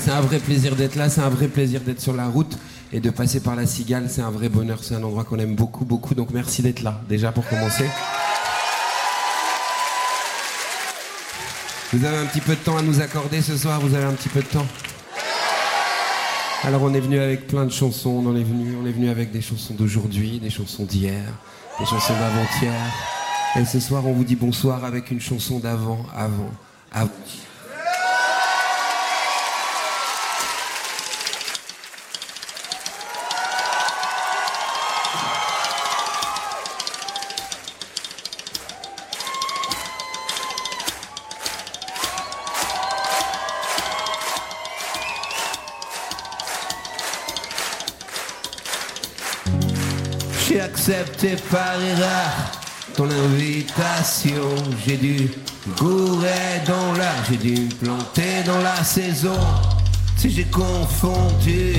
C'est 0.00 0.10
un 0.10 0.20
vrai 0.20 0.38
plaisir 0.38 0.74
d'être 0.76 0.96
là, 0.96 1.08
c'est 1.08 1.20
un 1.20 1.28
vrai 1.28 1.46
plaisir 1.46 1.80
d'être 1.80 2.00
sur 2.00 2.14
la 2.14 2.26
route 2.26 2.58
et 2.94 3.00
de 3.00 3.10
passer 3.10 3.40
par 3.40 3.56
la 3.56 3.66
Cigale, 3.66 4.08
c'est 4.08 4.22
un 4.22 4.30
vrai 4.30 4.48
bonheur, 4.48 4.78
c'est 4.80 4.94
un 4.94 5.02
endroit 5.02 5.24
qu'on 5.24 5.40
aime 5.40 5.56
beaucoup, 5.56 5.84
beaucoup, 5.84 6.14
donc 6.14 6.30
merci 6.30 6.62
d'être 6.62 6.80
là, 6.80 7.00
déjà 7.08 7.32
pour 7.32 7.44
commencer. 7.48 7.90
Vous 11.92 12.04
avez 12.04 12.18
un 12.18 12.26
petit 12.26 12.40
peu 12.40 12.54
de 12.54 12.60
temps 12.60 12.76
à 12.76 12.82
nous 12.82 13.00
accorder 13.00 13.42
ce 13.42 13.56
soir, 13.56 13.80
vous 13.80 13.96
avez 13.96 14.04
un 14.04 14.12
petit 14.12 14.28
peu 14.28 14.40
de 14.40 14.46
temps? 14.46 14.66
Alors 16.62 16.82
on 16.82 16.94
est 16.94 17.00
venu 17.00 17.18
avec 17.18 17.48
plein 17.48 17.64
de 17.64 17.72
chansons, 17.72 18.22
on 18.24 18.36
est 18.36 18.44
venu, 18.44 18.76
on 18.80 18.86
est 18.86 18.92
venu 18.92 19.10
avec 19.10 19.32
des 19.32 19.42
chansons 19.42 19.74
d'aujourd'hui, 19.74 20.38
des 20.38 20.50
chansons 20.50 20.84
d'hier, 20.84 21.24
des 21.80 21.86
chansons 21.86 22.14
d'avant-hier. 22.14 22.80
Et 23.56 23.64
ce 23.64 23.80
soir 23.80 24.06
on 24.06 24.12
vous 24.12 24.24
dit 24.24 24.36
bonsoir 24.36 24.84
avec 24.84 25.10
une 25.10 25.20
chanson 25.20 25.58
d'avant, 25.58 26.06
avant, 26.16 26.52
avant. 26.92 27.10
Accepté 50.64 51.36
par 51.50 51.80
erreur 51.80 52.32
ton 52.96 53.08
invitation. 53.10 54.54
J'ai 54.86 54.96
dû 54.96 55.30
gourer 55.78 56.62
dans 56.66 56.92
l'art, 56.94 57.24
j'ai 57.28 57.36
dû 57.36 57.68
planter 57.82 58.42
dans 58.46 58.58
la 58.58 58.82
saison. 58.82 59.38
Si 60.16 60.30
j'ai 60.30 60.44
confondu 60.44 61.76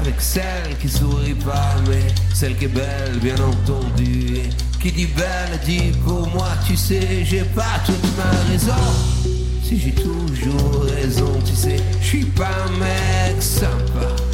avec 0.00 0.20
celle 0.20 0.76
qui 0.80 0.88
sourit 0.88 1.34
pas, 1.34 1.74
mais 1.88 2.06
celle 2.34 2.56
qui 2.56 2.66
est 2.66 2.68
belle, 2.68 3.18
bien 3.22 3.36
entendu. 3.36 4.36
Et 4.36 4.50
qui 4.82 4.92
dit 4.92 5.06
belle 5.06 5.58
dit 5.64 5.92
pour 6.04 6.28
moi, 6.28 6.48
tu 6.66 6.76
sais, 6.76 7.24
j'ai 7.24 7.44
pas 7.44 7.80
toute 7.86 8.16
ma 8.18 8.30
raison. 8.50 8.84
Si 9.62 9.80
j'ai 9.80 9.92
toujours 9.92 10.84
raison, 10.94 11.32
tu 11.46 11.54
sais, 11.54 11.76
je 12.00 12.06
suis 12.06 12.24
pas 12.24 12.50
un 12.66 12.78
mec 12.78 13.42
sympa. 13.42 14.33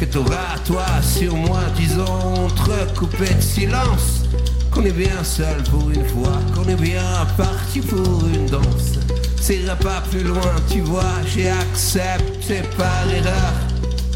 Que 0.00 0.06
t'auras 0.06 0.56
toi 0.64 0.86
sur 1.02 1.36
moi, 1.36 1.60
disons, 1.76 2.46
entrecoupé 2.46 3.34
de 3.34 3.40
silence. 3.42 4.22
Qu'on 4.70 4.82
est 4.86 4.92
bien 4.92 5.22
seul 5.22 5.62
pour 5.64 5.90
une 5.90 6.06
fois, 6.06 6.38
qu'on 6.54 6.66
est 6.70 6.80
bien 6.80 7.02
parti 7.36 7.80
pour 7.80 8.24
une 8.26 8.46
danse. 8.46 8.98
Ça 9.38 9.52
ira 9.52 9.76
pas 9.76 10.02
plus 10.10 10.22
loin, 10.22 10.54
tu 10.70 10.80
vois, 10.80 11.02
j'ai 11.26 11.50
accepté 11.50 12.62
par 12.78 13.10
erreur 13.14 13.52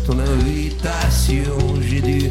ton 0.06 0.18
invitation. 0.18 1.52
J'ai 1.86 2.00
dû 2.00 2.30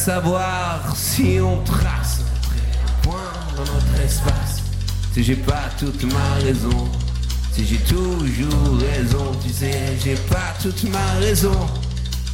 savoir 0.00 0.96
si 0.96 1.38
on 1.42 1.62
trace 1.62 2.20
un 2.86 3.02
point 3.02 3.32
dans 3.54 3.70
notre 3.70 4.02
espace. 4.02 4.62
Si 5.12 5.22
j'ai 5.22 5.36
pas 5.36 5.68
toute 5.78 6.04
ma 6.04 6.34
raison, 6.42 6.88
si 7.52 7.66
j'ai 7.66 7.76
toujours 7.76 8.78
raison, 8.78 9.32
tu 9.44 9.52
sais, 9.52 9.98
j'ai 10.02 10.14
pas 10.14 10.54
toute 10.62 10.84
ma 10.84 11.12
raison. 11.20 11.66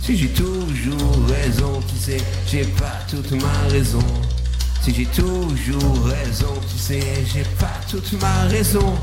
Si 0.00 0.16
j'ai 0.16 0.28
toujours 0.28 1.26
raison, 1.28 1.80
tu 1.88 1.96
sais, 1.98 2.18
j'ai 2.48 2.64
pas 2.64 3.00
toute 3.10 3.32
ma 3.32 3.68
raison. 3.72 4.06
Si 4.80 4.94
j'ai 4.94 5.06
toujours 5.06 6.06
raison, 6.06 6.54
tu 6.70 6.78
sais, 6.78 7.02
j'ai 7.34 7.42
pas 7.58 7.80
toute 7.90 8.12
ma 8.22 8.42
raison. 8.48 8.94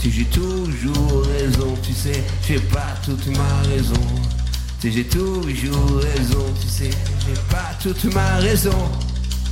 Si 0.00 0.10
j'ai 0.10 0.24
toujours 0.24 1.24
raison, 1.38 1.76
tu 1.84 1.92
sais, 1.92 2.24
j'ai 2.48 2.58
pas 2.58 2.96
toute 3.04 3.28
ma 3.28 3.70
raison. 3.70 4.41
Si 4.82 4.90
j'ai 4.90 5.04
toujours 5.04 6.00
raison, 6.00 6.44
tu 6.60 6.66
sais, 6.66 6.90
j'ai 7.24 7.40
pas 7.48 7.70
toute 7.80 8.12
ma 8.12 8.38
raison. 8.38 8.90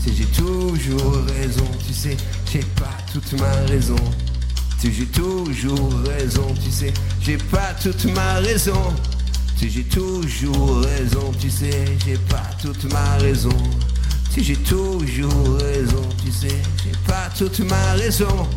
Si 0.02 0.12
j'ai 0.16 0.24
toujours 0.24 1.24
raison, 1.38 1.70
tu 1.86 1.94
sais, 1.94 2.16
j'ai 2.52 2.64
pas 2.74 2.96
toute 3.12 3.38
ma 3.38 3.52
raison. 3.68 3.94
Si 4.80 4.92
j'ai 4.92 5.06
toujours 5.06 5.92
raison, 6.04 6.52
tu 6.60 6.68
sais, 6.72 6.92
j'ai 7.22 7.38
pas 7.38 7.72
toute 7.80 8.06
ma 8.06 8.40
raison. 8.40 8.92
Si 9.56 9.70
j'ai 9.70 9.84
toujours 9.84 10.80
raison, 10.80 11.32
tu 11.40 11.48
sais, 11.48 11.84
j'ai 12.04 12.18
pas 12.28 12.50
toute 12.60 12.92
ma 12.92 13.16
raison. 13.18 13.56
Si 14.32 14.42
j'ai 14.42 14.56
toujours 14.56 15.58
raison, 15.60 16.08
tu 16.24 16.32
sais, 16.32 16.58
j'ai 16.84 16.98
pas 17.06 17.30
toute 17.38 17.60
ma 17.60 17.92
raison. 17.92 18.48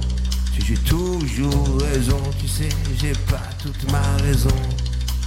Si 0.56 0.66
j'ai 0.66 0.78
toujours 0.78 1.78
raison, 1.82 2.20
tu 2.42 2.48
sais, 2.48 2.70
j'ai 3.00 3.14
pas 3.30 3.48
toute 3.62 3.92
ma 3.92 4.24
raison. 4.24 4.50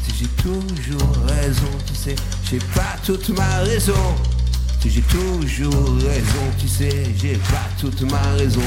Si 0.07 0.15
j'ai 0.21 0.29
toujours 0.41 1.17
raison, 1.27 1.67
tu 1.85 1.95
sais, 1.95 2.15
j'ai 2.49 2.59
pas 2.75 2.97
toute 3.05 3.29
ma 3.31 3.59
raison. 3.65 3.93
Si 4.81 4.89
j'ai 4.89 5.03
toujours 5.03 5.97
raison, 5.97 6.47
tu 6.61 6.69
sais, 6.69 7.13
j'ai 7.21 7.35
pas 7.35 7.69
toute 7.81 8.03
ma 8.03 8.23
raison. 8.39 8.61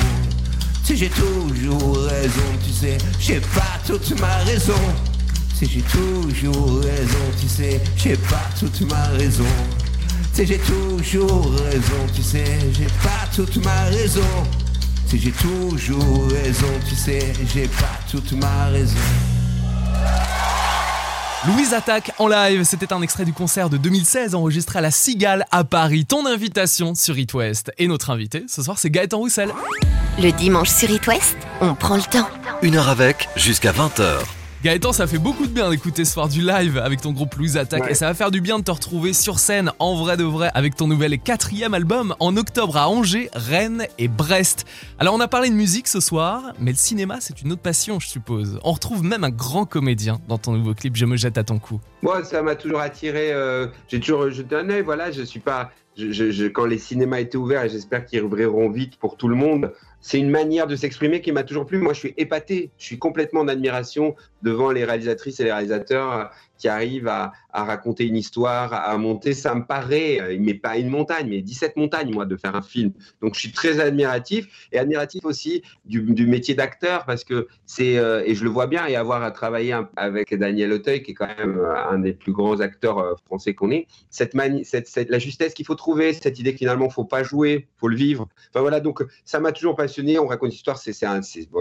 Si 0.84 0.98
j'ai 0.98 1.10
toujours 1.10 1.96
raison, 2.08 2.42
tu 2.66 2.74
sais, 2.74 2.98
j'ai 3.22 3.40
pas 3.40 3.80
toute 3.88 4.20
ma 4.20 4.38
raison. 4.40 4.74
Si 5.56 5.66
j'ai 5.66 5.82
toujours 5.82 6.82
raison, 6.82 7.26
tu 7.40 7.48
sais, 7.48 7.82
j'ai 7.96 8.18
pas 8.18 8.50
toute 8.60 8.82
ma 8.82 9.04
raison. 9.18 9.46
Si 10.34 10.46
j'ai 10.46 10.58
toujours 10.58 11.54
raison, 11.54 12.06
tu 12.14 12.22
sais, 12.22 12.60
j'ai 12.74 12.88
pas 13.02 13.28
toute 13.34 13.64
ma 13.64 13.84
raison. 13.86 14.22
Si 15.08 15.18
j'ai 15.18 15.32
toujours 15.32 16.28
raison, 16.32 16.74
tu 16.88 16.96
sais, 16.96 17.34
j'ai 17.54 17.68
pas 17.68 18.00
toute 18.12 18.34
ma 18.34 18.66
raison. 18.66 19.39
Louise 21.48 21.74
Attaque 21.74 22.12
en 22.20 22.28
live, 22.28 22.64
c'était 22.64 22.92
un 22.92 23.02
extrait 23.02 23.24
du 23.24 23.32
concert 23.32 23.70
de 23.70 23.78
2016 23.78 24.36
enregistré 24.36 24.80
à 24.80 24.82
la 24.82 24.92
Cigale 24.92 25.46
à 25.52 25.64
Paris. 25.64 26.06
Ton 26.06 26.26
invitation 26.26 26.96
sur 26.96 27.18
It 27.18 27.34
West. 27.34 27.72
Et 27.78 27.88
notre 27.88 28.10
invité 28.10 28.44
ce 28.50 28.62
soir, 28.62 28.78
c'est 28.78 28.90
Gaëtan 28.90 29.20
Roussel. 29.20 29.54
Le 30.22 30.32
dimanche 30.32 30.70
sur 30.70 30.90
It 30.90 31.08
West, 31.08 31.38
on 31.62 31.76
prend 31.76 31.96
le 31.96 32.02
temps. 32.02 32.28
Une 32.62 32.76
heure 32.76 32.90
avec, 32.90 33.30
jusqu'à 33.38 33.72
20h. 33.72 34.39
Gaëtan, 34.62 34.92
ça 34.92 35.08
fait 35.08 35.20
beaucoup 35.20 35.46
de 35.48 35.52
bien 35.54 35.70
d'écouter 35.70 36.04
ce 36.04 36.12
soir 36.12 36.28
du 36.28 36.42
live 36.42 36.78
avec 36.80 37.00
ton 37.00 37.14
groupe 37.14 37.34
Louise 37.36 37.56
Attaque 37.56 37.84
Ouais. 37.84 37.92
et 37.92 37.96
ça 37.96 38.08
va 38.08 38.14
faire 38.14 38.30
du 38.30 38.42
bien 38.42 38.60
de 38.60 38.64
te 38.66 38.72
retrouver 38.72 39.14
sur 39.14 39.40
scène 39.40 39.72
en 39.80 39.96
vrai 39.96 40.18
de 40.18 40.26
vrai 40.26 40.52
avec 40.54 40.76
ton 40.76 40.86
nouvel 40.86 41.14
et 41.14 41.18
quatrième 41.18 41.74
album 41.74 42.14
en 42.20 42.36
octobre 42.36 42.76
à 42.76 42.90
Angers, 42.90 43.30
Rennes 43.34 43.86
et 44.00 44.10
Brest. 44.10 44.66
Alors 44.98 45.14
on 45.16 45.22
a 45.22 45.30
parlé 45.30 45.50
de 45.50 45.56
musique 45.56 45.88
ce 45.88 46.02
soir, 46.02 46.52
mais 46.60 46.72
le 46.72 46.78
cinéma 46.78 47.20
c'est 47.22 47.42
une 47.42 47.54
autre 47.54 47.62
passion 47.62 48.02
je 48.02 48.08
suppose. 48.10 48.60
On 48.66 48.74
retrouve 48.74 49.02
même 49.02 49.24
un 49.24 49.30
grand 49.30 49.64
comédien 49.64 50.20
dans 50.28 50.38
ton 50.38 50.52
nouveau 50.52 50.74
clip 50.74 50.98
Je 50.98 51.06
me 51.06 51.16
jette 51.16 51.38
à 51.38 51.46
ton 51.46 51.58
cou. 51.58 51.80
Moi, 52.02 52.26
ça 52.26 52.42
m'a 52.42 52.56
toujours 52.56 52.82
attiré. 52.82 53.32
euh, 53.32 53.68
j'ai 53.88 54.02
toujours 54.02 54.30
jeté 54.30 54.56
un 54.56 54.70
œil. 54.70 54.82
Voilà, 54.82 55.10
je 55.12 55.22
suis 55.24 55.40
pas. 55.40 55.72
Je, 55.98 56.12
je- 56.12 56.32
je- 56.32 56.46
quand 56.46 56.66
les 56.66 56.78
cinémas 56.78 57.20
étaient 57.20 57.38
ouverts, 57.38 57.64
et 57.66 57.70
j'espère 57.70 58.06
qu'ils 58.06 58.22
rouvriront 58.22 58.70
vite 58.70 58.96
pour 58.98 59.18
tout 59.18 59.28
le 59.28 59.36
monde, 59.36 59.74
c'est 60.00 60.18
une 60.18 60.30
manière 60.30 60.66
de 60.66 60.78
s'exprimer 60.78 61.20
qui 61.20 61.34
m'a 61.34 61.44
toujours 61.44 61.66
plu. 61.66 61.78
Moi, 61.78 61.92
je 61.92 62.00
suis 62.00 62.14
épaté. 62.16 62.70
Je 62.78 62.86
suis 62.86 62.98
complètement 63.00 63.42
en 63.42 63.50
admiration 63.50 64.16
devant 64.42 64.72
les 64.72 64.86
réalisatrices 64.86 65.40
et 65.40 65.44
les 65.44 65.52
réalisateurs 65.52 66.14
euh, 66.14 66.24
qui 66.58 66.68
arrivent 66.68 67.08
à, 67.08 67.32
raconter 67.52 68.06
une 68.06 68.18
histoire, 68.18 68.74
à 68.74 68.96
monter. 68.98 69.34
Ça 69.34 69.56
me 69.56 69.66
paraît, 69.66 70.20
euh, 70.22 70.38
mais 70.40 70.54
pas 70.54 70.78
une 70.78 70.90
montagne, 70.90 71.28
mais 71.30 71.42
17 71.42 71.78
montagnes, 71.78 72.14
moi, 72.14 72.26
de 72.26 72.36
faire 72.36 72.56
un 72.56 72.62
film. 72.62 72.92
Donc, 73.22 73.34
je 73.34 73.40
suis 73.40 73.52
très 73.52 73.80
admiratif 73.80 74.68
et 74.72 74.78
admiratif 74.78 75.26
aussi 75.26 75.64
du, 75.86 76.28
métier 76.28 76.54
d'acteur 76.54 77.06
parce 77.06 77.24
que 77.24 77.48
c'est, 77.66 77.98
euh, 77.98 78.24
et 78.26 78.36
je 78.36 78.44
le 78.44 78.50
vois 78.50 78.68
bien, 78.68 78.86
et 78.88 78.96
avoir 78.96 79.24
à 79.24 79.32
travailler 79.32 79.76
avec 79.96 80.38
Daniel 80.38 80.74
Auteuil, 80.74 81.02
qui 81.02 81.12
est 81.12 81.14
quand 81.14 81.28
même 81.28 81.60
un 81.90 82.00
des 82.00 82.14
plus 82.14 82.34
grands 82.34 82.60
acteurs 82.60 83.20
français 83.26 83.54
qu'on 83.54 83.72
ait, 83.72 83.88
cette, 84.10 84.36
la 84.36 85.20
justesse 85.20 85.54
qu'il 85.54 85.66
faut 85.66 85.76
trouver, 85.76 86.14
cette 86.14 86.40
idée 86.40 86.52
que 86.52 86.60
finalement, 86.60 86.90
faut 86.90 87.06
pas 87.06 87.24
jouer, 87.24 87.68
faut 87.78 87.88
le 87.88 87.96
vivre. 87.96 88.28
Enfin 88.50 88.62
voilà, 88.62 88.80
donc 88.80 89.04
ça 89.26 89.40
m'a 89.40 89.52
toujours 89.52 89.76
passionné. 89.76 90.20
On 90.20 90.28
raconte 90.28 90.50
une 90.50 90.56
histoire, 90.56 90.78
c'est 90.78 90.94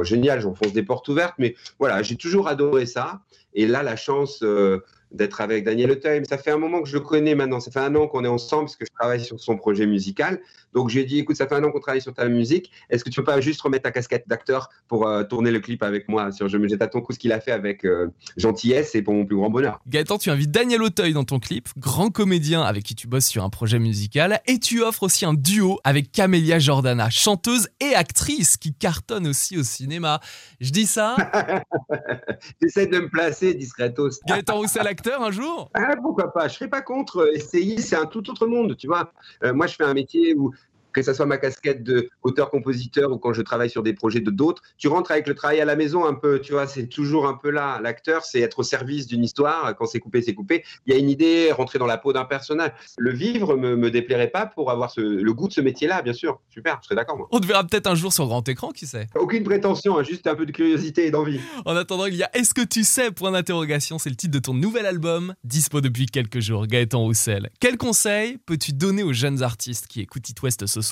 génial, 0.03 0.41
j'enfonce 0.41 0.72
des 0.72 0.83
portes 0.83 1.09
ouvertes, 1.09 1.37
mais 1.39 1.55
voilà, 1.79 2.03
j'ai 2.03 2.16
toujours 2.16 2.49
adoré 2.49 2.67
ça. 2.86 3.22
Et 3.55 3.66
là, 3.66 3.82
la 3.82 3.96
chance 3.96 4.40
euh, 4.42 4.80
d'être 5.11 5.40
avec 5.40 5.64
Daniel 5.64 5.90
Auteuil, 5.90 6.22
ça 6.28 6.38
fait 6.38 6.51
un 6.51 6.59
moment 6.59 6.82
que 6.82 6.88
je 6.88 6.94
le 6.94 7.01
connais 7.01 7.34
maintenant. 7.34 7.61
Ça 7.61 7.70
fait 7.70 7.80
un 7.80 7.94
an 7.94 8.07
qu'on 8.07 8.24
est 8.24 8.28
ensemble 8.28 8.64
parce 8.64 8.76
que 8.76 8.84
je 8.84 8.92
travaille 8.92 9.24
sur 9.24 9.40
son 9.40 9.57
projet 9.57 9.86
musical. 9.86 10.40
Donc 10.74 10.90
j'ai 10.90 11.05
dit, 11.05 11.18
écoute, 11.18 11.36
ça 11.36 11.46
fait 11.46 11.55
un 11.55 11.64
an 11.64 11.70
qu'on 11.70 11.80
travaille 11.80 12.03
sur 12.03 12.14
ta 12.14 12.28
musique. 12.28 12.70
Est-ce 12.90 13.05
que 13.05 13.11
tu 13.11 13.20
peux 13.20 13.24
pas 13.24 13.40
juste 13.40 13.61
remettre 13.62 13.84
ta 13.84 13.90
casquette 13.90 14.24
d'acteur 14.28 14.68
pour 14.86 15.07
euh, 15.07 15.24
tourner 15.24 15.51
le 15.51 15.61
clip 15.61 15.82
avec 15.82 16.09
moi 16.09 16.30
sur 16.30 16.49
Je 16.49 16.59
me 16.59 16.68
jette 16.68 16.82
à 16.82 16.88
ton 16.88 17.01
cou, 17.01 17.12
ce 17.12 17.18
qu'il 17.18 17.32
a 17.32 17.40
fait 17.40 17.53
avec 17.53 17.84
euh, 17.84 18.09
gentillesse 18.36 18.94
et 18.94 19.03
pour 19.03 19.14
mon 19.14 19.24
plus 19.24 19.36
grand 19.36 19.51
bonheur. 19.51 19.80
Gaëtan, 19.86 20.18
tu 20.18 20.30
invites 20.30 20.51
Daniel 20.51 20.82
Auteuil 20.82 21.14
dans 21.14 21.24
ton 21.24 21.38
clip, 21.38 21.68
grand 21.78 22.11
comédien 22.11 22.62
avec 22.62 22.84
qui 22.84 22.94
tu 22.94 23.07
bosses 23.07 23.26
sur 23.26 23.44
un 23.44 23.51
projet 23.51 23.78
musical, 23.78 24.40
et 24.46 24.59
tu 24.59 24.82
offres 24.82 25.05
aussi 25.05 25.24
un 25.24 25.34
duo 25.34 25.78
avec 25.84 26.12
Camélia 26.12 26.59
Jordana, 26.59 27.09
chanteuse 27.09 27.68
et 27.80 27.94
actrice 27.94 28.57
qui 28.57 28.74
cartonne 28.74 29.26
aussi 29.26 29.57
au 29.57 29.62
cinéma. 29.62 30.20
Je 30.61 30.70
dis 30.70 30.86
ça, 30.86 31.16
J'essaie 32.62 32.86
de 32.86 32.99
me 32.99 33.09
placer 33.09 33.38
discretos. 33.55 34.20
Gaëtan 34.26 34.57
Roussel 34.57 34.86
acteur 34.86 35.22
un 35.22 35.30
jour? 35.30 35.70
Ah, 35.74 35.95
pourquoi 36.01 36.32
pas? 36.32 36.49
Je 36.49 36.55
serais 36.55 36.68
pas 36.68 36.82
contre. 36.82 37.18
euh, 37.18 37.34
Essayer, 37.34 37.80
c'est 37.80 37.97
un 37.97 38.07
tout 38.07 38.28
autre 38.30 38.47
monde, 38.47 38.76
tu 38.76 38.86
vois. 38.86 39.12
Euh, 39.45 39.53
moi, 39.55 39.66
je 39.66 39.74
fais 39.76 39.84
un 39.84 39.95
métier 39.95 40.34
où, 40.34 40.53
que 40.93 41.03
ça 41.03 41.14
soit 41.14 41.26
ma 41.26 41.36
casquette 41.39 41.82
de 41.82 42.09
auteur-compositeur 42.22 43.11
ou 43.12 43.18
quand 43.18 43.32
je 43.32 43.43
travaille 43.43 43.70
sur 43.70 43.82
des 43.82 43.93
projets 43.93 44.20
de 44.20 44.30
d'autres, 44.30 44.62
tu 44.78 44.89
rentres 44.89 45.11
avec 45.11 45.26
le 45.28 45.34
travail 45.34 45.61
à 45.61 45.64
la 45.64 45.76
maison 45.76 46.05
un 46.07 46.14
peu, 46.14 46.41
tu 46.41 46.53
vois. 46.53 46.66
C'est 46.66 46.86
toujours 46.86 47.26
un 47.26 47.34
peu 47.34 47.51
là. 47.51 47.80
L'acteur, 47.82 48.24
c'est 48.24 48.41
être 48.41 48.61
au 48.61 48.62
service 48.62 49.07
d'une 49.07 49.24
histoire. 49.24 49.74
Quand 49.76 49.86
c'est 49.86 50.01
coupé, 50.01 50.22
c'est 50.22 50.34
coupé. 50.34 50.64
Il 50.86 50.93
y 50.93 50.97
a 50.97 50.99
une 50.99 51.11
idée, 51.11 51.53
rentrer 51.53 51.78
dans 51.78 51.86
la 51.86 51.99
peau 51.99 52.12
d'un 52.12 52.24
personnage. 52.24 52.70
Le 52.97 53.12
vivre 53.12 53.57
me, 53.57 53.76
me 53.76 53.91
déplairait 53.91 54.30
pas 54.30 54.47
pour 54.47 54.70
avoir 54.70 54.91
ce- 54.91 55.01
le 55.01 55.32
goût 55.32 55.49
de 55.49 55.53
ce 55.53 55.61
métier-là, 55.61 56.03
bien 56.03 56.12
sûr. 56.12 56.41
Super, 56.51 56.78
je 56.82 56.86
serais 56.86 56.95
d'accord, 56.97 57.16
moi. 57.16 57.28
On 57.30 57.41
te 57.41 57.47
verra 57.47 57.64
peut-être 57.64 57.86
un 57.86 57.95
jour 57.95 58.12
sur 58.12 58.26
grand 58.26 58.47
écran, 58.49 58.70
qui 58.72 58.86
sait 58.86 59.07
Aucune 59.14 59.45
prétention, 59.45 59.99
hein, 59.99 60.03
juste 60.03 60.26
un 60.26 60.34
peu 60.34 60.47
de 60.47 60.53
curiosité 60.53 61.07
et 61.07 61.11
d'envie. 61.11 61.41
En 61.64 61.76
attendant, 61.76 62.07
il 62.07 62.14
y 62.16 62.22
a 62.22 62.30
Est-ce 62.36 62.55
que 62.55 62.62
tu 62.62 62.84
sais? 62.84 63.11
Point 63.11 63.32
d'interrogation, 63.32 63.99
c'est 63.99 64.11
le 64.11 64.16
titre 64.16 64.32
de 64.32 64.39
ton 64.39 64.55
nouvel 64.55 64.86
album, 64.86 65.34
dispo 65.45 65.80
depuis 65.80 66.07
quelques 66.07 66.41
jours, 66.41 66.66
Gaëtan 66.66 67.01
Roussel. 67.01 67.51
Quel 67.61 67.76
conseil 67.76 68.39
peux-tu 68.47 68.72
donner 68.72 69.03
aux 69.03 69.12
jeunes 69.12 69.43
artistes 69.43 69.86
qui 69.86 70.01
écoutent 70.01 70.28
It 70.28 70.41
West 70.43 70.66
ce 70.66 70.80
soir 70.80 70.88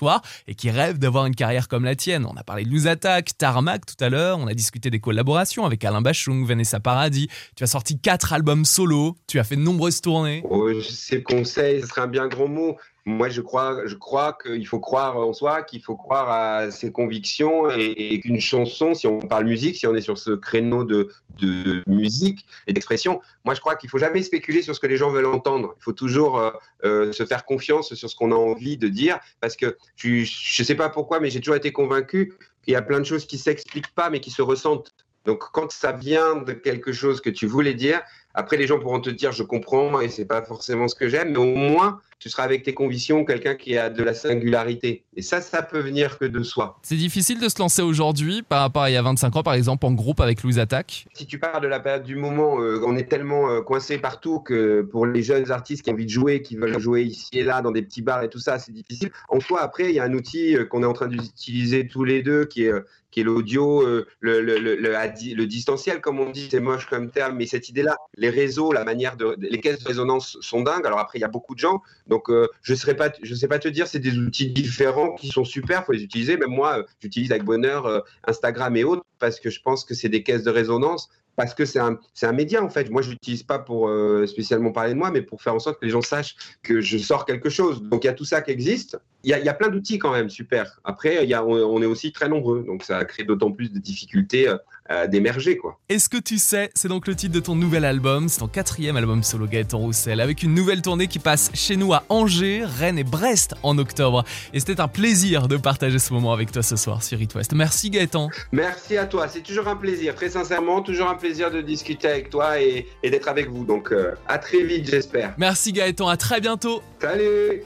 et 0.47 0.55
qui 0.55 0.70
rêvent 0.70 0.99
d'avoir 0.99 1.26
une 1.26 1.34
carrière 1.34 1.68
comme 1.68 1.84
la 1.84 1.94
tienne 1.94 2.26
On 2.26 2.36
a 2.36 2.42
parlé 2.42 2.64
de 2.64 2.70
Lose 2.70 2.86
Attack, 2.86 3.36
Tarmac 3.38 3.86
tout 3.86 4.03
à 4.05 4.09
l'heure, 4.09 4.38
on 4.38 4.47
a 4.47 4.55
discuté 4.55 4.90
des 4.90 5.01
collaborations 5.01 5.64
avec 5.64 5.84
Alain 5.84 6.03
Bachung, 6.03 6.47
Vanessa 6.47 6.80
Paradis, 6.80 7.28
tu 7.57 7.64
as 7.64 7.68
sorti 7.68 7.99
quatre 7.99 8.32
albums 8.32 8.64
solo, 8.64 9.16
tu 9.26 9.38
as 9.38 9.44
fait 9.44 9.57
de 9.57 9.62
nombreuses 9.62 10.01
tournées. 10.01 10.42
Oh, 10.49 10.70
ces 10.82 11.22
conseils, 11.22 11.82
ce 11.82 11.88
serait 11.88 12.03
un 12.03 12.07
bien 12.07 12.26
grand 12.26 12.49
mot. 12.49 12.76
Moi, 13.09 13.28
je 13.28 13.40
crois, 13.40 13.86
je 13.86 13.94
crois 13.94 14.36
qu'il 14.42 14.66
faut 14.66 14.80
croire 14.80 15.16
en 15.16 15.32
soi, 15.32 15.62
qu'il 15.62 15.80
faut 15.80 15.94
croire 15.94 16.28
à 16.28 16.72
ses 16.72 16.90
convictions 16.90 17.70
et, 17.70 18.18
qu'une 18.18 18.40
chanson, 18.40 18.94
si 18.94 19.07
on 19.07 19.20
parle 19.20 19.44
musique, 19.44 19.76
si 19.76 19.86
on 19.86 19.94
est 19.94 20.00
sur 20.00 20.18
ce 20.18 20.32
créneau 20.32 20.82
de, 20.82 21.11
de 21.38 21.84
musique 21.86 22.44
et 22.66 22.72
d'expression, 22.72 23.20
moi, 23.44 23.54
je 23.54 23.61
crois 23.61 23.76
qu'il 23.76 23.88
faut 23.88 23.98
jamais 23.98 24.22
spéculer 24.24 24.61
sur 24.61 24.74
ce 24.74 24.80
que 24.80 24.88
les 24.88 24.96
gens 24.96 25.11
veulent 25.11 25.26
entendre. 25.26 25.76
Il 25.78 25.84
faut 25.84 25.92
toujours 25.92 26.40
euh, 26.40 26.50
euh, 26.84 27.12
se 27.12 27.24
faire 27.24 27.44
confiance 27.44 27.94
sur 27.94 28.11
ce 28.11 28.16
qu'on 28.16 28.32
a 28.32 28.34
envie 28.34 28.76
de 28.76 28.88
dire 28.88 29.20
parce 29.40 29.54
que 29.54 29.76
je, 29.94 30.24
je 30.24 30.62
sais 30.64 30.74
pas 30.74 30.88
pourquoi, 30.88 31.20
mais 31.20 31.30
j'ai 31.30 31.38
toujours 31.38 31.54
été 31.54 31.70
convaincu 31.70 32.32
qu'il 32.64 32.72
y 32.72 32.76
a 32.76 32.82
plein 32.82 32.98
de 32.98 33.04
choses 33.04 33.24
qui 33.24 33.38
s'expliquent 33.38 33.94
pas, 33.94 34.11
mais 34.11 34.18
qui 34.18 34.32
se 34.32 34.42
ressentent. 34.42 34.92
Donc, 35.26 35.44
quand 35.52 35.70
ça 35.70 35.92
vient 35.92 36.36
de 36.36 36.52
quelque 36.52 36.92
chose 36.92 37.20
que 37.20 37.30
tu 37.30 37.46
voulais 37.46 37.74
dire, 37.74 38.00
après, 38.34 38.57
les 38.57 38.66
gens 38.66 38.80
pourront 38.80 39.00
te 39.00 39.11
dire, 39.11 39.30
je 39.30 39.44
comprends 39.44 40.00
et 40.00 40.09
c'est 40.09 40.24
pas 40.24 40.42
forcément 40.42 40.88
ce 40.88 40.96
que 40.96 41.09
j'aime, 41.09 41.30
mais 41.30 41.38
au 41.38 41.54
moins, 41.54 42.00
tu 42.18 42.30
seras 42.30 42.44
avec 42.44 42.62
tes 42.62 42.74
convictions 42.74 43.24
quelqu'un 43.24 43.54
qui 43.54 43.76
a 43.76 43.90
de 43.90 44.02
la 44.02 44.14
singularité. 44.14 45.04
Et 45.16 45.22
ça, 45.22 45.40
ça 45.40 45.62
peut 45.62 45.80
venir 45.80 46.18
que 46.18 46.24
de 46.24 46.42
soi. 46.42 46.78
C'est 46.82 46.96
difficile 46.96 47.40
de 47.40 47.48
se 47.48 47.58
lancer 47.58 47.82
aujourd'hui 47.82 48.42
par 48.42 48.60
rapport 48.60 48.82
à 48.82 48.90
il 48.90 48.94
y 48.94 48.96
a 48.96 49.02
25 49.02 49.36
ans, 49.36 49.42
par 49.42 49.54
exemple, 49.54 49.84
en 49.86 49.92
groupe 49.92 50.20
avec 50.20 50.42
Louise 50.42 50.58
Attack. 50.58 51.06
Si 51.14 51.26
tu 51.26 51.38
parles 51.38 51.62
de 51.62 51.68
la 51.68 51.80
période 51.80 52.04
du 52.04 52.16
moment, 52.16 52.60
euh, 52.60 52.80
on 52.86 52.96
est 52.96 53.08
tellement 53.08 53.50
euh, 53.50 53.60
coincé 53.60 53.98
partout 53.98 54.40
que 54.40 54.82
pour 54.82 55.06
les 55.06 55.22
jeunes 55.22 55.50
artistes 55.50 55.82
qui 55.82 55.90
ont 55.90 55.94
envie 55.94 56.06
de 56.06 56.10
jouer, 56.10 56.42
qui 56.42 56.56
veulent 56.56 56.78
jouer 56.78 57.02
ici 57.02 57.28
et 57.32 57.44
là 57.44 57.60
dans 57.60 57.70
des 57.70 57.82
petits 57.82 58.02
bars 58.02 58.22
et 58.22 58.28
tout 58.28 58.38
ça, 58.38 58.58
c'est 58.58 58.72
difficile. 58.72 59.10
En 59.28 59.40
soi, 59.40 59.60
après, 59.62 59.90
il 59.90 59.94
y 59.94 60.00
a 60.00 60.04
un 60.04 60.12
outil 60.14 60.56
euh, 60.56 60.64
qu'on 60.64 60.82
est 60.82 60.86
en 60.86 60.94
train 60.94 61.08
d'utiliser 61.08 61.86
tous 61.86 62.04
les 62.04 62.22
deux 62.22 62.46
qui 62.46 62.64
est, 62.64 62.72
qui 63.16 63.20
est 63.20 63.24
l'audio, 63.24 63.80
euh, 63.80 64.06
le, 64.20 64.42
le 64.42 65.46
distanciel, 65.46 66.02
comme 66.02 66.20
on 66.20 66.28
dit, 66.28 66.48
c'est 66.50 66.60
moche 66.60 66.84
comme 66.84 67.10
terme, 67.10 67.36
mais 67.36 67.46
cette 67.46 67.70
idée-là, 67.70 67.96
les 68.14 68.28
réseaux, 68.28 68.72
la 68.72 68.84
manière 68.84 69.16
de, 69.16 69.34
les 69.38 69.58
caisses 69.58 69.82
de 69.82 69.88
résonance 69.88 70.36
sont 70.42 70.60
dingues. 70.60 70.84
Alors 70.84 70.98
après, 70.98 71.18
il 71.18 71.22
y 71.22 71.24
a 71.24 71.28
beaucoup 71.28 71.54
de 71.54 71.58
gens. 71.58 71.80
Donc, 72.07 72.30
euh, 72.30 72.48
je 72.62 72.72
ne 72.72 72.76
sais 72.76 72.94
pas 72.94 73.59
te 73.59 73.68
dire, 73.68 73.86
c'est 73.86 73.98
des 73.98 74.16
outils 74.18 74.50
différents 74.50 75.14
qui 75.14 75.28
sont 75.28 75.44
super, 75.44 75.84
faut 75.84 75.92
les 75.92 76.02
utiliser. 76.02 76.36
Même 76.36 76.50
moi, 76.50 76.84
j'utilise 77.00 77.30
avec 77.32 77.44
bonheur 77.44 77.86
euh, 77.86 78.00
Instagram 78.26 78.76
et 78.76 78.84
autres 78.84 79.04
parce 79.18 79.40
que 79.40 79.50
je 79.50 79.61
pense 79.61 79.84
que 79.84 79.94
c'est 79.94 80.09
des 80.09 80.22
caisses 80.22 80.42
de 80.44 80.50
résonance 80.50 81.09
parce 81.36 81.52
que 81.54 81.66
c'est 81.66 81.78
un, 81.78 81.98
un 82.22 82.32
média 82.32 82.62
en 82.62 82.70
fait. 82.70 82.90
Moi, 82.90 83.02
je 83.02 83.11
l'utilise 83.11 83.42
pas 83.42 83.59
pour 83.59 83.88
euh, 83.88 84.26
spécialement 84.26 84.72
parler 84.72 84.94
de 84.94 84.98
moi, 84.98 85.11
mais 85.11 85.22
pour 85.22 85.42
faire 85.42 85.54
en 85.54 85.59
sorte 85.59 85.78
que 85.78 85.84
les 85.84 85.90
gens 85.92 86.00
sachent 86.00 86.34
que 86.62 86.80
je 86.80 86.96
sors 86.96 87.26
quelque 87.26 87.50
chose. 87.50 87.82
Donc, 87.82 88.04
il 88.04 88.07
y 88.07 88.11
a 88.11 88.14
tout 88.14 88.24
ça 88.24 88.40
qui 88.40 88.50
existe. 88.50 88.98
Il 89.22 89.30
y 89.30 89.34
a, 89.34 89.38
y 89.38 89.48
a 89.48 89.54
plein 89.54 89.68
d'outils 89.68 89.98
quand 89.98 90.12
même, 90.12 90.30
super. 90.30 90.80
Après, 90.84 91.26
y 91.26 91.34
a, 91.34 91.44
on, 91.44 91.52
on 91.52 91.82
est 91.82 91.86
aussi 91.86 92.12
très 92.12 92.28
nombreux, 92.28 92.64
donc 92.64 92.84
ça 92.84 93.04
crée 93.04 93.24
d'autant 93.24 93.52
plus 93.52 93.70
de 93.72 93.78
difficultés 93.78 94.48
euh, 94.48 94.57
euh, 94.91 95.07
d'émerger, 95.07 95.57
quoi. 95.57 95.78
Est-ce 95.89 96.09
que 96.09 96.16
tu 96.16 96.39
sais, 96.39 96.70
c'est 96.74 96.89
donc 96.89 97.07
le 97.07 97.14
titre 97.14 97.34
de 97.34 97.41
ton 97.41 97.55
nouvel 97.57 97.84
album, 97.84 98.28
c'est 98.28 98.41
ton 98.41 98.49
quatrième 98.49 98.97
album 98.97 99.22
solo 99.22 99.47
Gaëtan 99.47 99.78
Roussel, 99.78 100.20
avec 100.20 100.43
une 100.43 100.55
nouvelle 100.55 100.82
tournée 100.82 101.07
qui 101.07 101.18
passe 101.18 101.51
chez 101.55 101.76
nous 101.76 101.93
à 101.93 102.05
Angers, 102.09 102.64
Rennes 102.64 102.99
et 102.99 103.05
Brest 103.05 103.55
en 103.62 103.78
octobre. 103.78 104.24
Et 104.53 104.61
c'était 104.61 104.80
un 104.80 104.89
plaisir 104.89 105.49
de 105.49 105.57
partager 105.57 105.99
ce 105.99 106.12
moment 106.12 106.32
avec 106.32 106.53
toi 106.53 106.62
ce 106.62 106.76
soir 106.76 107.03
sur 107.03 107.20
It 107.20 107.34
West. 107.34 107.53
Merci 107.53 107.91
Gaëtan. 107.91 108.30
Merci 108.53 108.97
à 108.97 109.07
toi, 109.07 109.28
c'est 109.28 109.43
toujours 109.43 109.68
un 109.68 109.76
plaisir, 109.76 110.14
très 110.14 110.30
sincèrement, 110.30 110.82
toujours 110.82 111.09
un 111.09 111.14
plaisir 111.16 111.51
de 111.51 111.61
discuter 111.61 112.09
avec 112.09 112.30
toi 112.30 112.61
et, 112.61 112.87
et 113.03 113.11
d'être 113.11 113.28
avec 113.28 113.49
vous. 113.51 113.64
Donc, 113.64 113.93
euh, 113.93 114.14
à 114.28 114.39
très 114.39 114.62
vite, 114.62 114.89
j'espère. 114.89 115.34
Merci 115.39 115.72
Gaëtan, 115.72 116.09
à 116.09 116.16
très 116.16 116.41
bientôt. 116.41 116.82
Salut 117.01 117.62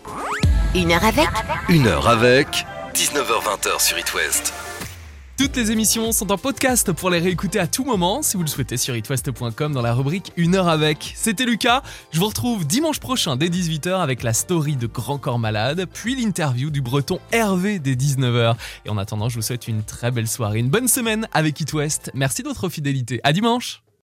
Une 0.74 0.92
heure 0.92 1.04
avec 1.04 1.28
Une 1.68 1.86
heure 1.86 2.08
avec 2.08 2.66
19h20 2.94 3.80
sur 3.80 3.98
It 3.98 4.14
West. 4.14 4.52
Toutes 5.40 5.56
les 5.56 5.72
émissions 5.72 6.12
sont 6.12 6.32
en 6.32 6.36
podcast 6.36 6.92
pour 6.92 7.08
les 7.08 7.18
réécouter 7.18 7.58
à 7.58 7.66
tout 7.66 7.82
moment 7.82 8.20
si 8.20 8.36
vous 8.36 8.42
le 8.42 8.48
souhaitez 8.48 8.76
sur 8.76 8.94
itwest.com 8.94 9.72
dans 9.72 9.80
la 9.80 9.94
rubrique 9.94 10.32
Une 10.36 10.54
heure 10.54 10.68
avec. 10.68 11.14
C'était 11.16 11.46
Lucas, 11.46 11.82
je 12.10 12.20
vous 12.20 12.26
retrouve 12.26 12.66
dimanche 12.66 13.00
prochain 13.00 13.36
dès 13.36 13.48
18h 13.48 14.02
avec 14.02 14.22
la 14.22 14.34
story 14.34 14.76
de 14.76 14.86
Grand 14.86 15.16
Corps 15.16 15.38
Malade, 15.38 15.86
puis 15.90 16.14
l'interview 16.14 16.68
du 16.68 16.82
breton 16.82 17.20
Hervé 17.32 17.78
dès 17.78 17.94
19h. 17.94 18.54
Et 18.84 18.90
en 18.90 18.98
attendant, 18.98 19.30
je 19.30 19.36
vous 19.36 19.42
souhaite 19.42 19.66
une 19.66 19.82
très 19.82 20.10
belle 20.10 20.28
soirée, 20.28 20.58
une 20.58 20.68
bonne 20.68 20.88
semaine 20.88 21.26
avec 21.32 21.58
It 21.58 21.72
West. 21.72 22.10
Merci 22.12 22.42
de 22.42 22.48
votre 22.48 22.68
fidélité. 22.68 23.22
À 23.24 23.32
dimanche 23.32 23.82